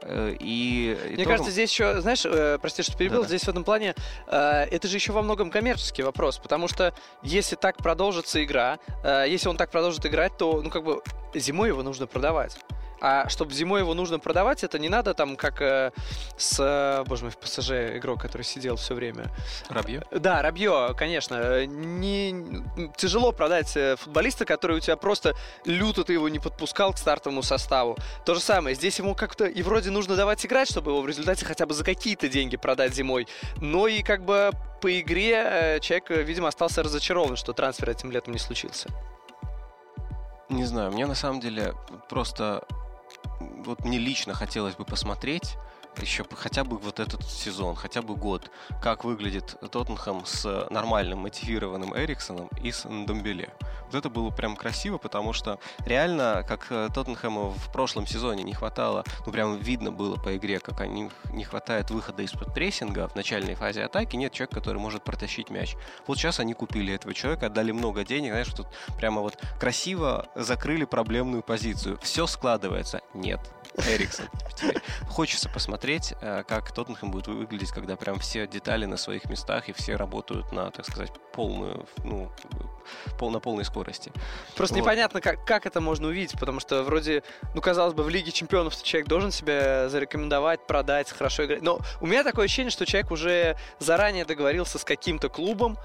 Э, 0.01 0.35
и 0.39 0.97
Мне 1.05 1.15
итогом... 1.15 1.31
кажется, 1.31 1.51
здесь 1.51 1.71
еще, 1.71 1.99
знаешь, 2.01 2.25
э, 2.25 2.59
прости, 2.61 2.83
что 2.83 2.95
перебил, 2.95 3.21
да. 3.21 3.27
здесь 3.27 3.43
в 3.43 3.49
этом 3.49 3.63
плане 3.63 3.95
э, 4.27 4.37
это 4.69 4.87
же 4.87 4.97
еще 4.97 5.11
во 5.11 5.21
многом 5.21 5.49
коммерческий 5.49 6.03
вопрос, 6.03 6.37
потому 6.37 6.67
что 6.67 6.93
если 7.23 7.55
так 7.55 7.77
продолжится 7.77 8.43
игра, 8.43 8.79
если 9.03 9.49
он 9.49 9.57
так 9.57 9.71
продолжит 9.71 10.05
играть, 10.05 10.37
то, 10.37 10.61
ну, 10.61 10.69
как 10.69 10.83
бы, 10.83 11.01
зимой 11.33 11.69
его 11.69 11.81
нужно 11.83 12.07
продавать. 12.07 12.57
А 12.99 13.29
чтобы 13.29 13.53
зимой 13.53 13.81
его 13.81 13.93
нужно 13.93 14.19
продавать, 14.19 14.63
это 14.63 14.79
не 14.79 14.89
надо 14.89 15.13
там, 15.13 15.36
как 15.36 15.62
э, 15.62 15.91
с, 16.38 16.60
э, 16.60 17.03
боже 17.07 17.23
мой, 17.23 17.31
в 17.31 17.38
ПСЖ 17.38 17.71
игрок, 17.97 18.21
который 18.21 18.41
сидел 18.41 18.75
все 18.75 18.95
время. 18.95 19.25
Рабье? 19.69 20.03
Да, 20.12 20.41
Рабье, 20.41 20.95
конечно. 20.97 21.65
Не, 21.65 22.63
тяжело 22.97 23.31
продать 23.31 23.75
э, 23.77 23.95
футболиста, 23.97 24.45
который 24.45 24.77
у 24.77 24.79
тебя 24.79 24.97
просто 24.97 25.36
люто 25.65 26.03
ты 26.03 26.13
его 26.13 26.29
не 26.29 26.39
подпускал 26.39 26.93
к 26.93 26.97
стартовому 26.97 27.43
составу. 27.43 27.97
То 28.25 28.33
же 28.33 28.41
самое. 28.41 28.75
Здесь 28.75 28.97
ему 28.97 29.15
как-то 29.15 29.45
и 29.45 29.62
вроде 29.62 29.91
нужно 29.91 30.15
давать 30.15 30.45
играть, 30.45 30.69
чтобы 30.69 30.91
его 30.91 31.01
в 31.01 31.07
результате 31.07 31.45
хотя 31.45 31.65
бы 31.65 31.73
за 31.73 31.83
какие-то 31.83 32.27
деньги 32.27 32.57
продать 32.57 32.93
зимой. 32.93 33.27
Но 33.57 33.88
и 33.88 34.01
как 34.01 34.25
бы 34.25 34.51
по 34.81 34.99
игре 34.99 35.33
э, 35.36 35.79
человек, 35.79 36.10
видимо, 36.10 36.47
остался 36.47 36.83
разочарован, 36.83 37.36
что 37.36 37.53
трансфер 37.53 37.89
этим 37.89 38.12
летом 38.12 38.33
не 38.33 38.39
случился. 38.39 38.89
Не 40.49 40.63
знаю, 40.63 40.91
мне 40.91 41.05
на 41.05 41.15
самом 41.15 41.41
деле 41.41 41.73
просто 42.10 42.65
вот 43.39 43.84
мне 43.86 43.97
лично 43.97 44.34
хотелось 44.34 44.76
бы 44.76 44.86
посмотреть 44.86 45.58
еще 46.01 46.25
хотя 46.36 46.63
бы 46.63 46.77
вот 46.77 46.99
этот 46.99 47.23
сезон, 47.23 47.75
хотя 47.75 48.01
бы 48.01 48.15
год, 48.15 48.51
как 48.81 49.03
выглядит 49.03 49.55
Тоттенхэм 49.71 50.25
с 50.25 50.67
нормальным 50.69 51.19
мотивированным 51.19 51.97
Эриксоном 51.97 52.49
и 52.62 52.71
с 52.71 52.86
Ndомбеле. 52.86 53.53
Вот 53.86 53.95
это 53.95 54.10
было 54.10 54.29
прям 54.29 54.55
красиво, 54.55 54.97
потому 54.97 55.33
что 55.33 55.60
реально, 55.86 56.43
как 56.47 56.67
э, 56.71 56.89
Тоттенхэму 56.93 57.51
в 57.51 57.71
прошлом 57.71 58.05
сезоне 58.05 58.43
не 58.43 58.53
хватало, 58.53 59.03
ну 59.25 59.31
прям 59.31 59.57
видно 59.57 59.91
было 59.91 60.17
по 60.17 60.36
игре, 60.36 60.60
как 60.60 60.81
они 60.81 61.10
не 61.31 61.43
хватает 61.43 61.89
выхода 61.89 62.21
из-под 62.23 62.53
прессинга 62.53 63.07
в 63.07 63.15
начальной 63.15 63.55
фазе 63.55 63.83
атаки, 63.83 64.15
нет 64.15 64.33
человека, 64.33 64.55
который 64.55 64.77
может 64.77 65.03
протащить 65.03 65.49
мяч. 65.49 65.75
Вот 66.05 66.17
сейчас 66.17 66.39
они 66.39 66.53
купили 66.53 66.93
этого 66.93 67.13
человека, 67.13 67.45
отдали 67.45 67.71
много 67.71 68.03
денег, 68.03 68.31
знаешь, 68.31 68.53
тут 68.53 68.67
прямо 68.97 69.21
вот 69.21 69.38
красиво 69.60 70.27
закрыли 70.36 70.86
проблемную 70.86 71.43
позицию. 71.43 71.97
Все 72.01 72.27
складывается. 72.27 73.01
Нет, 73.13 73.39
Эриксон. 73.77 74.25
Хочется 75.07 75.49
посмотреть, 75.49 76.13
э, 76.21 76.43
как 76.47 76.71
Тоттенхэм 76.71 77.11
будет 77.11 77.27
выглядеть, 77.27 77.71
когда 77.71 77.95
прям 77.95 78.19
все 78.19 78.47
детали 78.47 78.85
на 78.85 78.97
своих 78.97 79.25
местах 79.25 79.69
и 79.69 79.73
все 79.73 79.95
работают 79.95 80.51
на, 80.51 80.71
так 80.71 80.85
сказать, 80.85 81.11
полную, 81.33 81.85
ну, 82.03 82.31
пол, 83.19 83.29
на 83.29 83.39
полной 83.39 83.65
скорости. 83.65 84.11
Просто 84.55 84.75
вот. 84.75 84.81
непонятно, 84.81 85.21
как, 85.21 85.45
как 85.45 85.65
это 85.65 85.81
можно 85.81 86.07
увидеть, 86.07 86.39
потому 86.39 86.59
что 86.59 86.83
вроде, 86.83 87.23
ну, 87.53 87.61
казалось 87.61 87.93
бы, 87.93 88.03
в 88.03 88.09
Лиге 88.09 88.31
Чемпионов 88.31 88.81
человек 88.81 89.07
должен 89.07 89.31
себя 89.31 89.89
зарекомендовать, 89.89 90.65
продать, 90.65 91.11
хорошо 91.11 91.45
играть. 91.45 91.61
Но 91.61 91.79
у 92.01 92.07
меня 92.07 92.23
такое 92.23 92.45
ощущение, 92.45 92.71
что 92.71 92.85
человек 92.85 93.11
уже 93.11 93.57
заранее 93.79 94.25
договорился 94.25 94.79
с 94.79 94.83
каким-то 94.83 95.29
клубом, 95.29 95.77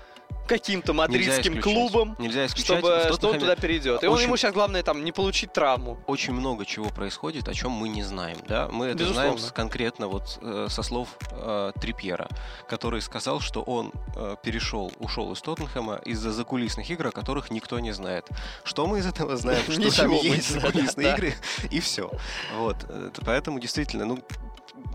каким-то 0.46 0.92
мадридским 0.92 1.54
Нельзя 1.54 1.62
клубом, 1.62 2.16
Нельзя 2.18 2.48
чтобы 2.48 3.10
что 3.12 3.30
он 3.30 3.38
туда 3.38 3.56
перейдет. 3.56 4.02
И 4.02 4.06
очень, 4.06 4.16
он, 4.16 4.22
ему 4.22 4.36
сейчас 4.36 4.52
главное 4.52 4.82
там 4.82 5.04
не 5.04 5.12
получить 5.12 5.52
травму. 5.52 5.98
Очень 6.06 6.34
много 6.34 6.66
чего 6.66 6.90
происходит, 6.90 7.48
о 7.48 7.54
чем 7.54 7.70
мы 7.70 7.88
не 7.88 8.02
знаем. 8.02 8.36
Да? 8.48 8.68
Мы 8.68 8.86
это 8.86 8.98
Безусловно. 8.98 9.38
знаем 9.38 9.54
конкретно 9.54 10.08
вот 10.08 10.38
э, 10.42 10.66
со 10.68 10.82
слов 10.82 11.08
э, 11.30 11.72
Трипьера, 11.80 12.28
который 12.68 13.00
сказал, 13.00 13.40
что 13.40 13.62
он 13.62 13.92
э, 14.16 14.36
перешел, 14.42 14.92
ушел 14.98 15.32
из 15.32 15.40
Тоттенхэма 15.40 16.00
из-за 16.04 16.32
закулисных 16.32 16.90
игр, 16.90 17.08
о 17.08 17.12
которых 17.12 17.50
никто 17.50 17.78
не 17.78 17.92
знает. 17.92 18.28
Что 18.64 18.86
мы 18.86 18.98
из 18.98 19.06
этого 19.06 19.36
знаем? 19.36 19.62
Что 19.70 19.96
там 19.96 20.12
есть 20.12 20.50
закулисные 20.50 21.14
игры, 21.14 21.34
и 21.70 21.80
все. 21.80 22.10
Вот. 22.56 22.76
Э, 22.88 23.10
поэтому 23.24 23.58
действительно, 23.58 24.04
ну, 24.04 24.18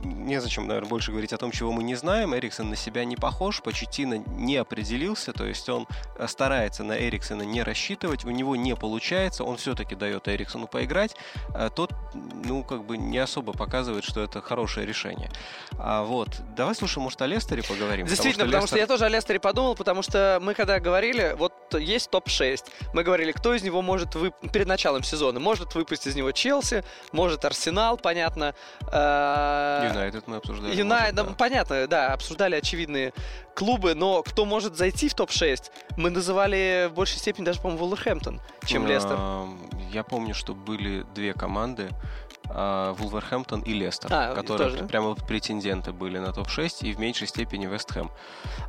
незачем, 0.03 0.67
наверное, 0.67 0.89
больше 0.89 1.11
говорить 1.11 1.33
о 1.33 1.37
том, 1.37 1.51
чего 1.51 1.71
мы 1.71 1.83
не 1.83 1.95
знаем. 1.95 2.35
Эриксон 2.35 2.69
на 2.69 2.75
себя 2.75 3.05
не 3.05 3.15
похож, 3.15 3.61
Почетина 3.61 4.17
не 4.17 4.57
определился, 4.57 5.33
то 5.33 5.45
есть 5.45 5.67
он 5.69 5.87
э, 6.17 6.27
старается 6.27 6.83
на 6.83 6.97
Эриксона 6.97 7.43
не 7.43 7.63
рассчитывать, 7.63 8.25
у 8.25 8.29
него 8.29 8.55
не 8.55 8.75
получается, 8.75 9.43
он 9.43 9.57
все-таки 9.57 9.95
дает 9.95 10.27
Эриксону 10.27 10.67
поиграть, 10.67 11.15
а 11.53 11.69
тот, 11.69 11.91
ну, 12.13 12.63
как 12.63 12.85
бы 12.85 12.97
не 12.97 13.17
особо 13.17 13.53
показывает, 13.53 14.03
что 14.03 14.21
это 14.21 14.41
хорошее 14.41 14.85
решение. 14.85 15.31
А 15.77 16.03
вот, 16.03 16.29
давай 16.55 16.75
слушай, 16.75 16.99
может, 16.99 17.21
о 17.21 17.27
Лестере 17.27 17.63
поговорим? 17.63 18.07
Действительно, 18.07 18.45
потому 18.45 18.67
что, 18.67 18.75
потому 18.75 18.77
Лестер... 18.77 18.77
что 18.77 18.77
я 18.77 18.87
тоже 18.87 19.05
о 19.05 19.09
Лестере 19.09 19.39
подумал, 19.39 19.75
потому 19.75 20.01
что 20.01 20.39
мы 20.41 20.53
когда 20.53 20.79
говорили, 20.79 21.35
вот 21.37 21.53
есть 21.73 22.09
топ-6, 22.09 22.65
мы 22.93 23.03
говорили, 23.03 23.31
кто 23.31 23.53
из 23.53 23.63
него 23.63 23.81
может 23.81 24.15
вы... 24.15 24.31
перед 24.53 24.67
началом 24.67 25.03
сезона, 25.03 25.39
может 25.39 25.75
выпустить 25.75 26.07
из 26.07 26.15
него 26.15 26.31
Челси, 26.31 26.83
может 27.11 27.45
Арсенал, 27.45 27.97
понятно, 27.97 28.53
а, 28.91 29.76
Юнайтед 29.85 30.27
мы 30.27 30.37
обсуждали. 30.37 30.75
Юнайтед, 30.75 31.15
да. 31.15 31.23
понятно, 31.23 31.87
да, 31.87 32.13
обсуждали 32.13 32.55
очевидные 32.55 33.13
клубы, 33.55 33.95
но 33.95 34.23
кто 34.23 34.45
может 34.45 34.75
зайти 34.75 35.09
в 35.09 35.15
топ-6, 35.15 35.71
мы 35.97 36.09
называли 36.09 36.87
в 36.89 36.93
большей 36.93 37.17
степени 37.17 37.45
даже, 37.45 37.59
по-моему, 37.59 37.85
Вулверхэмптон, 37.85 38.39
чем 38.65 38.87
Лестер. 38.87 39.17
Я 39.91 40.03
помню, 40.03 40.33
что 40.33 40.53
были 40.53 41.05
две 41.15 41.33
команды, 41.33 41.89
а, 41.89 42.26
Вулверхэмптон 42.49 43.61
и 43.61 43.73
Лестер, 43.73 44.09
а, 44.11 44.33
которые 44.33 44.71
тоже. 44.71 44.83
прямо 44.85 45.09
вот 45.09 45.25
претенденты 45.27 45.91
были 45.91 46.17
на 46.17 46.31
топ-6 46.31 46.87
и 46.87 46.93
в 46.93 46.99
меньшей 46.99 47.27
степени 47.27 47.65
Вест 47.65 47.91
Хэм. 47.91 48.09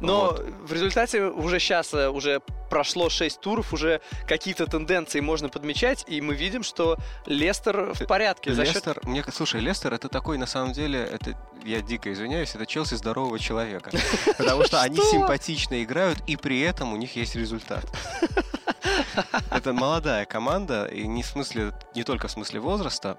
Но 0.00 0.26
вот. 0.26 0.40
в 0.40 0.72
результате 0.72 1.24
уже 1.24 1.58
сейчас 1.58 1.94
э, 1.94 2.08
уже 2.08 2.40
прошло 2.68 3.08
6 3.08 3.40
туров, 3.40 3.72
уже 3.72 4.00
какие-то 4.26 4.66
тенденции 4.66 5.20
можно 5.20 5.48
подмечать, 5.48 6.04
и 6.06 6.20
мы 6.20 6.34
видим, 6.34 6.62
что 6.62 6.98
Лестер 7.26 7.92
в 7.94 8.06
порядке. 8.06 8.50
Лестер, 8.50 8.94
счет... 8.94 9.04
мне, 9.04 9.24
слушай, 9.32 9.60
Лестер 9.60 9.94
это 9.94 10.08
такой, 10.08 10.38
на 10.38 10.46
самом 10.46 10.72
деле, 10.72 11.00
это, 11.00 11.34
я 11.64 11.80
дико 11.80 12.12
извиняюсь, 12.12 12.54
это 12.54 12.66
Челси 12.66 12.94
здорового 12.94 13.38
человека. 13.38 13.90
Потому 14.38 14.64
что 14.64 14.80
они 14.82 14.96
симпатично 14.96 15.82
играют, 15.82 16.18
и 16.26 16.36
при 16.36 16.60
этом 16.60 16.92
у 16.92 16.96
них 16.96 17.16
есть 17.16 17.36
результат. 17.36 17.84
Это 19.50 19.72
молодая 19.72 20.24
команда, 20.24 20.86
и 20.86 21.06
не 21.06 21.22
в 21.22 21.26
смысле, 21.26 21.72
не 21.94 22.04
только 22.04 22.28
в 22.28 22.30
смысле 22.30 22.60
возраста, 22.60 23.18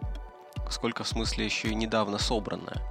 сколько 0.70 1.04
в 1.04 1.08
смысле 1.08 1.46
еще 1.46 1.70
и 1.70 1.76
недавно 1.76 2.18
собранная. 2.18 2.82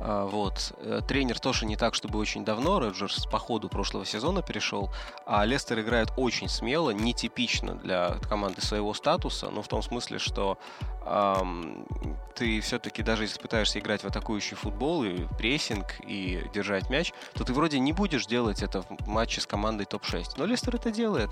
А, 0.00 0.26
вот. 0.26 0.72
Э, 0.78 1.00
тренер 1.06 1.38
тоже 1.38 1.66
не 1.66 1.76
так, 1.76 1.94
чтобы 1.94 2.18
очень 2.18 2.44
давно, 2.44 2.80
Роджерс 2.80 3.26
по 3.26 3.38
ходу 3.38 3.68
прошлого 3.68 4.06
сезона 4.06 4.42
перешел, 4.42 4.90
а 5.26 5.44
Лестер 5.44 5.80
играет 5.80 6.12
очень 6.16 6.48
смело, 6.48 6.90
нетипично 6.90 7.74
для 7.74 8.16
команды 8.28 8.62
своего 8.62 8.94
статуса, 8.94 9.50
но 9.50 9.62
в 9.62 9.68
том 9.68 9.82
смысле, 9.82 10.18
что 10.18 10.58
эм, 11.04 11.86
ты 12.34 12.60
все-таки 12.60 13.02
даже 13.02 13.24
если 13.24 13.38
пытаешься 13.38 13.78
играть 13.78 14.02
в 14.02 14.06
атакующий 14.06 14.56
футбол 14.56 15.04
и 15.04 15.26
прессинг, 15.36 16.00
и 16.06 16.48
держать 16.54 16.88
мяч, 16.88 17.12
то 17.34 17.44
ты 17.44 17.52
вроде 17.52 17.78
не 17.78 17.92
будешь 17.92 18.26
делать 18.26 18.62
это 18.62 18.82
в 18.82 19.06
матче 19.06 19.40
с 19.40 19.46
командой 19.46 19.84
топ-6. 19.84 20.34
Но 20.36 20.46
Лестер 20.46 20.76
это 20.76 20.90
делает. 20.90 21.30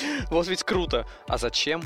Вот 0.30 0.46
ведь 0.46 0.62
круто. 0.62 1.06
А 1.26 1.38
зачем? 1.38 1.82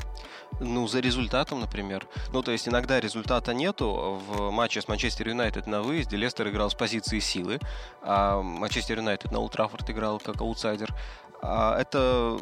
Ну, 0.59 0.87
за 0.87 0.99
результатом, 0.99 1.59
например. 1.59 2.07
Ну, 2.31 2.43
то 2.43 2.51
есть 2.51 2.67
иногда 2.67 2.99
результата 2.99 3.53
нету. 3.53 4.21
В 4.27 4.51
матче 4.51 4.81
с 4.81 4.87
Манчестер 4.87 5.29
Юнайтед 5.29 5.67
на 5.67 5.81
выезде 5.81 6.17
Лестер 6.17 6.49
играл 6.49 6.69
с 6.69 6.75
позиции 6.75 7.19
силы, 7.19 7.59
а 8.01 8.41
Манчестер 8.41 8.99
Юнайтед 8.99 9.31
на 9.31 9.39
Олд 9.39 9.53
Траффорд 9.53 9.89
играл 9.89 10.19
как 10.19 10.41
аутсайдер. 10.41 10.93
А, 11.41 11.77
это 11.77 12.39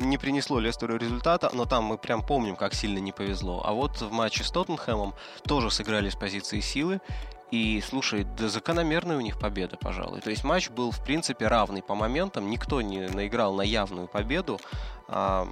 не 0.00 0.18
принесло 0.18 0.58
Лестеру 0.58 0.98
результата, 0.98 1.50
но 1.54 1.64
там 1.64 1.84
мы 1.84 1.98
прям 1.98 2.22
помним, 2.22 2.56
как 2.56 2.74
сильно 2.74 2.98
не 2.98 3.12
повезло. 3.12 3.62
А 3.64 3.72
вот 3.72 4.00
в 4.00 4.12
матче 4.12 4.44
с 4.44 4.50
Тоттенхэмом 4.50 5.14
тоже 5.44 5.70
сыграли 5.70 6.10
с 6.10 6.16
позиции 6.16 6.60
силы, 6.60 7.00
и, 7.50 7.82
слушай, 7.86 8.26
да 8.38 8.48
закономерная 8.48 9.16
у 9.16 9.20
них 9.20 9.38
победа, 9.38 9.76
пожалуй. 9.76 10.20
То 10.20 10.30
есть 10.30 10.44
матч 10.44 10.68
был, 10.70 10.90
в 10.90 11.02
принципе, 11.02 11.46
равный 11.46 11.82
по 11.82 11.94
моментам. 11.94 12.50
Никто 12.50 12.80
не 12.80 13.06
наиграл 13.08 13.54
на 13.54 13.62
явную 13.62 14.08
победу. 14.08 14.60
А, 15.08 15.48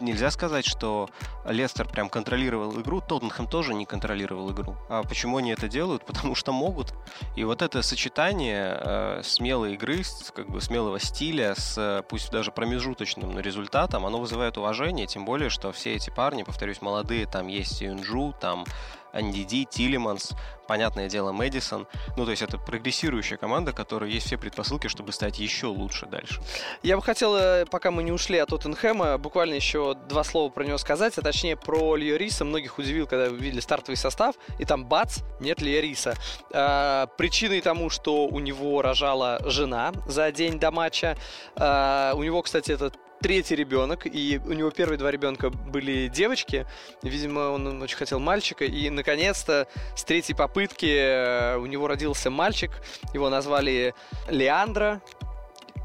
нельзя 0.00 0.30
сказать, 0.30 0.66
что 0.66 1.08
Лестер 1.46 1.88
прям 1.88 2.08
контролировал 2.08 2.80
игру, 2.80 3.00
Тоттенхэм 3.00 3.46
тоже 3.46 3.72
не 3.72 3.86
контролировал 3.86 4.50
игру. 4.50 4.76
А 4.88 5.02
почему 5.04 5.38
они 5.38 5.52
это 5.52 5.68
делают? 5.68 6.04
Потому 6.06 6.34
что 6.34 6.52
могут. 6.52 6.92
И 7.36 7.44
вот 7.44 7.62
это 7.62 7.82
сочетание 7.82 8.76
э, 8.80 9.20
смелой 9.22 9.74
игры, 9.74 10.02
с, 10.02 10.32
как 10.34 10.50
бы 10.50 10.60
смелого 10.60 10.98
стиля 10.98 11.54
с 11.54 12.04
пусть 12.08 12.30
даже 12.30 12.50
промежуточным 12.50 13.38
результатом, 13.38 14.04
оно 14.04 14.18
вызывает 14.18 14.58
уважение, 14.58 15.06
тем 15.06 15.24
более, 15.24 15.50
что 15.50 15.72
все 15.72 15.94
эти 15.94 16.10
парни, 16.10 16.42
повторюсь, 16.42 16.82
молодые, 16.82 17.26
там 17.26 17.46
есть 17.46 17.80
Юнджу, 17.80 18.34
там 18.40 18.64
Андиди, 19.12 19.64
Тилиманс, 19.64 20.32
понятное 20.66 21.08
дело, 21.08 21.32
Мэдисон. 21.32 21.86
Ну, 22.16 22.24
то 22.24 22.30
есть 22.30 22.42
это 22.42 22.58
прогрессирующая 22.58 23.36
команда, 23.36 23.72
которая 23.72 24.10
есть 24.10 24.26
все 24.26 24.38
предпосылки, 24.38 24.88
чтобы 24.88 25.12
стать 25.12 25.38
еще 25.38 25.66
лучше 25.66 26.06
дальше. 26.06 26.40
Я 26.82 26.96
бы 26.96 27.02
хотел, 27.02 27.36
э, 27.36 27.66
пока 27.66 27.90
мы 27.90 28.02
не 28.02 28.12
ушли 28.12 28.38
от 28.38 28.48
Тоттенхэма, 28.48 29.18
буквально 29.18 29.54
еще 29.54 29.94
два 30.08 30.24
слова 30.24 30.50
про 30.50 30.64
него 30.64 30.78
сказать, 30.78 31.18
а 31.18 31.22
точнее 31.22 31.56
про 31.56 31.96
Льориса. 31.96 32.44
Многих 32.44 32.78
удивил, 32.78 33.06
когда 33.06 33.30
увидели 33.30 33.60
стартовый 33.60 33.96
состав, 33.96 34.36
и 34.58 34.64
там 34.64 34.86
бац, 34.86 35.18
нет 35.40 35.60
Льориса. 35.60 36.14
А, 36.52 37.06
причиной 37.18 37.60
тому, 37.60 37.90
что 37.90 38.26
у 38.26 38.40
него 38.40 38.82
рожала 38.82 39.40
жена 39.44 39.92
за 40.06 40.32
день 40.32 40.58
до 40.58 40.70
матча. 40.70 41.16
А, 41.56 42.12
у 42.14 42.22
него, 42.22 42.42
кстати, 42.42 42.72
это 42.72 42.92
третий 43.22 43.54
ребенок, 43.54 44.06
и 44.06 44.40
у 44.44 44.52
него 44.52 44.70
первые 44.70 44.98
два 44.98 45.10
ребенка 45.10 45.50
были 45.50 46.08
девочки. 46.08 46.66
Видимо, 47.02 47.50
он 47.50 47.80
очень 47.80 47.96
хотел 47.96 48.18
мальчика. 48.18 48.64
И, 48.64 48.90
наконец-то, 48.90 49.68
с 49.96 50.04
третьей 50.04 50.34
попытки 50.34 50.86
э, 50.86 51.56
у 51.56 51.66
него 51.66 51.86
родился 51.86 52.30
мальчик. 52.30 52.70
Его 53.14 53.30
назвали 53.30 53.94
Леандро. 54.28 55.00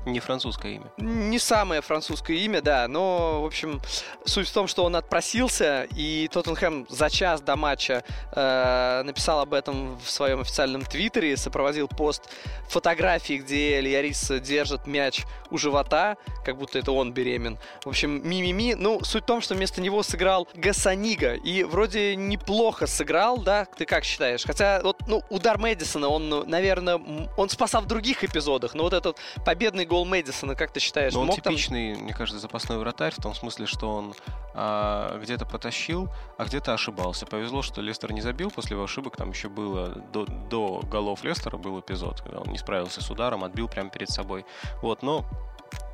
Не 0.08 0.22
французское 0.22 0.72
имя. 0.76 0.86
Не 0.98 1.38
самое 1.38 1.82
французское 1.82 2.38
имя, 2.38 2.62
да. 2.62 2.88
Но, 2.88 3.41
в 3.41 3.46
общем, 3.46 3.82
суть 4.24 4.48
в 4.48 4.54
том, 4.54 4.67
что 4.67 4.86
он 4.86 4.96
отпросился, 4.96 5.86
и 5.96 6.30
Тоттенхэм 6.32 6.88
за 6.89 7.10
час 7.10 7.41
до 7.41 7.58
матча 7.58 8.06
э, 8.32 9.02
написал 9.04 9.41
об 9.41 9.54
этом 9.54 9.98
в 10.00 10.10
своем 10.10 10.39
официальном 10.39 10.84
твиттере, 10.84 11.36
сопроводил 11.36 11.89
пост 11.89 12.30
фотографии, 12.70 13.34
где 13.34 13.82
Льярис 13.82 14.32
держит 14.41 14.88
мяч 14.88 15.26
у 15.52 15.58
живота, 15.58 16.15
как 16.46 16.58
будто 16.58 16.80
это 16.80 16.93
он 16.93 17.12
беремен. 17.12 17.58
В 17.84 17.89
общем, 17.89 18.22
ми-ми-ми. 18.24 18.76
Ну, 18.76 19.04
суть 19.04 19.24
в 19.24 19.26
том, 19.26 19.41
что 19.41 19.56
вместо 19.56 19.82
него 19.82 20.04
сыграл 20.04 20.48
Гасанига, 20.56 21.34
и 21.34 21.63
вроде 21.63 22.15
неплохо 22.15 22.88
сыграл, 22.88 23.39
да? 23.39 23.65
Ты 23.65 23.86
как 23.86 24.06
считаешь? 24.06 24.46
Хотя, 24.46 24.80
вот, 24.84 25.02
ну, 25.06 25.22
удар 25.30 25.58
Мэдисона, 25.58 26.08
он, 26.08 26.30
наверное, 26.48 26.98
он 27.36 27.50
спасал 27.50 27.82
в 27.82 27.88
других 27.88 28.24
эпизодах, 28.24 28.74
но 28.74 28.84
вот 28.84 28.93
этот 28.93 29.17
победный 29.46 29.86
гол 29.86 29.97
гол 29.98 30.06
Мэдисона, 30.06 30.56
как 30.56 30.72
ты 30.72 30.80
считаешь? 30.80 31.14
Но 31.14 31.22
он 31.22 31.32
типичный, 31.32 31.96
там... 31.96 32.04
мне 32.04 32.14
кажется, 32.14 32.40
запасной 32.40 32.78
вратарь, 32.78 33.14
в 33.14 33.22
том 33.22 33.34
смысле, 33.34 33.66
что 33.66 33.90
он 33.90 34.14
а, 34.54 35.20
где-то 35.20 35.46
потащил, 35.46 36.10
а 36.38 36.46
где-то 36.46 36.74
ошибался. 36.74 37.26
Повезло, 37.26 37.64
что 37.64 37.82
Лестер 37.82 38.12
не 38.12 38.22
забил, 38.22 38.52
после 38.52 38.76
его 38.76 38.84
ошибок 38.84 39.18
там 39.18 39.32
еще 39.32 39.50
было, 39.50 39.90
до, 40.14 40.26
до 40.26 40.82
голов 40.84 41.24
Лестера 41.24 41.58
был 41.58 41.80
эпизод, 41.80 42.22
когда 42.22 42.40
он 42.40 42.52
не 42.52 42.60
справился 42.60 43.02
с 43.02 43.10
ударом, 43.10 43.44
отбил 43.44 43.68
прямо 43.68 43.90
перед 43.90 44.10
собой. 44.10 44.46
Вот, 44.84 45.02
но 45.02 45.26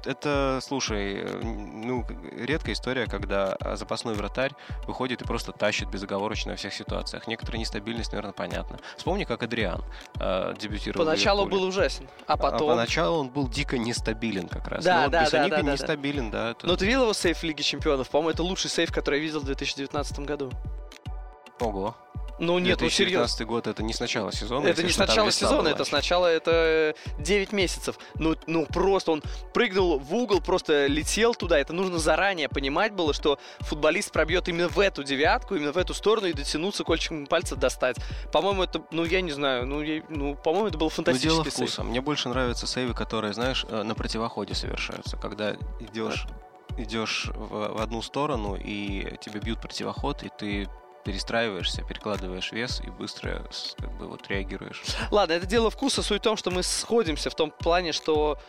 это, 0.06 0.60
слушай, 0.62 1.26
ну, 1.42 2.06
редкая 2.36 2.74
история, 2.74 3.08
когда 3.08 3.58
запасной 3.76 4.16
вратарь 4.16 4.52
выходит 4.86 5.22
и 5.22 5.26
просто 5.26 5.52
тащит 5.52 5.90
безоговорочно 5.90 6.52
во 6.52 6.58
всех 6.58 6.74
ситуациях. 6.74 7.28
Некоторая 7.28 7.60
нестабильность, 7.60 8.12
наверное, 8.12 8.34
понятна. 8.34 8.80
Вспомни, 8.98 9.24
как 9.24 9.44
Адриан 9.44 9.84
э, 10.20 10.54
дебютировал 10.60 11.06
Поначалу 11.06 11.46
был 11.46 11.64
ужасен, 11.64 12.08
а, 12.28 12.34
а 12.34 12.38
потом... 12.38 12.70
А 12.70 12.74
поначалу 12.74 13.20
он 13.20 13.30
был 13.30 13.48
дико 13.48 13.78
нестабилен 13.78 14.48
как 14.48 14.68
раз. 14.68 14.84
Да, 14.84 15.06
ну, 15.06 15.12
да, 15.12 15.30
да, 15.30 15.48
да, 15.48 15.62
да, 15.62 15.62
нестабилен, 15.62 16.32
да. 16.32 16.52
Это... 16.52 16.68
Но 16.68 16.76
ты 16.76 16.86
видел 16.86 17.04
его 17.04 17.14
сейф 17.14 17.40
в 17.40 17.44
Лиге 17.44 17.64
Чемпионов? 17.64 18.10
По-моему, 18.10 18.32
это 18.32 18.44
лучший 18.44 18.70
сейф, 18.70 18.92
который 18.92 19.20
я 19.20 19.26
видел 19.26 19.40
в 19.40 19.46
2019 19.46 20.20
году. 20.20 20.52
Ого. 21.60 21.96
Ну 22.39 22.60
нет, 22.60 22.82
ну 22.82 22.89
серьезно. 22.89 23.46
год 23.46 23.67
это 23.67 23.84
не 23.84 23.93
с 23.93 24.00
начала 24.00 24.32
сезона. 24.32 24.67
Это 24.67 24.84
не 24.84 24.89
с 24.89 24.98
начала 24.98 25.32
сезона, 25.32 25.67
это 25.69 25.86
сначала 25.86 26.28
это 26.28 26.96
9 27.19 27.52
месяцев. 27.52 27.98
Ну, 28.15 28.36
ну 28.48 28.65
просто 28.65 29.12
он 29.12 29.24
прыгнул 29.54 30.00
в 30.00 30.13
угол, 30.13 30.41
просто 30.41 30.88
летел 30.88 31.36
туда. 31.36 31.58
Это 31.60 31.74
нужно 31.74 32.00
заранее 32.00 32.50
понимать 32.50 32.93
было, 32.93 33.13
что 33.13 33.39
футболист 33.60 34.12
пробьет 34.12 34.48
именно 34.48 34.67
в 34.67 34.80
эту 34.80 35.04
девятку, 35.04 35.56
именно 35.56 35.72
в 35.72 35.78
эту 35.78 35.93
сторону 35.93 36.28
и 36.28 36.34
дотянуться 36.34 36.84
кончиком 36.84 37.28
пальца 37.28 37.56
достать. 37.56 37.98
По-моему, 38.32 38.63
это, 38.63 38.84
ну 38.91 39.06
я 39.06 39.22
не 39.22 39.32
знаю, 39.32 39.65
ну, 39.65 39.82
я, 39.82 40.04
ну 40.10 40.36
по-моему, 40.36 40.67
это 40.67 40.78
был 40.78 40.89
фантастический 40.89 41.30
ну, 41.30 41.43
дело 41.43 41.52
вкуса. 41.52 41.76
Сейв. 41.76 41.88
Мне 41.88 42.02
больше 42.02 42.30
нравятся 42.30 42.67
сейвы, 42.67 42.93
которые, 42.93 43.34
знаешь, 43.34 43.65
э, 43.69 43.84
на 43.84 43.96
противоходе 43.96 44.54
совершаются, 44.54 45.17
когда 45.17 45.56
идешь 45.80 46.26
идешь 46.78 47.30
в, 47.36 47.78
в 47.78 47.82
одну 47.82 48.02
сторону, 48.02 48.56
и 48.56 49.15
тебе 49.22 49.39
бьют 49.39 49.62
противоход, 49.62 50.24
и 50.24 50.30
ты 50.36 50.67
перестраиваешься, 51.04 51.84
перекладываешь 51.84 52.52
вес 52.52 52.82
и 52.84 52.89
быстро 52.89 53.46
как 53.78 53.92
бы 53.98 54.08
вот 54.08 54.28
реагируешь. 54.28 54.82
Ладно, 55.12 55.34
это 55.34 55.46
дело 55.46 55.70
вкуса. 55.70 56.02
Суть 56.02 56.22
в 56.22 56.24
том, 56.24 56.38
что 56.38 56.52
мы 56.52 56.63
сходимся 56.63 57.30
в 57.30 57.36
том 57.36 57.52
плане, 57.52 57.92
что 57.92 58.39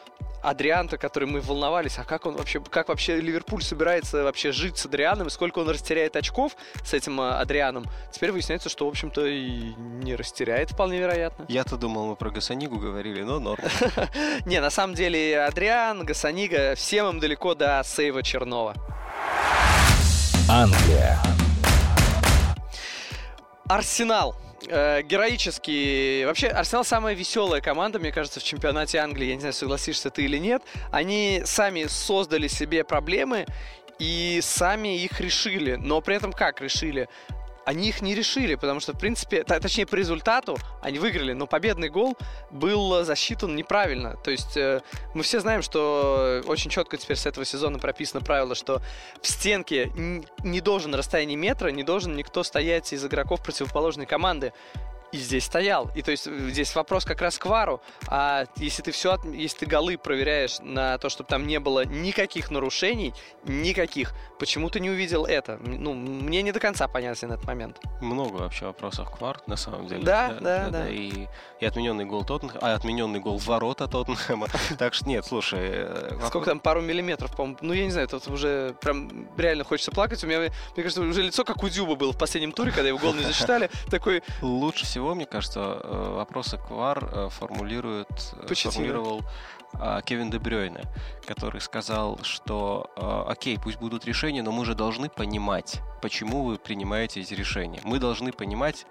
Адрианта, 0.44 0.98
который 0.98 1.26
мы 1.26 1.40
волновались, 1.40 1.98
а 1.98 2.04
как 2.04 2.26
он 2.26 2.36
вообще, 2.36 2.60
как 2.60 2.88
вообще 2.88 3.18
Ливерпуль 3.20 3.62
собирается 3.62 4.22
вообще 4.22 4.52
жить 4.52 4.76
с 4.76 4.84
Адрианом, 4.84 5.28
и 5.28 5.30
сколько 5.30 5.60
он 5.60 5.70
растеряет 5.70 6.16
очков 6.16 6.56
с 6.84 6.92
этим 6.92 7.20
а, 7.20 7.40
Адрианом, 7.40 7.86
теперь 8.12 8.30
выясняется, 8.30 8.68
что, 8.68 8.84
в 8.84 8.88
общем-то, 8.90 9.26
и 9.26 9.74
не 10.02 10.14
растеряет, 10.14 10.70
вполне 10.72 10.98
вероятно. 10.98 11.46
Я-то 11.48 11.76
думал, 11.78 12.08
мы 12.08 12.16
про 12.16 12.30
Гасанигу 12.30 12.78
говорили, 12.78 13.22
но 13.22 13.40
норм. 13.40 13.64
Не, 14.44 14.60
на 14.60 14.70
самом 14.70 14.94
деле, 14.94 15.42
Адриан, 15.42 16.04
Гасанига, 16.04 16.74
всем 16.74 17.08
им 17.08 17.20
далеко 17.20 17.54
до 17.54 17.82
сейва 17.82 18.22
Чернова. 18.22 18.74
Англия. 20.48 21.18
Арсенал. 23.68 24.36
Э, 24.68 25.02
героический. 25.02 26.24
Вообще, 26.24 26.48
Арсенал 26.48 26.84
самая 26.84 27.14
веселая 27.14 27.60
команда, 27.60 27.98
мне 27.98 28.12
кажется, 28.12 28.40
в 28.40 28.44
чемпионате 28.44 28.98
Англии. 28.98 29.28
Я 29.28 29.34
не 29.34 29.40
знаю, 29.40 29.54
согласишься 29.54 30.10
ты 30.10 30.24
или 30.24 30.38
нет. 30.38 30.62
Они 30.90 31.42
сами 31.44 31.86
создали 31.86 32.48
себе 32.48 32.84
проблемы 32.84 33.46
и 33.98 34.40
сами 34.42 34.98
их 35.02 35.20
решили. 35.20 35.76
Но 35.76 36.00
при 36.00 36.16
этом 36.16 36.32
как 36.32 36.60
решили? 36.60 37.08
Они 37.64 37.88
их 37.88 38.02
не 38.02 38.14
решили, 38.14 38.54
потому 38.54 38.80
что, 38.80 38.92
в 38.92 38.98
принципе, 38.98 39.42
точнее, 39.44 39.86
по 39.86 39.94
результату 39.94 40.56
они 40.82 40.98
выиграли, 40.98 41.32
но 41.32 41.46
победный 41.46 41.88
гол 41.88 42.16
был 42.50 43.04
засчитан 43.04 43.54
неправильно. 43.56 44.16
То 44.16 44.30
есть 44.30 44.56
э, 44.56 44.80
мы 45.14 45.22
все 45.22 45.40
знаем, 45.40 45.62
что 45.62 46.42
очень 46.46 46.70
четко 46.70 46.96
теперь 46.96 47.16
с 47.16 47.26
этого 47.26 47.44
сезона 47.44 47.78
прописано 47.78 48.20
правило, 48.22 48.54
что 48.54 48.82
в 49.20 49.26
стенке 49.26 49.90
не 50.42 50.60
должен 50.60 50.94
расстояние 50.94 51.36
метра, 51.36 51.68
не 51.68 51.82
должен 51.82 52.16
никто 52.16 52.42
стоять 52.42 52.92
из 52.92 53.04
игроков 53.04 53.42
противоположной 53.42 54.06
команды 54.06 54.52
и 55.14 55.16
здесь 55.16 55.44
стоял. 55.44 55.90
И 55.94 56.02
то 56.02 56.10
есть 56.10 56.26
э, 56.26 56.48
здесь 56.50 56.74
вопрос 56.74 57.04
как 57.04 57.22
раз 57.22 57.38
к 57.38 57.46
вару. 57.46 57.80
А 58.08 58.46
если 58.56 58.82
ты 58.82 58.90
все, 58.90 59.16
если 59.32 59.58
ты 59.58 59.66
голы 59.66 59.96
проверяешь 59.96 60.58
на 60.60 60.98
то, 60.98 61.08
чтобы 61.08 61.28
там 61.28 61.46
не 61.46 61.60
было 61.60 61.84
никаких 61.84 62.50
нарушений, 62.50 63.14
никаких, 63.44 64.12
почему 64.40 64.70
ты 64.70 64.80
не 64.80 64.90
увидел 64.90 65.24
это? 65.24 65.58
Ну, 65.64 65.94
мне 65.94 66.42
не 66.42 66.50
до 66.50 66.58
конца 66.58 66.88
понятен 66.88 67.30
этот 67.30 67.46
момент. 67.46 67.80
Много 68.00 68.38
вообще 68.38 68.66
вопросов 68.66 69.08
к 69.10 69.20
вар, 69.20 69.40
на 69.46 69.56
самом 69.56 69.86
деле. 69.86 70.02
Да, 70.02 70.28
да, 70.28 70.40
да. 70.40 70.64
да, 70.64 70.70
да. 70.70 70.88
И, 70.88 71.28
и 71.60 71.64
отмененный 71.64 72.06
гол 72.06 72.24
Тоттенхэма, 72.24 72.60
а 72.60 72.74
отмененный 72.74 73.20
гол 73.20 73.38
ворота 73.38 73.86
Тоттенхэма. 73.86 74.48
Так 74.78 74.94
что 74.94 75.08
нет, 75.08 75.24
слушай. 75.24 75.60
Э, 75.62 76.18
Сколько 76.26 76.46
там, 76.46 76.58
пару 76.58 76.80
миллиметров, 76.80 77.36
по-моему. 77.36 77.58
Ну, 77.60 77.72
я 77.72 77.84
не 77.84 77.92
знаю, 77.92 78.08
тут 78.08 78.26
уже 78.26 78.74
прям 78.80 79.28
реально 79.36 79.62
хочется 79.62 79.92
плакать. 79.92 80.24
У 80.24 80.26
меня, 80.26 80.40
мне 80.40 80.50
кажется, 80.74 81.02
уже 81.02 81.22
лицо 81.22 81.44
как 81.44 81.62
у 81.62 81.68
Дюба 81.68 81.94
было 81.94 82.12
в 82.12 82.18
последнем 82.18 82.50
туре, 82.50 82.72
когда 82.72 82.88
его 82.88 82.98
гол 82.98 83.14
не 83.14 83.22
засчитали. 83.22 83.70
Такой... 83.90 84.22
Лучше 84.42 84.84
всего 84.84 85.03
всего, 85.04 85.14
мне 85.14 85.26
кажется, 85.26 85.60
э, 85.82 86.14
вопросы 86.16 86.56
к 86.56 86.70
ВАР 86.70 87.10
э, 87.12 87.28
формулирует, 87.28 88.08
э, 88.48 88.54
формулировал 88.54 89.20
Кевин 90.06 90.30
Дебрёйне, 90.30 90.82
который 91.26 91.60
сказал, 91.60 92.20
что 92.22 92.88
окей, 93.28 93.58
пусть 93.58 93.78
будут 93.78 94.04
решения, 94.04 94.40
но 94.40 94.52
мы 94.52 94.64
же 94.64 94.76
должны 94.76 95.08
понимать, 95.08 95.80
почему 96.00 96.44
вы 96.44 96.58
принимаете 96.58 97.20
эти 97.20 97.34
решения. 97.34 97.80
Мы 97.82 97.98
должны 97.98 98.30
понимать, 98.30 98.86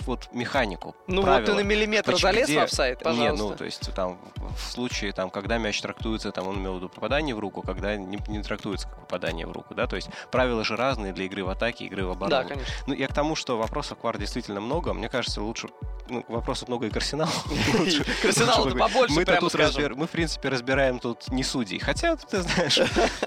вот 0.00 0.28
механику. 0.32 0.94
Ну 1.06 1.22
правила. 1.22 1.40
вот 1.40 1.46
ты 1.46 1.54
на 1.54 1.60
миллиметр 1.66 2.12
Почему- 2.12 2.32
залез 2.32 2.48
где- 2.48 2.60
в 2.60 2.62
офсайд, 2.64 2.98
пожалуйста. 3.02 3.44
ну, 3.44 3.54
то 3.56 3.64
есть 3.64 3.94
там 3.94 4.18
в 4.56 4.60
случае, 4.60 5.12
там, 5.12 5.30
когда 5.30 5.58
мяч 5.58 5.80
трактуется, 5.80 6.32
там, 6.32 6.48
он 6.48 6.56
имел 6.58 6.74
в 6.74 6.76
виду 6.76 6.88
попадание 6.88 7.34
в 7.34 7.38
руку, 7.38 7.62
когда 7.62 7.96
не, 7.96 8.18
не 8.28 8.42
трактуется 8.42 8.88
как 8.88 9.00
попадание 9.00 9.46
в 9.46 9.52
руку, 9.52 9.74
да, 9.74 9.86
то 9.86 9.96
есть 9.96 10.08
правила 10.30 10.64
же 10.64 10.76
разные 10.76 11.12
для 11.12 11.24
игры 11.26 11.44
в 11.44 11.48
атаке, 11.48 11.84
игры 11.84 12.04
в 12.06 12.10
обороне. 12.10 12.30
да, 12.42 12.44
конечно. 12.48 12.74
Ну, 12.86 12.94
я 12.94 13.08
к 13.08 13.14
тому, 13.14 13.34
что 13.36 13.56
вопросов 13.58 13.98
к 13.98 14.04
ВАР 14.04 14.18
действительно 14.18 14.60
много. 14.60 14.92
Мне 14.94 15.08
кажется, 15.08 15.42
лучше... 15.42 15.68
Ну, 16.08 16.22
вопросов 16.28 16.68
много 16.68 16.86
и 16.86 16.90
к 16.90 16.96
Арсеналу. 16.96 17.30
К 18.22 18.24
Арсеналу-то 18.26 18.62
лучше 18.62 18.76
побольше, 18.76 19.24
прямо 19.24 19.40
тут 19.40 19.54
разбер- 19.54 19.94
Мы, 19.94 20.06
в 20.06 20.10
принципе, 20.10 20.50
разбираем 20.50 20.98
тут 20.98 21.28
не 21.28 21.42
судей. 21.42 21.78
Хотя, 21.78 22.16
ты 22.30 22.42
знаешь, 22.42 22.78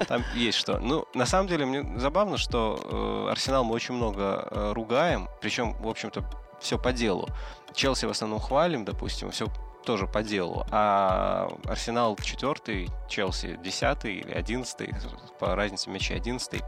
там 0.08 0.24
есть 0.36 0.58
что. 0.60 0.78
Ну, 0.80 1.06
на 1.16 1.26
самом 1.26 1.48
деле, 1.48 1.66
мне 1.66 2.00
забавно, 2.00 2.38
что 2.38 3.26
э, 3.28 3.32
Арсенал 3.32 3.64
мы 3.64 3.74
очень 3.74 3.96
много 3.96 4.48
э, 4.52 4.72
ругаем. 4.74 5.28
Причем, 5.42 5.74
в 5.82 5.88
общем-то, 5.88 6.17
все 6.60 6.78
по 6.78 6.92
делу. 6.92 7.28
Челси 7.74 8.06
в 8.06 8.10
основном 8.10 8.40
хвалим, 8.40 8.86
допустим, 8.86 9.32
все 9.32 9.48
тоже 9.86 10.08
по 10.08 10.24
делу. 10.24 10.66
А 10.72 11.50
Арсенал 11.66 12.16
четвертый, 12.18 12.90
Челси 13.08 13.60
десятый 13.64 14.16
или 14.16 14.32
одиннадцатый, 14.32 14.94
по 15.40 15.56
разнице 15.56 15.90
мячей 15.90 16.18
одиннадцатый. 16.18 16.62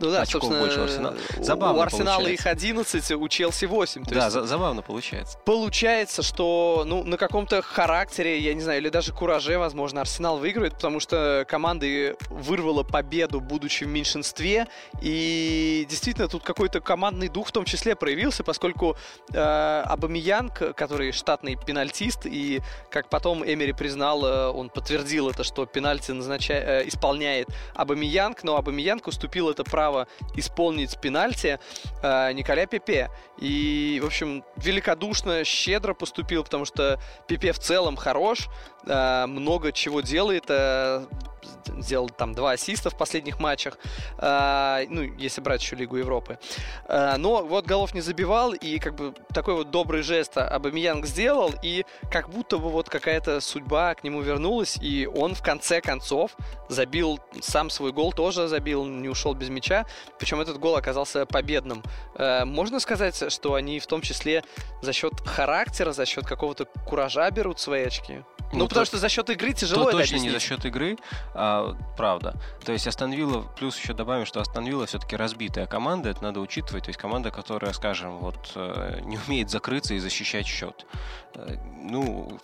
Ну 0.00 0.10
да, 0.10 0.22
очков 0.22 0.48
больше 0.50 0.80
у 0.80 0.84
Арсенала. 0.84 1.16
у- 1.38 1.42
Забавно 1.42 1.78
у 1.78 1.82
Арсенала 1.82 2.16
получается. 2.18 2.48
их 2.48 2.52
11, 2.52 3.10
у 3.12 3.28
Челси 3.28 3.64
8. 3.66 4.04
То 4.04 4.14
Да, 4.14 4.20
есть 4.24 4.32
за- 4.32 4.46
забавно 4.46 4.82
получается. 4.82 5.38
Получается, 5.44 6.22
что 6.22 6.84
ну, 6.86 7.04
на 7.04 7.16
каком-то 7.16 7.62
характере, 7.62 8.38
я 8.40 8.54
не 8.54 8.60
знаю, 8.60 8.80
или 8.80 8.88
даже 8.88 9.12
кураже, 9.12 9.58
возможно, 9.58 10.00
Арсенал 10.00 10.38
выигрывает, 10.38 10.74
потому 10.74 11.00
что 11.00 11.44
команда 11.48 11.86
вырвала 12.30 12.82
победу, 12.82 13.40
будучи 13.40 13.84
в 13.84 13.88
меньшинстве. 13.88 14.66
И 15.00 15.86
действительно, 15.88 16.28
тут 16.28 16.42
какой-то 16.42 16.80
командный 16.80 17.28
дух 17.28 17.48
в 17.48 17.52
том 17.52 17.64
числе 17.64 17.94
проявился, 17.94 18.42
поскольку 18.42 18.96
э, 19.32 19.38
Абамиянг, 19.86 20.74
который 20.76 21.12
штатный 21.12 21.56
пенальтист, 21.56 22.26
и 22.26 22.60
как 22.90 23.08
потом 23.08 23.44
Эмери 23.44 23.72
признал, 23.72 24.24
э, 24.24 24.48
он 24.48 24.70
подтвердил 24.70 25.28
это, 25.30 25.44
что 25.44 25.66
пенальти 25.66 26.10
назнача- 26.12 26.54
э, 26.54 26.88
исполняет 26.88 27.48
Абамиянг, 27.74 28.42
но 28.44 28.56
Абамиянг 28.56 29.06
уступил 29.06 29.50
это 29.50 29.62
право 29.64 29.83
исполнить 30.36 30.98
пенальти 31.00 31.58
э, 32.02 32.32
Николя 32.32 32.66
Пепе. 32.66 33.10
И, 33.38 34.00
в 34.02 34.06
общем, 34.06 34.44
великодушно, 34.56 35.44
щедро 35.44 35.94
поступил, 35.94 36.44
потому 36.44 36.64
что 36.64 37.00
Пепе 37.26 37.52
в 37.52 37.58
целом 37.58 37.96
хорош, 37.96 38.48
э, 38.86 39.26
много 39.26 39.72
чего 39.72 40.00
делает, 40.00 40.44
э, 40.48 41.06
сделал 41.80 42.08
там 42.08 42.34
два 42.34 42.52
ассиста 42.52 42.90
в 42.90 42.96
последних 42.96 43.40
матчах, 43.40 43.78
э, 44.18 44.86
ну, 44.88 45.02
если 45.18 45.40
брать 45.40 45.62
еще 45.62 45.76
Лигу 45.76 45.96
Европы. 45.96 46.38
Э, 46.88 47.16
но 47.16 47.44
вот 47.44 47.66
голов 47.66 47.94
не 47.94 48.00
забивал, 48.00 48.52
и 48.52 48.78
как 48.78 48.94
бы 48.94 49.14
такой 49.32 49.54
вот 49.54 49.70
добрый 49.70 50.02
жест 50.02 50.36
Абамиянг 50.36 51.06
сделал, 51.06 51.52
и 51.62 51.84
как 52.10 52.28
будто 52.28 52.58
бы 52.58 52.70
вот 52.70 52.88
какая-то 52.88 53.40
судьба 53.40 53.94
к 53.94 54.04
нему 54.04 54.20
вернулась, 54.20 54.76
и 54.80 55.06
он 55.06 55.34
в 55.34 55.42
конце 55.42 55.80
концов 55.80 56.36
забил 56.68 57.18
сам 57.40 57.70
свой 57.70 57.92
гол, 57.92 58.12
тоже 58.12 58.48
забил, 58.48 58.84
не 58.84 59.08
ушел 59.08 59.34
без 59.34 59.48
мяча, 59.48 59.73
причем 60.18 60.40
этот 60.40 60.58
гол 60.58 60.76
оказался 60.76 61.26
победным. 61.26 61.82
Э, 62.16 62.44
можно 62.44 62.80
сказать, 62.80 63.32
что 63.32 63.54
они 63.54 63.78
в 63.80 63.86
том 63.86 64.00
числе 64.02 64.42
за 64.82 64.92
счет 64.92 65.12
характера, 65.26 65.92
за 65.92 66.06
счет 66.06 66.26
какого-то 66.26 66.64
куража 66.86 67.30
берут 67.30 67.58
свои 67.60 67.84
очки? 67.84 68.22
Ну, 68.52 68.58
Ну, 68.60 68.68
потому 68.68 68.84
то- 68.84 68.90
что 68.90 68.98
за 68.98 69.08
счет 69.08 69.28
игры 69.30 69.52
тяжело 69.52 69.84
То 69.84 69.88
это 69.90 69.98
точно 69.98 70.14
не 70.16 70.20
объяснить. 70.28 70.42
за 70.42 70.48
счет 70.48 70.64
игры, 70.64 70.96
а, 71.34 71.74
правда. 71.96 72.34
То 72.64 72.72
есть 72.72 72.86
Астон 72.86 73.12
Вилла, 73.12 73.42
плюс 73.58 73.76
еще 73.80 73.94
добавим, 73.94 74.26
что 74.26 74.40
Астон 74.40 74.64
Вилла 74.66 74.86
все-таки 74.86 75.16
разбитая 75.16 75.66
команда, 75.66 76.10
это 76.10 76.22
надо 76.22 76.38
учитывать. 76.40 76.84
То 76.84 76.90
есть 76.90 77.00
команда, 77.00 77.30
которая, 77.32 77.72
скажем, 77.72 78.18
вот 78.18 78.52
э, 78.54 79.00
не 79.04 79.18
умеет 79.26 79.50
закрыться 79.50 79.94
и 79.94 79.98
защищать 79.98 80.46
счет. 80.46 80.86
Э, 81.34 81.56
Ну, 81.86 82.38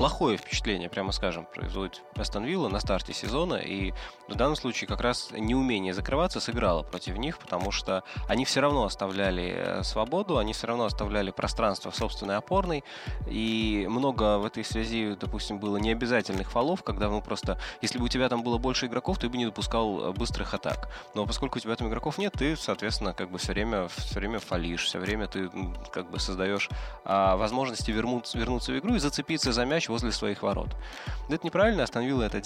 плохое 0.00 0.38
впечатление, 0.38 0.88
прямо 0.88 1.12
скажем, 1.12 1.44
производит 1.44 2.02
Астон 2.16 2.46
Вилла 2.46 2.70
на 2.70 2.80
старте 2.80 3.12
сезона. 3.12 3.56
И 3.56 3.92
в 4.28 4.34
данном 4.34 4.56
случае 4.56 4.88
как 4.88 5.02
раз 5.02 5.28
неумение 5.30 5.92
закрываться 5.92 6.40
сыграло 6.40 6.82
против 6.82 7.18
них, 7.18 7.36
потому 7.36 7.70
что 7.70 8.02
они 8.26 8.46
все 8.46 8.60
равно 8.60 8.84
оставляли 8.84 9.52
э, 9.54 9.82
свободу, 9.82 10.38
они 10.38 10.54
все 10.54 10.68
равно 10.68 10.86
оставляли 10.86 11.30
пространство 11.32 11.90
в 11.90 11.96
собственной 11.96 12.38
опорной. 12.38 12.82
И 13.28 13.86
много 13.90 14.38
в 14.38 14.46
этой 14.46 14.64
связи, 14.64 15.18
допустим, 15.20 15.58
было 15.58 15.76
необязательных 15.76 16.50
фолов, 16.50 16.82
когда 16.82 17.10
ну 17.10 17.20
просто, 17.20 17.60
если 17.82 17.98
бы 17.98 18.06
у 18.06 18.08
тебя 18.08 18.30
там 18.30 18.42
было 18.42 18.56
больше 18.56 18.86
игроков, 18.86 19.18
ты 19.18 19.28
бы 19.28 19.36
не 19.36 19.44
допускал 19.44 20.00
э, 20.00 20.12
быстрых 20.12 20.54
атак. 20.54 20.88
Но 21.14 21.26
поскольку 21.26 21.58
у 21.58 21.60
тебя 21.60 21.76
там 21.76 21.88
игроков 21.88 22.16
нет, 22.16 22.32
ты, 22.32 22.56
соответственно, 22.56 23.12
как 23.12 23.30
бы 23.30 23.36
все 23.36 23.52
время, 23.52 23.88
все 23.88 24.18
время 24.18 24.38
фалишь, 24.38 24.86
все 24.86 24.98
время 24.98 25.26
ты 25.26 25.50
как 25.92 26.10
бы 26.10 26.18
создаешь 26.18 26.70
а, 27.04 27.36
возможности 27.36 27.90
вернуться, 27.90 28.38
вернуться 28.38 28.72
в 28.72 28.78
игру 28.78 28.94
и 28.94 28.98
зацепиться 28.98 29.52
за 29.52 29.66
мяч 29.66 29.89
возле 29.90 30.12
своих 30.12 30.42
ворот. 30.42 30.68
Это 31.28 31.44
неправильно, 31.44 31.82
Астон 31.82 32.04
Вилла 32.04 32.22
это. 32.24 32.40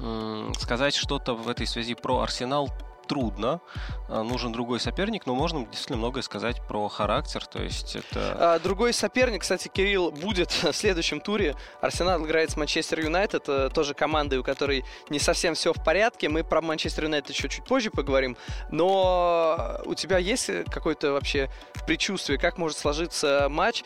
М, 0.00 0.52
Сказать 0.54 0.94
что-то 0.94 1.34
в 1.34 1.48
этой 1.48 1.66
связи 1.66 1.94
про 1.94 2.20
Арсенал 2.20 2.68
трудно, 3.06 3.60
А, 4.08 4.22
нужен 4.22 4.52
другой 4.52 4.80
соперник, 4.80 5.26
но 5.26 5.34
можно 5.34 5.60
действительно 5.66 5.98
многое 5.98 6.22
сказать 6.22 6.60
про 6.66 6.88
характер, 6.88 7.44
то 7.46 7.62
есть 7.62 7.96
это... 7.96 8.54
А, 8.54 8.58
Другой 8.58 8.92
соперник, 8.92 9.42
кстати, 9.42 9.68
Кирилл, 9.68 10.10
будет 10.10 10.50
в 10.62 10.72
следующем 10.72 11.20
туре. 11.20 11.54
Арсенал 11.80 12.24
играет 12.24 12.50
с 12.50 12.56
Манчестер 12.56 13.00
Юнайтед, 13.00 13.44
э, 13.48 13.70
тоже 13.74 13.94
командой, 13.94 14.38
у 14.38 14.42
которой 14.42 14.84
не 15.10 15.18
совсем 15.18 15.54
все 15.54 15.72
в 15.72 15.82
порядке. 15.84 16.28
Мы 16.28 16.44
про 16.44 16.60
Манчестер 16.62 17.04
Юнайтед 17.04 17.30
еще 17.30 17.48
чуть 17.48 17.64
позже 17.64 17.90
поговорим. 17.90 18.36
Но 18.70 19.80
у 19.84 19.94
тебя 19.94 20.18
есть 20.18 20.50
какое-то 20.70 21.12
вообще 21.12 21.50
предчувствие, 21.86 22.38
как 22.38 22.58
может 22.58 22.78
сложиться 22.78 23.48
матч 23.50 23.84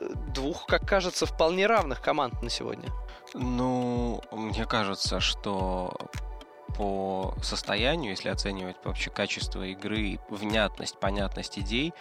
двух, 0.00 0.66
как 0.66 0.86
кажется, 0.86 1.26
вполне 1.26 1.66
равных 1.66 2.00
команд 2.00 2.42
на 2.42 2.50
сегодня? 2.50 2.90
Ну, 3.34 4.22
мне 4.32 4.66
кажется, 4.66 5.20
что 5.20 5.96
по 6.76 7.34
состоянию, 7.42 8.10
если 8.10 8.28
оценивать 8.28 8.76
вообще 8.84 9.10
качество 9.10 9.62
игры, 9.62 10.18
внятность, 10.30 10.98
понятность 10.98 11.58
идей, 11.58 11.92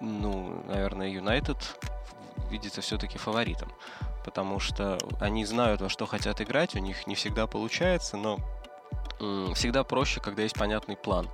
ну, 0.00 0.62
наверное, 0.66 1.08
Юнайтед 1.08 1.58
видится 2.50 2.80
все-таки 2.80 3.18
фаворитом. 3.18 3.72
Потому 4.24 4.58
что 4.58 4.98
они 5.20 5.44
знают, 5.44 5.80
во 5.80 5.88
что 5.88 6.06
хотят 6.06 6.40
играть, 6.40 6.74
у 6.74 6.78
них 6.78 7.06
не 7.06 7.14
всегда 7.14 7.46
получается, 7.46 8.16
но 8.16 8.38
всегда 9.54 9.84
проще, 9.84 10.20
когда 10.20 10.42
есть 10.42 10.54
понятный 10.56 10.96
план. 10.96 11.28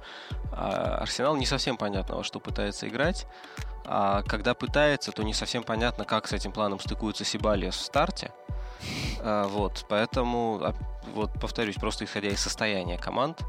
А 0.52 0.98
Арсенал 1.00 1.36
не 1.36 1.46
совсем 1.46 1.76
понятно, 1.76 2.16
во 2.16 2.24
что 2.24 2.40
пытается 2.40 2.88
играть. 2.88 3.26
А 3.84 4.22
когда 4.22 4.54
пытается, 4.54 5.12
то 5.12 5.22
не 5.22 5.34
совсем 5.34 5.62
понятно, 5.62 6.04
как 6.04 6.28
с 6.28 6.32
этим 6.32 6.52
планом 6.52 6.78
стыкуется 6.78 7.24
Сибалиес 7.24 7.74
в 7.74 7.80
старте. 7.80 8.32
А, 9.20 9.48
Вот, 9.48 9.84
поэтому, 9.88 10.60
а, 10.62 10.74
вот 11.14 11.32
повторюсь, 11.40 11.76
просто 11.76 12.04
исходя 12.04 12.28
из 12.28 12.40
состояния 12.40 12.98
команд, 12.98 13.40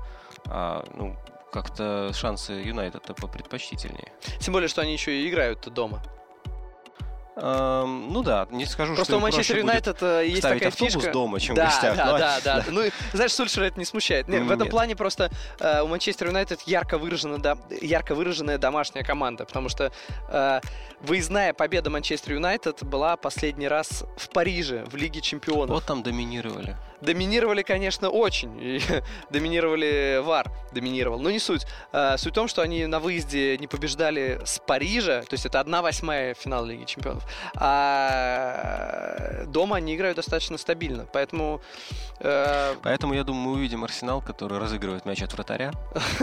ну, 0.45 1.15
как-то 1.53 2.11
шансы 2.13 2.53
Юнайтед 2.53 3.03
попредпочтительнее. 3.15 4.11
Тем 4.39 4.53
более, 4.53 4.67
что 4.67 4.81
они 4.81 4.91
еще 4.93 5.21
и 5.21 5.29
играют 5.29 5.61
дома. 5.71 6.01
Ам, 7.36 8.13
ну 8.13 8.21
да, 8.21 8.47
не 8.51 8.65
скажу, 8.65 8.93
Просто 8.93 9.13
что 9.13 9.17
у 9.17 9.21
Манчестер 9.21 9.57
Юнайтед 9.57 9.97
э, 10.01 10.25
есть 10.27 10.41
такая 10.41 10.67
автобус 10.67 10.93
фишка. 10.93 11.11
дома, 11.11 11.39
чем 11.39 11.55
да, 11.55 11.63
в 11.63 11.69
гостях. 11.69 11.97
Да, 11.97 12.05
но- 12.05 12.17
да, 12.17 12.39
да, 12.43 12.63
Ну, 12.69 12.81
знаешь, 13.13 13.34
Сульшера 13.34 13.65
это 13.65 13.79
не 13.79 13.86
смущает. 13.86 14.27
Нет, 14.27 14.43
в 14.43 14.51
этом 14.51 14.65
Нет. 14.65 14.69
плане 14.69 14.95
просто 14.95 15.31
э, 15.59 15.81
у 15.81 15.88
Манчестер 15.88 16.27
Юнайтед 16.27 16.61
ярко 16.61 16.97
выражена, 16.99 17.39
да, 17.39 17.57
ярко 17.81 18.13
выраженная 18.13 18.57
домашняя 18.59 19.03
команда, 19.03 19.45
потому 19.45 19.67
что 19.69 19.91
э, 20.29 20.61
выездная 21.01 21.53
победа 21.53 21.89
Манчестер 21.89 22.34
Юнайтед 22.34 22.84
была 22.84 23.17
последний 23.17 23.67
раз 23.67 24.03
в 24.15 24.29
Париже, 24.29 24.86
в 24.86 24.95
Лиге 24.95 25.21
Чемпионов. 25.21 25.69
Вот 25.71 25.86
там 25.86 26.03
доминировали. 26.03 26.77
Доминировали, 27.03 27.61
конечно, 27.61 28.09
очень. 28.09 28.57
И 28.61 28.81
доминировали 29.29 30.19
ВАР, 30.23 30.49
доминировал. 30.71 31.19
Но 31.19 31.29
не 31.31 31.39
суть. 31.39 31.65
Э, 31.91 32.15
Суть 32.17 32.31
в 32.31 32.35
том, 32.35 32.47
что 32.47 32.61
они 32.61 32.85
на 32.85 32.99
выезде 32.99 33.57
не 33.57 33.67
побеждали 33.67 34.39
с 34.45 34.59
Парижа, 34.59 35.21
то 35.21 35.33
есть 35.33 35.45
это 35.45 35.59
одна 35.59 35.81
восьмая 35.81 36.33
финал 36.33 36.65
Лиги 36.65 36.85
Чемпионов. 36.85 37.23
А 37.55 39.45
дома 39.47 39.77
они 39.77 39.95
играют 39.95 40.15
достаточно 40.17 40.57
стабильно. 40.57 41.05
Поэтому 41.11 41.61
э, 42.19 42.75
Поэтому, 42.83 43.13
я 43.13 43.23
думаю, 43.23 43.43
мы 43.43 43.51
увидим 43.53 43.83
Арсенал, 43.83 44.21
который 44.21 44.57
разыгрывает 44.59 45.05
мяч 45.05 45.21
от 45.21 45.33
вратаря. 45.33 45.71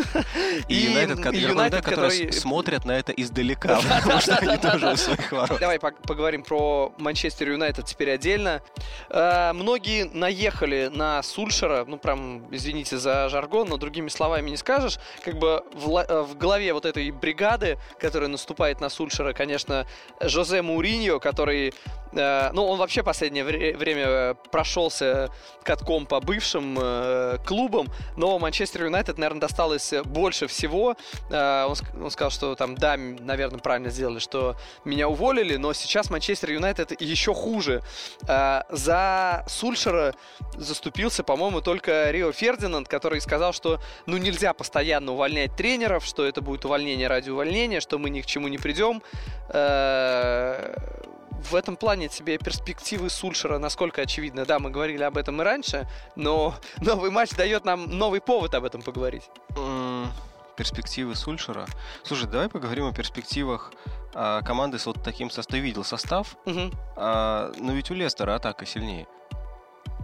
И 0.68 0.74
Юнайтед, 0.74 1.18
которые 1.20 1.80
который- 1.82 2.32
смотрят 2.32 2.84
на 2.84 2.92
это 2.92 3.12
издалека, 3.12 3.80
потому 4.00 4.20
что 4.20 4.36
они 4.36 4.56
тоже 4.56 4.92
у 4.92 4.96
своих 4.96 5.32
ворот. 5.32 5.58
Давай 5.60 5.78
пог- 5.78 6.00
поговорим 6.06 6.42
про 6.42 6.92
Манчестер 6.98 7.50
Юнайтед 7.50 7.84
теперь 7.86 8.10
отдельно. 8.12 8.62
Э, 9.10 9.52
многие 9.52 10.04
наехали 10.04 10.69
на 10.92 11.22
Сульшера, 11.22 11.84
ну 11.86 11.98
прям, 11.98 12.46
извините 12.54 12.98
за 12.98 13.28
жаргон, 13.28 13.68
но 13.68 13.76
другими 13.76 14.08
словами 14.08 14.50
не 14.50 14.56
скажешь. 14.56 14.98
Как 15.24 15.38
бы 15.38 15.62
в, 15.74 15.98
э, 15.98 16.22
в 16.22 16.36
голове 16.36 16.72
вот 16.72 16.86
этой 16.86 17.10
бригады, 17.10 17.78
которая 17.98 18.28
наступает 18.28 18.80
на 18.80 18.88
Сульшера, 18.88 19.32
конечно, 19.32 19.86
Жозе 20.20 20.62
Муриньо, 20.62 21.18
который 21.20 21.74
ну, 22.12 22.66
он 22.66 22.78
вообще 22.78 23.02
последнее 23.02 23.44
вре- 23.44 23.76
время 23.76 24.34
прошелся 24.50 25.30
катком 25.62 26.06
по 26.06 26.20
бывшим 26.20 26.76
э, 26.80 27.38
клубам, 27.46 27.88
но 28.16 28.38
Манчестер 28.38 28.84
Юнайтед, 28.84 29.18
наверное, 29.18 29.40
досталось 29.40 29.92
больше 30.04 30.46
всего. 30.46 30.96
Э, 31.30 31.66
он, 31.66 31.76
он 32.02 32.10
сказал, 32.10 32.30
что 32.30 32.54
там, 32.54 32.74
да, 32.74 32.96
наверное, 32.96 33.60
правильно 33.60 33.90
сделали, 33.90 34.18
что 34.18 34.56
меня 34.84 35.08
уволили, 35.08 35.56
но 35.56 35.72
сейчас 35.72 36.10
Манчестер 36.10 36.50
Юнайтед 36.50 37.00
еще 37.00 37.34
хуже. 37.34 37.82
Э, 38.26 38.62
за 38.70 39.44
Сульшера 39.48 40.14
заступился, 40.56 41.22
по-моему, 41.22 41.60
только 41.60 42.10
Рио 42.10 42.32
Фердинанд, 42.32 42.88
который 42.88 43.20
сказал, 43.20 43.52
что 43.52 43.80
ну 44.06 44.16
нельзя 44.16 44.52
постоянно 44.52 45.12
увольнять 45.12 45.54
тренеров, 45.56 46.04
что 46.04 46.24
это 46.24 46.40
будет 46.40 46.64
увольнение 46.64 47.08
ради 47.08 47.30
увольнения, 47.30 47.80
что 47.80 47.98
мы 47.98 48.10
ни 48.10 48.20
к 48.20 48.26
чему 48.26 48.48
не 48.48 48.58
придем. 48.58 49.02
Э, 49.50 50.74
в 51.40 51.54
этом 51.54 51.76
плане 51.76 52.08
тебе 52.08 52.38
перспективы 52.38 53.10
Сульшера 53.10 53.58
насколько 53.58 54.02
очевидны? 54.02 54.44
Да, 54.44 54.58
мы 54.58 54.70
говорили 54.70 55.02
об 55.02 55.16
этом 55.16 55.40
и 55.40 55.44
раньше, 55.44 55.88
но 56.16 56.54
новый 56.78 57.10
матч 57.10 57.30
дает 57.30 57.64
нам 57.64 57.86
новый 57.98 58.20
повод 58.20 58.54
об 58.54 58.64
этом 58.64 58.82
поговорить. 58.82 59.24
Перспективы 60.56 61.14
Сульшера. 61.14 61.66
Слушай, 62.02 62.28
давай 62.28 62.48
поговорим 62.48 62.86
о 62.86 62.92
перспективах 62.92 63.72
а, 64.14 64.42
команды 64.42 64.78
с 64.78 64.86
вот 64.86 65.02
таким 65.02 65.30
составом. 65.30 65.50
Ты 65.50 65.58
видел 65.66 65.84
состав, 65.84 66.36
угу. 66.44 66.70
а, 66.96 67.52
но 67.58 67.72
ведь 67.72 67.90
у 67.90 67.94
Лестера 67.94 68.34
атака 68.34 68.66
сильнее. 68.66 69.06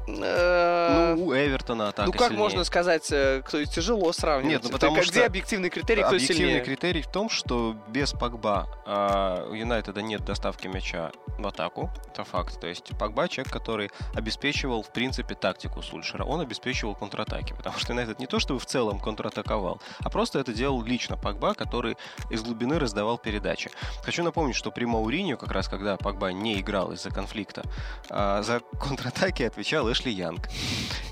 Э, 0.06 1.14
ну, 1.16 1.26
у 1.26 1.34
Эвертона 1.34 1.88
атака 1.88 2.06
Ну, 2.06 2.12
как 2.12 2.28
сильнее. 2.28 2.38
можно 2.38 2.64
сказать, 2.64 3.10
э, 3.10 3.42
кто 3.44 3.64
тяжело 3.64 4.12
сравнивать? 4.12 4.52
Нет, 4.52 4.62
ну 4.64 4.70
потому 4.70 4.96
Ты, 4.96 5.02
что... 5.02 5.12
Где 5.12 5.24
объективный 5.24 5.70
критерий, 5.70 6.02
кто 6.02 6.10
объективный 6.10 6.36
сильнее? 6.36 6.60
критерий 6.64 7.02
в 7.02 7.08
том, 7.08 7.28
что 7.28 7.76
без 7.88 8.12
Погба 8.12 8.68
а, 8.86 9.48
у 9.50 9.54
Юнайтеда 9.54 10.02
нет 10.02 10.24
доставки 10.24 10.68
мяча 10.68 11.10
в 11.38 11.46
атаку. 11.46 11.90
Это 12.12 12.24
факт. 12.24 12.60
То 12.60 12.66
есть 12.66 12.96
Погба 12.98 13.28
человек, 13.28 13.52
который 13.52 13.90
обеспечивал, 14.14 14.82
в 14.82 14.92
принципе, 14.92 15.34
тактику 15.34 15.82
Сульшера. 15.82 16.24
Он 16.24 16.40
обеспечивал 16.40 16.94
контратаки. 16.94 17.52
Потому 17.54 17.78
что 17.78 17.92
Юнайтед 17.92 18.20
не 18.20 18.26
то, 18.26 18.38
чтобы 18.38 18.60
в 18.60 18.66
целом 18.66 19.00
контратаковал, 19.00 19.80
а 20.00 20.08
просто 20.08 20.38
это 20.38 20.52
делал 20.52 20.82
лично 20.82 21.16
Погба, 21.16 21.54
который 21.54 21.96
из 22.30 22.42
глубины 22.42 22.78
раздавал 22.78 23.18
передачи. 23.18 23.70
Хочу 24.02 24.22
напомнить, 24.22 24.56
что 24.56 24.70
при 24.70 24.84
Мауриньо, 24.84 25.36
как 25.36 25.50
раз 25.50 25.68
когда 25.68 25.96
Погба 25.96 26.28
не 26.32 26.60
играл 26.60 26.92
из-за 26.92 27.10
конфликта, 27.10 27.62
а, 28.08 28.42
за 28.42 28.60
контратаки 28.80 29.42
отвечал 29.42 29.88
Эшли 29.96 30.12
Янг. 30.12 30.48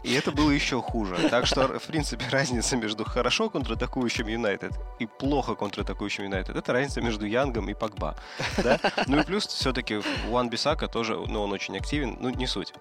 И 0.02 0.12
это 0.12 0.30
было 0.30 0.50
еще 0.50 0.82
хуже. 0.82 1.16
Так 1.30 1.46
что, 1.46 1.78
в 1.78 1.86
принципе, 1.86 2.24
разница 2.30 2.76
между 2.76 3.04
хорошо 3.04 3.48
контратакующим 3.48 4.28
Юнайтед 4.28 4.72
и 4.98 5.06
плохо 5.06 5.54
контратакующим 5.54 6.24
Юнайтед, 6.24 6.54
это 6.56 6.72
разница 6.72 7.00
между 7.00 7.24
Янгом 7.24 7.68
и 7.70 7.74
Погба. 7.74 8.14
Да? 8.62 8.78
Ну 9.06 9.20
и 9.20 9.24
плюс 9.24 9.46
все-таки 9.46 10.00
Уан 10.28 10.50
Бисака 10.50 10.88
тоже, 10.88 11.16
ну, 11.16 11.42
он 11.42 11.52
очень 11.52 11.76
активен, 11.76 12.18
ну, 12.20 12.28
не 12.28 12.46
суть. 12.46 12.74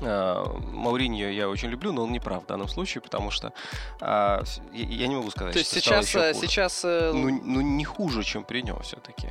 А, 0.00 0.44
Мауриньо 0.72 1.28
я 1.28 1.48
очень 1.48 1.68
люблю, 1.68 1.92
но 1.92 2.02
он 2.02 2.12
не 2.12 2.20
прав 2.20 2.44
в 2.44 2.46
данном 2.46 2.68
случае, 2.68 3.00
потому 3.00 3.30
что 3.30 3.52
а, 4.00 4.42
я 4.72 5.06
не 5.06 5.16
могу 5.16 5.30
сказать, 5.30 5.52
То 5.52 5.58
есть 5.58 5.70
что 5.70 5.80
сейчас, 5.80 6.08
стало 6.08 6.34
сейчас 6.34 6.84
э, 6.84 7.12
ну, 7.14 7.40
ну 7.42 7.60
не 7.60 7.84
хуже, 7.84 8.22
чем 8.22 8.44
при 8.44 8.62
нем 8.62 8.80
все-таки. 8.82 9.28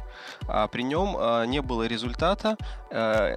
А 0.48 0.68
при 0.68 0.84
нем 0.84 1.16
а, 1.18 1.46
не 1.46 1.62
было 1.62 1.88
результата. 1.88 2.58
А, 2.90 3.36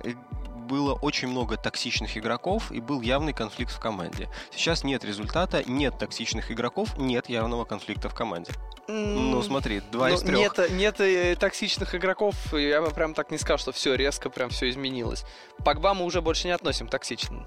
было 0.64 0.94
очень 0.94 1.28
много 1.28 1.56
токсичных 1.56 2.16
игроков 2.16 2.72
и 2.72 2.80
был 2.80 3.00
явный 3.00 3.32
конфликт 3.32 3.72
в 3.72 3.78
команде. 3.78 4.28
Сейчас 4.50 4.84
нет 4.84 5.04
результата, 5.04 5.62
нет 5.68 5.98
токсичных 5.98 6.50
игроков, 6.50 6.96
нет 6.98 7.28
явного 7.28 7.64
конфликта 7.64 8.08
в 8.08 8.14
команде. 8.14 8.52
Ну, 8.86 9.42
смотри, 9.42 9.80
два 9.92 10.08
ну, 10.08 10.14
из 10.14 10.20
трех. 10.20 10.38
Нет, 10.38 10.70
нет 10.70 11.00
э, 11.00 11.36
токсичных 11.36 11.94
игроков, 11.94 12.34
я 12.52 12.82
бы 12.82 12.90
прям 12.90 13.14
так 13.14 13.30
не 13.30 13.38
сказал, 13.38 13.58
что 13.58 13.72
все 13.72 13.94
резко, 13.94 14.28
прям 14.28 14.50
все 14.50 14.68
изменилось. 14.68 15.24
Погба 15.64 15.94
мы 15.94 16.04
уже 16.04 16.20
больше 16.20 16.48
не 16.48 16.52
относим 16.52 16.88
токсичным. 16.88 17.46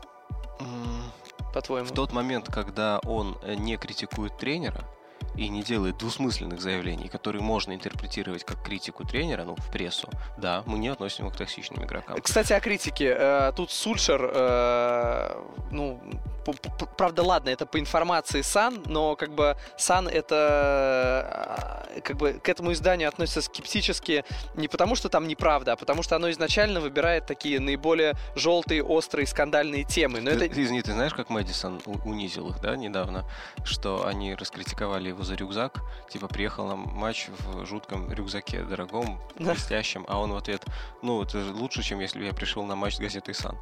По-твоему? 1.53 1.87
В 1.87 1.91
тот 1.91 2.11
момент, 2.11 2.47
когда 2.51 2.99
он 2.99 3.37
э, 3.41 3.55
не 3.55 3.77
критикует 3.77 4.37
тренера, 4.37 4.83
и 5.37 5.49
не 5.49 5.63
делает 5.63 5.97
двусмысленных 5.97 6.61
заявлений, 6.61 7.07
которые 7.07 7.41
можно 7.41 7.73
интерпретировать 7.73 8.43
как 8.43 8.63
критику 8.63 9.05
тренера, 9.05 9.43
ну, 9.43 9.55
в 9.55 9.71
прессу, 9.71 10.09
да, 10.37 10.63
мы 10.65 10.79
не 10.79 10.89
относим 10.89 11.25
его 11.25 11.33
к 11.33 11.37
токсичным 11.37 11.83
игрокам. 11.85 12.19
Кстати, 12.21 12.53
о 12.53 12.59
критике. 12.59 13.15
Э, 13.17 13.51
тут 13.55 13.71
Сульшер, 13.71 14.31
э, 14.33 15.41
ну, 15.71 16.01
правда, 16.97 17.23
ладно, 17.23 17.49
это 17.49 17.65
по 17.65 17.79
информации 17.79 18.41
Сан, 18.41 18.83
но 18.85 19.15
как 19.15 19.33
бы 19.33 19.57
Сан 19.77 20.07
это 20.07 21.85
э, 21.95 22.01
как 22.01 22.17
бы 22.17 22.33
к 22.33 22.49
этому 22.49 22.71
изданию 22.73 23.09
относится 23.09 23.41
скептически 23.41 24.23
не 24.55 24.67
потому, 24.67 24.95
что 24.95 25.09
там 25.09 25.27
неправда, 25.27 25.73
а 25.73 25.75
потому 25.75 26.03
что 26.03 26.15
оно 26.15 26.29
изначально 26.31 26.79
выбирает 26.79 27.25
такие 27.25 27.59
наиболее 27.59 28.13
желтые, 28.35 28.83
острые, 28.83 29.27
скандальные 29.27 29.83
темы. 29.83 30.21
Но 30.21 30.31
ты, 30.31 30.45
это... 30.45 30.61
Извини, 30.61 30.81
ты 30.81 30.93
знаешь, 30.93 31.13
как 31.13 31.29
Мэдисон 31.29 31.81
унизил 32.05 32.49
их, 32.49 32.61
да, 32.61 32.75
недавно, 32.75 33.25
что 33.63 34.05
они 34.05 34.35
раскритиковали 34.35 35.09
его 35.09 35.23
за 35.27 35.35
рюкзак, 35.35 35.83
типа 36.09 36.27
приехал 36.27 36.67
на 36.67 36.75
матч 36.75 37.27
в 37.27 37.65
жутком 37.65 38.11
рюкзаке, 38.11 38.63
дорогом, 38.63 39.19
блестящем, 39.37 40.05
а 40.07 40.19
он 40.19 40.31
в 40.31 40.37
ответ, 40.37 40.65
ну, 41.01 41.21
это 41.21 41.37
лучше, 41.53 41.83
чем 41.83 41.99
если 41.99 42.19
бы 42.19 42.25
я 42.25 42.33
пришел 42.33 42.63
на 42.63 42.75
матч 42.75 42.95
с 42.95 42.99
газетой 42.99 43.35
Сан. 43.35 43.57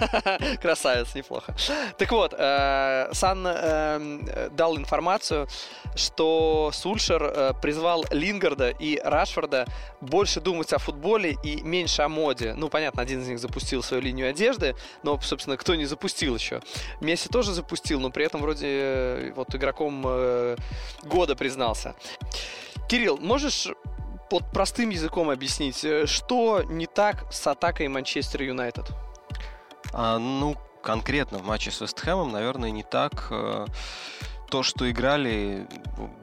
Красавец, 0.62 1.14
неплохо. 1.14 1.54
Так 1.98 2.10
вот, 2.12 2.34
э, 2.38 3.10
Сан 3.12 3.44
э, 3.46 4.48
дал 4.52 4.76
информацию, 4.76 5.48
что 5.96 6.70
Сульшер 6.72 7.22
э, 7.22 7.52
призвал 7.60 8.04
Лингарда 8.10 8.70
и 8.70 9.00
Рашфорда 9.02 9.66
больше 10.00 10.40
думать 10.40 10.72
о 10.72 10.78
футболе 10.78 11.36
и 11.42 11.60
меньше 11.62 12.02
о 12.02 12.08
моде. 12.08 12.54
Ну, 12.54 12.68
понятно, 12.68 13.02
один 13.02 13.22
из 13.22 13.28
них 13.28 13.40
запустил 13.40 13.82
свою 13.82 14.02
линию 14.02 14.30
одежды, 14.30 14.76
но, 15.02 15.20
собственно, 15.20 15.56
кто 15.56 15.74
не 15.74 15.86
запустил 15.86 16.36
еще? 16.36 16.60
Месси 17.00 17.28
тоже 17.28 17.52
запустил, 17.52 17.98
но 17.98 18.10
при 18.10 18.24
этом 18.24 18.40
вроде 18.40 19.32
вот 19.34 19.52
игроком 19.54 20.02
года 21.08 21.34
признался. 21.34 21.94
Кирилл, 22.88 23.18
можешь 23.18 23.68
под 24.30 24.50
простым 24.52 24.90
языком 24.90 25.30
объяснить, 25.30 25.84
что 26.08 26.62
не 26.62 26.86
так 26.86 27.32
с 27.32 27.46
атакой 27.46 27.88
Манчестер 27.88 28.42
Юнайтед? 28.42 28.90
А, 29.92 30.18
ну, 30.18 30.56
конкретно 30.82 31.38
в 31.38 31.44
матче 31.44 31.70
с 31.70 31.80
Вестхэмом, 31.80 32.32
наверное, 32.32 32.70
не 32.70 32.82
так. 32.82 33.28
Э, 33.30 33.66
то, 34.50 34.62
что 34.62 34.90
играли 34.90 35.66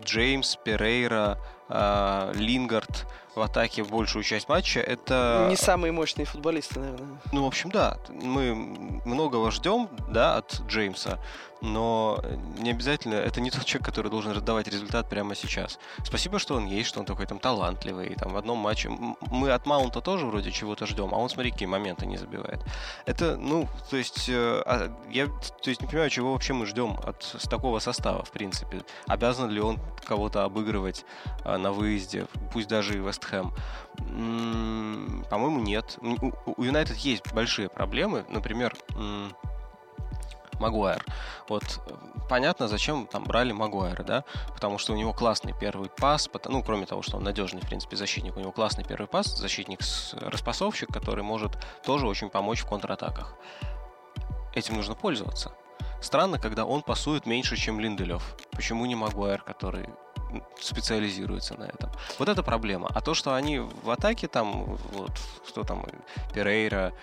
Джеймс, 0.03 0.57
Перейра, 0.63 1.37
э, 1.69 2.31
Лингард 2.35 3.07
в 3.35 3.41
атаке 3.41 3.83
большую 3.83 4.23
часть 4.23 4.47
матча, 4.49 4.79
это... 4.79 5.47
Не 5.49 5.57
самые 5.57 5.91
мощные 5.91 6.25
футболисты, 6.25 6.79
наверное. 6.79 7.19
Ну, 7.31 7.43
в 7.43 7.47
общем, 7.47 7.71
да. 7.71 7.97
Мы 8.09 8.55
многого 9.05 9.51
ждем, 9.51 9.89
да, 10.09 10.37
от 10.37 10.61
Джеймса 10.67 11.19
но 11.65 12.21
не 12.59 12.71
обязательно, 12.71 13.15
это 13.15 13.41
не 13.41 13.51
тот 13.51 13.65
человек, 13.65 13.85
который 13.85 14.11
должен 14.11 14.31
раздавать 14.31 14.67
результат 14.67 15.09
прямо 15.09 15.35
сейчас. 15.35 15.79
Спасибо, 16.03 16.39
что 16.39 16.55
он 16.55 16.65
есть, 16.65 16.87
что 16.89 16.99
он 16.99 17.05
такой 17.05 17.25
там 17.25 17.39
талантливый, 17.39 18.15
там 18.15 18.33
в 18.33 18.37
одном 18.37 18.59
матче. 18.59 18.89
Мы 19.31 19.51
от 19.51 19.65
Маунта 19.65 20.01
тоже 20.01 20.25
вроде 20.25 20.51
чего-то 20.51 20.85
ждем, 20.85 21.13
а 21.13 21.17
он, 21.17 21.29
смотри, 21.29 21.51
какие 21.51 21.67
моменты 21.67 22.05
не 22.05 22.17
забивает. 22.17 22.59
Это, 23.05 23.37
ну, 23.37 23.67
то 23.89 23.97
есть, 23.97 24.29
э, 24.29 24.63
а, 24.65 24.95
я 25.09 25.27
то 25.27 25.69
есть, 25.69 25.81
не 25.81 25.87
понимаю, 25.87 26.09
чего 26.09 26.33
вообще 26.33 26.53
мы 26.53 26.65
ждем 26.65 26.97
от 27.03 27.23
с 27.23 27.47
такого 27.47 27.79
состава, 27.79 28.23
в 28.23 28.31
принципе. 28.31 28.83
Обязан 29.07 29.49
ли 29.49 29.59
он 29.59 29.79
кого-то 30.05 30.43
обыгрывать 30.43 31.05
а, 31.43 31.57
на 31.57 31.71
выезде, 31.71 32.27
пусть 32.53 32.67
даже 32.67 32.95
и 32.95 32.99
Вестхэм. 33.25 33.53
По-моему, 35.29 35.59
нет. 35.59 35.97
У 36.01 36.63
Юнайтед 36.63 36.97
есть 36.97 37.33
большие 37.33 37.69
проблемы, 37.69 38.25
например, 38.29 38.75
Магуайр. 40.59 41.03
Вот 41.49 41.81
понятно, 42.29 42.67
зачем 42.67 43.07
там 43.07 43.23
брали 43.25 43.51
Магуайра, 43.51 44.03
да? 44.03 44.23
Потому 44.53 44.77
что 44.77 44.93
у 44.93 44.95
него 44.95 45.13
классный 45.13 45.53
первый 45.59 45.89
пас, 45.89 46.29
ну, 46.45 46.63
кроме 46.63 46.85
того, 46.85 47.01
что 47.01 47.17
он 47.17 47.23
надежный, 47.23 47.61
в 47.61 47.67
принципе, 47.67 47.97
защитник, 47.97 48.37
у 48.37 48.39
него 48.39 48.51
классный 48.51 48.85
первый 48.85 49.07
пас, 49.07 49.27
защитник 49.37 49.79
распасовщик, 50.13 50.89
который 50.89 51.23
может 51.23 51.57
тоже 51.83 52.07
очень 52.07 52.29
помочь 52.29 52.61
в 52.61 52.69
контратаках. 52.69 53.35
Этим 54.53 54.75
нужно 54.75 54.95
пользоваться. 54.95 55.51
Странно, 56.01 56.39
когда 56.39 56.65
он 56.65 56.81
пасует 56.81 57.25
меньше, 57.25 57.57
чем 57.57 57.79
Линделев. 57.79 58.37
Почему 58.51 58.85
не 58.85 58.95
Магуайр, 58.95 59.41
который 59.41 59.89
специализируется 60.59 61.55
на 61.57 61.63
этом. 61.63 61.91
Вот 62.19 62.29
это 62.29 62.43
проблема. 62.43 62.89
А 62.93 63.01
то, 63.01 63.13
что 63.13 63.33
они 63.33 63.59
в 63.59 63.89
атаке 63.89 64.27
там, 64.27 64.77
вот, 64.91 65.11
что 65.47 65.63
там, 65.63 65.85
Перейра, 66.33 66.93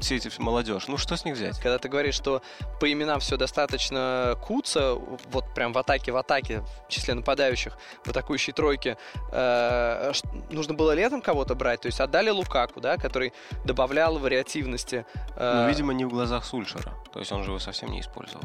все 0.00 0.16
эти 0.16 0.30
молодежь. 0.40 0.88
Ну 0.88 0.96
что 0.96 1.16
с 1.16 1.24
них 1.24 1.34
взять? 1.34 1.58
Когда 1.58 1.78
ты 1.78 1.88
говоришь, 1.88 2.14
что 2.14 2.42
по 2.80 2.90
именам 2.90 3.20
все 3.20 3.36
достаточно 3.36 4.36
куца, 4.42 4.94
вот 4.94 5.44
прям 5.54 5.72
в 5.72 5.78
атаке, 5.78 6.12
в 6.12 6.16
атаке, 6.16 6.62
в 6.86 6.90
числе 6.90 7.14
нападающих, 7.14 7.76
в 8.04 8.10
атакующей 8.10 8.52
тройке, 8.52 8.96
э, 9.32 10.12
нужно 10.50 10.74
было 10.74 10.92
летом 10.92 11.20
кого-то 11.20 11.54
брать, 11.54 11.80
то 11.80 11.86
есть 11.86 12.00
отдали 12.00 12.30
Лукаку, 12.30 12.80
да, 12.80 12.96
который 12.96 13.32
добавлял 13.64 14.18
вариативности. 14.18 15.04
Э, 15.36 15.62
ну, 15.62 15.68
видимо, 15.68 15.92
не 15.92 16.04
в 16.04 16.10
глазах 16.10 16.44
Сульшера, 16.44 16.94
то 17.12 17.18
есть 17.18 17.32
он 17.32 17.42
же 17.42 17.50
его 17.50 17.58
совсем 17.58 17.90
не 17.90 18.00
использовал. 18.00 18.44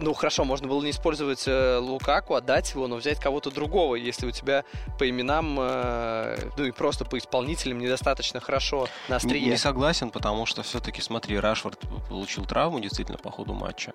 Ну 0.00 0.12
хорошо, 0.14 0.44
можно 0.44 0.68
было 0.68 0.82
не 0.82 0.90
использовать 0.90 1.44
э, 1.46 1.78
Лукаку, 1.78 2.34
отдать 2.34 2.72
его, 2.72 2.86
но 2.88 2.96
взять 2.96 3.18
кого-то 3.20 3.50
другого, 3.50 3.94
если 3.94 4.26
у 4.26 4.30
тебя 4.30 4.64
по 4.98 5.08
именам, 5.08 5.56
э, 5.58 6.50
ну 6.56 6.64
и 6.64 6.70
просто 6.70 7.04
по 7.04 7.18
исполнителям 7.18 7.78
недостаточно 7.78 8.40
хорошо 8.40 8.88
на 9.08 9.16
острие. 9.16 9.42
Не, 9.42 9.50
не 9.50 9.56
согласен, 9.56 10.10
потому 10.10 10.46
что 10.46 10.62
все-таки, 10.62 11.00
смотри, 11.00 11.38
Рашфорд 11.38 11.80
получил 12.08 12.44
травму 12.44 12.80
действительно 12.80 13.18
по 13.18 13.30
ходу 13.30 13.54
матча, 13.54 13.92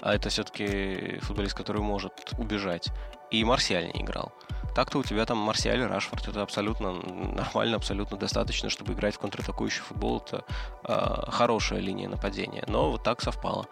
а 0.00 0.14
это 0.14 0.28
все-таки 0.28 1.18
футболист, 1.22 1.54
который 1.54 1.82
может 1.82 2.12
убежать, 2.38 2.88
и 3.30 3.44
Марсиаль 3.44 3.90
не 3.94 4.02
играл. 4.02 4.32
Так-то 4.74 4.98
у 4.98 5.02
тебя 5.02 5.26
там 5.26 5.36
Марсиаль 5.36 5.80
и 5.80 5.84
Рашфорд. 5.84 6.28
Это 6.28 6.42
абсолютно 6.42 6.92
нормально, 6.92 7.76
абсолютно 7.76 8.16
достаточно, 8.16 8.70
чтобы 8.70 8.94
играть 8.94 9.14
в 9.16 9.18
контратакующий 9.18 9.82
футбол. 9.82 10.22
Это 10.26 10.44
э, 10.84 11.30
хорошая 11.30 11.80
линия 11.80 12.08
нападения. 12.08 12.64
Но 12.66 12.90
вот 12.90 13.02
так 13.02 13.20
совпало. 13.20 13.66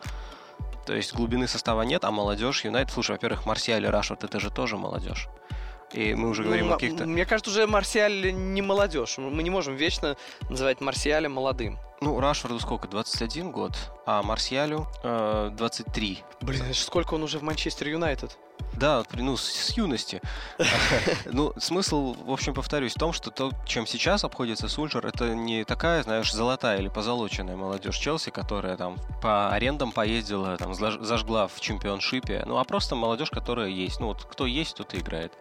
То 0.90 0.96
есть 0.96 1.14
глубины 1.14 1.46
состава 1.46 1.82
нет, 1.82 2.04
а 2.04 2.10
молодежь 2.10 2.64
Юнайтед, 2.64 2.92
слушай, 2.92 3.12
во-первых, 3.12 3.46
Марсиаль 3.46 3.84
и 3.84 3.86
Рашфорд 3.86 4.24
это 4.24 4.40
же 4.40 4.50
тоже 4.50 4.76
молодежь. 4.76 5.28
И 5.92 6.14
мы 6.14 6.28
уже 6.28 6.42
говорим 6.42 6.66
ну, 6.66 6.72
о 6.72 6.74
каких-то... 6.74 7.06
Мне 7.06 7.24
кажется, 7.24 7.52
уже 7.52 7.68
Марсиаль 7.68 8.32
не 8.34 8.60
молодежь. 8.60 9.16
Мы 9.18 9.44
не 9.44 9.50
можем 9.50 9.76
вечно 9.76 10.16
называть 10.48 10.80
Марсиаля 10.80 11.28
молодым. 11.28 11.78
Ну, 12.02 12.18
Рашфорду 12.18 12.58
сколько? 12.58 12.88
21 12.88 13.52
год, 13.52 13.72
а 14.06 14.22
Марсиалю 14.22 14.86
э, 15.02 15.50
23. 15.52 16.24
Блин, 16.40 16.72
сколько 16.72 17.12
он 17.12 17.22
уже 17.22 17.38
в 17.38 17.42
Манчестер 17.42 17.88
Юнайтед? 17.88 18.38
Да, 18.74 19.04
ну, 19.12 19.36
с 19.36 19.76
юности. 19.76 20.20
Ну, 21.32 21.52
смысл, 21.58 22.14
в 22.14 22.30
общем, 22.32 22.54
повторюсь, 22.54 22.94
в 22.94 22.98
том, 22.98 23.12
что 23.12 23.30
то, 23.30 23.52
чем 23.66 23.86
сейчас 23.86 24.24
обходится 24.24 24.68
Сульджер, 24.68 25.06
это 25.06 25.34
не 25.34 25.64
такая, 25.64 26.02
знаешь, 26.02 26.32
золотая 26.32 26.78
или 26.78 26.88
позолоченная 26.88 27.56
молодежь 27.56 27.96
Челси, 27.96 28.30
которая 28.30 28.76
там 28.76 28.96
по 29.22 29.50
арендам 29.50 29.92
поездила, 29.92 30.56
там, 30.56 30.74
зажгла 30.74 31.46
в 31.46 31.60
чемпионшипе, 31.60 32.42
ну, 32.46 32.58
а 32.58 32.64
просто 32.64 32.94
молодежь, 32.94 33.30
которая 33.30 33.68
есть. 33.68 34.00
Ну, 34.00 34.08
вот 34.08 34.24
кто 34.24 34.46
есть, 34.46 34.76
тот 34.76 34.94
и 34.94 34.98
играет. 34.98 35.32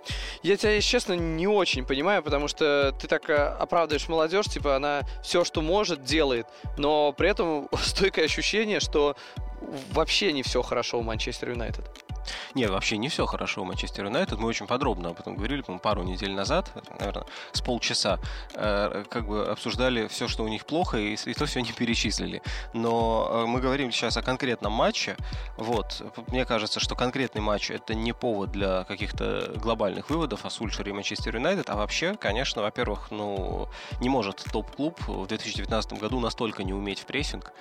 Я 0.43 0.57
тебя, 0.57 0.71
если 0.71 0.89
честно, 0.89 1.13
не 1.13 1.47
очень 1.47 1.85
понимаю, 1.85 2.21
потому 2.21 2.47
что 2.47 2.93
ты 2.99 3.07
так 3.07 3.29
э, 3.29 3.35
оправдываешь 3.35 4.07
молодежь, 4.09 4.45
типа, 4.45 4.75
она 4.75 5.01
все, 5.23 5.43
что 5.43 5.61
может, 5.61 6.03
делает, 6.03 6.47
но 6.77 7.11
при 7.11 7.29
этом 7.29 7.69
стойкое 7.81 8.25
ощущение, 8.25 8.79
что 8.79 9.15
вообще 9.91 10.31
не 10.31 10.43
все 10.43 10.61
хорошо 10.61 10.99
у 10.99 11.03
Манчестер 11.03 11.49
Юнайтед. 11.51 11.85
Нет, 12.53 12.69
вообще 12.69 12.97
не 12.97 13.09
все 13.09 13.25
хорошо 13.25 13.61
у 13.61 13.65
Манчестер 13.65 14.05
Юнайтед. 14.05 14.39
Мы 14.39 14.47
очень 14.47 14.67
подробно 14.67 15.09
об 15.09 15.19
этом 15.19 15.35
говорили, 15.35 15.61
по 15.61 15.77
пару 15.77 16.03
недель 16.03 16.31
назад, 16.31 16.71
наверное, 16.99 17.25
с 17.51 17.61
полчаса, 17.61 18.19
э, 18.53 19.03
как 19.09 19.27
бы 19.27 19.47
обсуждали 19.47 20.07
все, 20.07 20.27
что 20.27 20.43
у 20.43 20.47
них 20.47 20.65
плохо, 20.65 20.97
и, 20.97 21.15
и 21.15 21.33
то 21.33 21.45
все 21.45 21.61
не 21.61 21.71
перечислили. 21.71 22.41
Но 22.73 23.29
э, 23.31 23.45
мы 23.45 23.61
говорим 23.61 23.91
сейчас 23.91 24.17
о 24.17 24.21
конкретном 24.21 24.73
матче. 24.73 25.15
Вот, 25.57 26.01
мне 26.27 26.45
кажется, 26.45 26.79
что 26.79 26.95
конкретный 26.95 27.41
матч 27.41 27.71
это 27.71 27.93
не 27.93 28.13
повод 28.13 28.51
для 28.51 28.83
каких-то 28.83 29.53
глобальных 29.55 30.09
выводов 30.09 30.45
о 30.45 30.49
Сульшере 30.49 30.91
и 30.91 30.93
Манчестер 30.93 31.35
Юнайтед, 31.35 31.69
а 31.69 31.75
вообще, 31.75 32.15
конечно, 32.15 32.61
во-первых, 32.61 33.11
ну, 33.11 33.67
не 33.99 34.09
может 34.09 34.43
топ-клуб 34.51 34.99
в 35.07 35.27
2019 35.27 35.93
году 35.93 36.19
настолько 36.19 36.63
не 36.63 36.73
уметь 36.73 36.99
в 36.99 37.05
прессинг. 37.05 37.51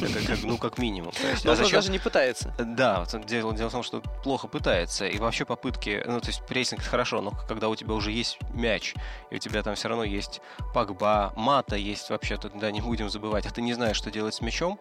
Это 0.00 0.26
как, 0.26 0.42
ну, 0.42 0.58
как 0.58 0.78
минимум. 0.78 1.12
То 1.12 1.28
есть, 1.28 1.44
Но 1.44 1.52
а 1.52 1.56
зачем... 1.56 1.78
даже 1.78 1.90
не 1.90 1.98
пытается. 1.98 2.54
Да, 2.58 3.04
дело, 3.26 3.54
дело 3.54 3.68
в 3.68 3.72
том, 3.72 3.82
что 3.82 4.02
плохо 4.22 4.48
пытается. 4.48 5.06
И 5.06 5.18
вообще 5.18 5.44
попытки, 5.44 6.02
ну, 6.06 6.20
то 6.20 6.28
есть 6.28 6.44
прессинг 6.46 6.82
хорошо, 6.82 7.20
но 7.20 7.32
когда 7.48 7.68
у 7.68 7.76
тебя 7.76 7.94
уже 7.94 8.10
есть 8.10 8.38
мяч, 8.52 8.94
и 9.30 9.36
у 9.36 9.38
тебя 9.38 9.62
там 9.62 9.74
все 9.74 9.88
равно 9.88 10.04
есть 10.04 10.40
Пагба, 10.72 11.32
Мата 11.36 11.76
есть 11.76 12.10
вообще-то, 12.10 12.50
да, 12.50 12.70
не 12.70 12.80
будем 12.80 13.10
забывать, 13.10 13.46
а 13.46 13.50
ты 13.50 13.62
не 13.62 13.74
знаешь, 13.74 13.96
что 13.96 14.10
делать 14.10 14.34
с 14.34 14.40
мячом, 14.40 14.78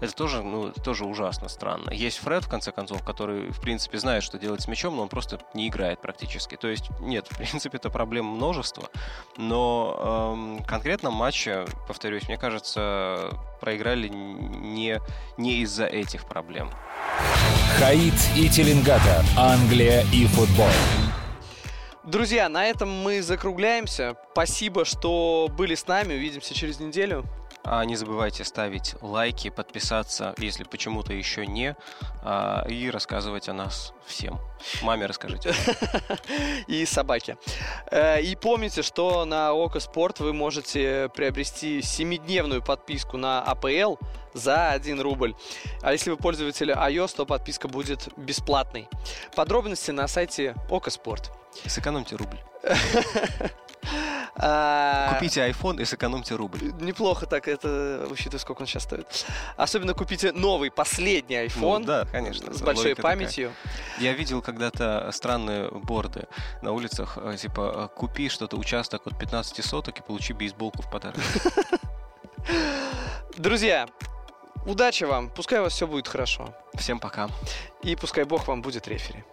это 0.00 0.14
тоже, 0.14 0.42
ну, 0.42 0.72
тоже 0.72 1.04
ужасно 1.04 1.48
странно. 1.48 1.90
Есть 1.90 2.18
Фред, 2.18 2.44
в 2.44 2.48
конце 2.48 2.72
концов, 2.72 3.02
который, 3.04 3.50
в 3.50 3.60
принципе, 3.60 3.98
знает, 3.98 4.22
что 4.22 4.38
делать 4.38 4.62
с 4.62 4.68
мячом, 4.68 4.96
но 4.96 5.02
он 5.02 5.08
просто 5.08 5.40
не 5.54 5.68
играет 5.68 6.00
практически. 6.00 6.56
То 6.56 6.68
есть, 6.68 6.90
нет, 7.00 7.26
в 7.30 7.36
принципе, 7.36 7.76
это 7.78 7.90
проблем 7.90 8.26
множество, 8.26 8.88
но 9.36 10.34
эм, 10.34 10.64
конкретном 10.64 11.14
матче, 11.14 11.66
повторюсь, 11.86 12.28
мне 12.28 12.36
кажется, 12.36 13.30
проиграли 13.58 14.08
не, 14.08 15.00
не 15.36 15.62
из-за 15.62 15.86
этих 15.86 16.26
проблем. 16.26 16.70
Хаид 17.78 18.14
и 18.36 18.48
Теленгата. 18.48 19.24
Англия 19.36 20.04
и 20.12 20.26
футбол. 20.26 20.68
Друзья, 22.04 22.48
на 22.48 22.64
этом 22.64 22.88
мы 22.88 23.20
закругляемся. 23.20 24.16
Спасибо, 24.32 24.84
что 24.84 25.48
были 25.50 25.74
с 25.74 25.86
нами. 25.86 26.14
Увидимся 26.14 26.54
через 26.54 26.78
неделю. 26.78 27.24
А 27.68 27.84
не 27.84 27.96
забывайте 27.96 28.44
ставить 28.44 28.94
лайки, 29.00 29.50
подписаться, 29.50 30.34
если 30.38 30.62
почему-то 30.62 31.12
еще 31.12 31.48
не, 31.48 31.74
а, 32.22 32.64
и 32.68 32.88
рассказывать 32.90 33.48
о 33.48 33.54
нас 33.54 33.92
всем. 34.06 34.38
Маме 34.82 35.06
расскажите. 35.06 35.52
И 36.68 36.86
собаке. 36.86 37.36
Э, 37.90 38.22
и 38.22 38.36
помните, 38.36 38.82
что 38.82 39.24
на 39.24 39.52
Око 39.52 39.80
Спорт 39.80 40.20
вы 40.20 40.32
можете 40.32 41.10
приобрести 41.14 41.80
7-дневную 41.80 42.64
подписку 42.64 43.16
на 43.16 43.42
АПЛ 43.42 43.96
за 44.32 44.70
1 44.70 45.00
рубль. 45.00 45.34
А 45.82 45.92
если 45.92 46.10
вы 46.10 46.16
пользователь 46.16 46.70
iOS, 46.70 47.16
то 47.16 47.26
подписка 47.26 47.66
будет 47.66 48.08
бесплатной. 48.16 48.88
Подробности 49.34 49.90
на 49.90 50.06
сайте 50.06 50.54
Око 50.70 50.90
Спорт. 50.90 51.32
Сэкономьте 51.66 52.14
рубль. 52.14 52.38
А, 54.38 55.14
купите 55.14 55.48
iPhone 55.48 55.80
и 55.80 55.84
сэкономьте 55.84 56.34
рубль. 56.34 56.72
Неплохо 56.80 57.26
так, 57.26 57.48
это 57.48 58.06
учитывая, 58.10 58.38
сколько 58.38 58.62
он 58.62 58.66
сейчас 58.66 58.82
стоит. 58.82 59.26
Особенно 59.56 59.94
купите 59.94 60.32
новый, 60.32 60.70
последний 60.70 61.36
iPhone. 61.36 61.78
Ну, 61.78 61.84
да, 61.84 62.04
конечно. 62.04 62.52
С 62.52 62.60
большой 62.60 62.94
памятью. 62.94 63.52
Такая. 63.62 64.04
Я 64.04 64.12
видел 64.12 64.42
когда-то 64.42 65.10
странные 65.12 65.70
борды 65.70 66.26
на 66.60 66.72
улицах, 66.72 67.16
э, 67.20 67.36
типа, 67.36 67.90
э, 67.92 67.96
купи 67.96 68.28
что-то, 68.28 68.56
участок 68.56 69.06
от 69.06 69.18
15 69.18 69.64
соток 69.64 69.98
и 69.98 70.02
получи 70.02 70.34
бейсболку 70.34 70.82
в 70.82 70.90
подарок. 70.90 71.20
Друзья, 73.36 73.88
удачи 74.66 75.04
вам, 75.04 75.30
пускай 75.30 75.60
у 75.60 75.62
вас 75.62 75.72
все 75.72 75.86
будет 75.86 76.08
хорошо. 76.08 76.54
Всем 76.74 76.98
пока. 76.98 77.28
И 77.82 77.96
пускай 77.96 78.24
Бог 78.24 78.48
вам 78.48 78.60
будет 78.60 78.86
рефери. 78.86 79.24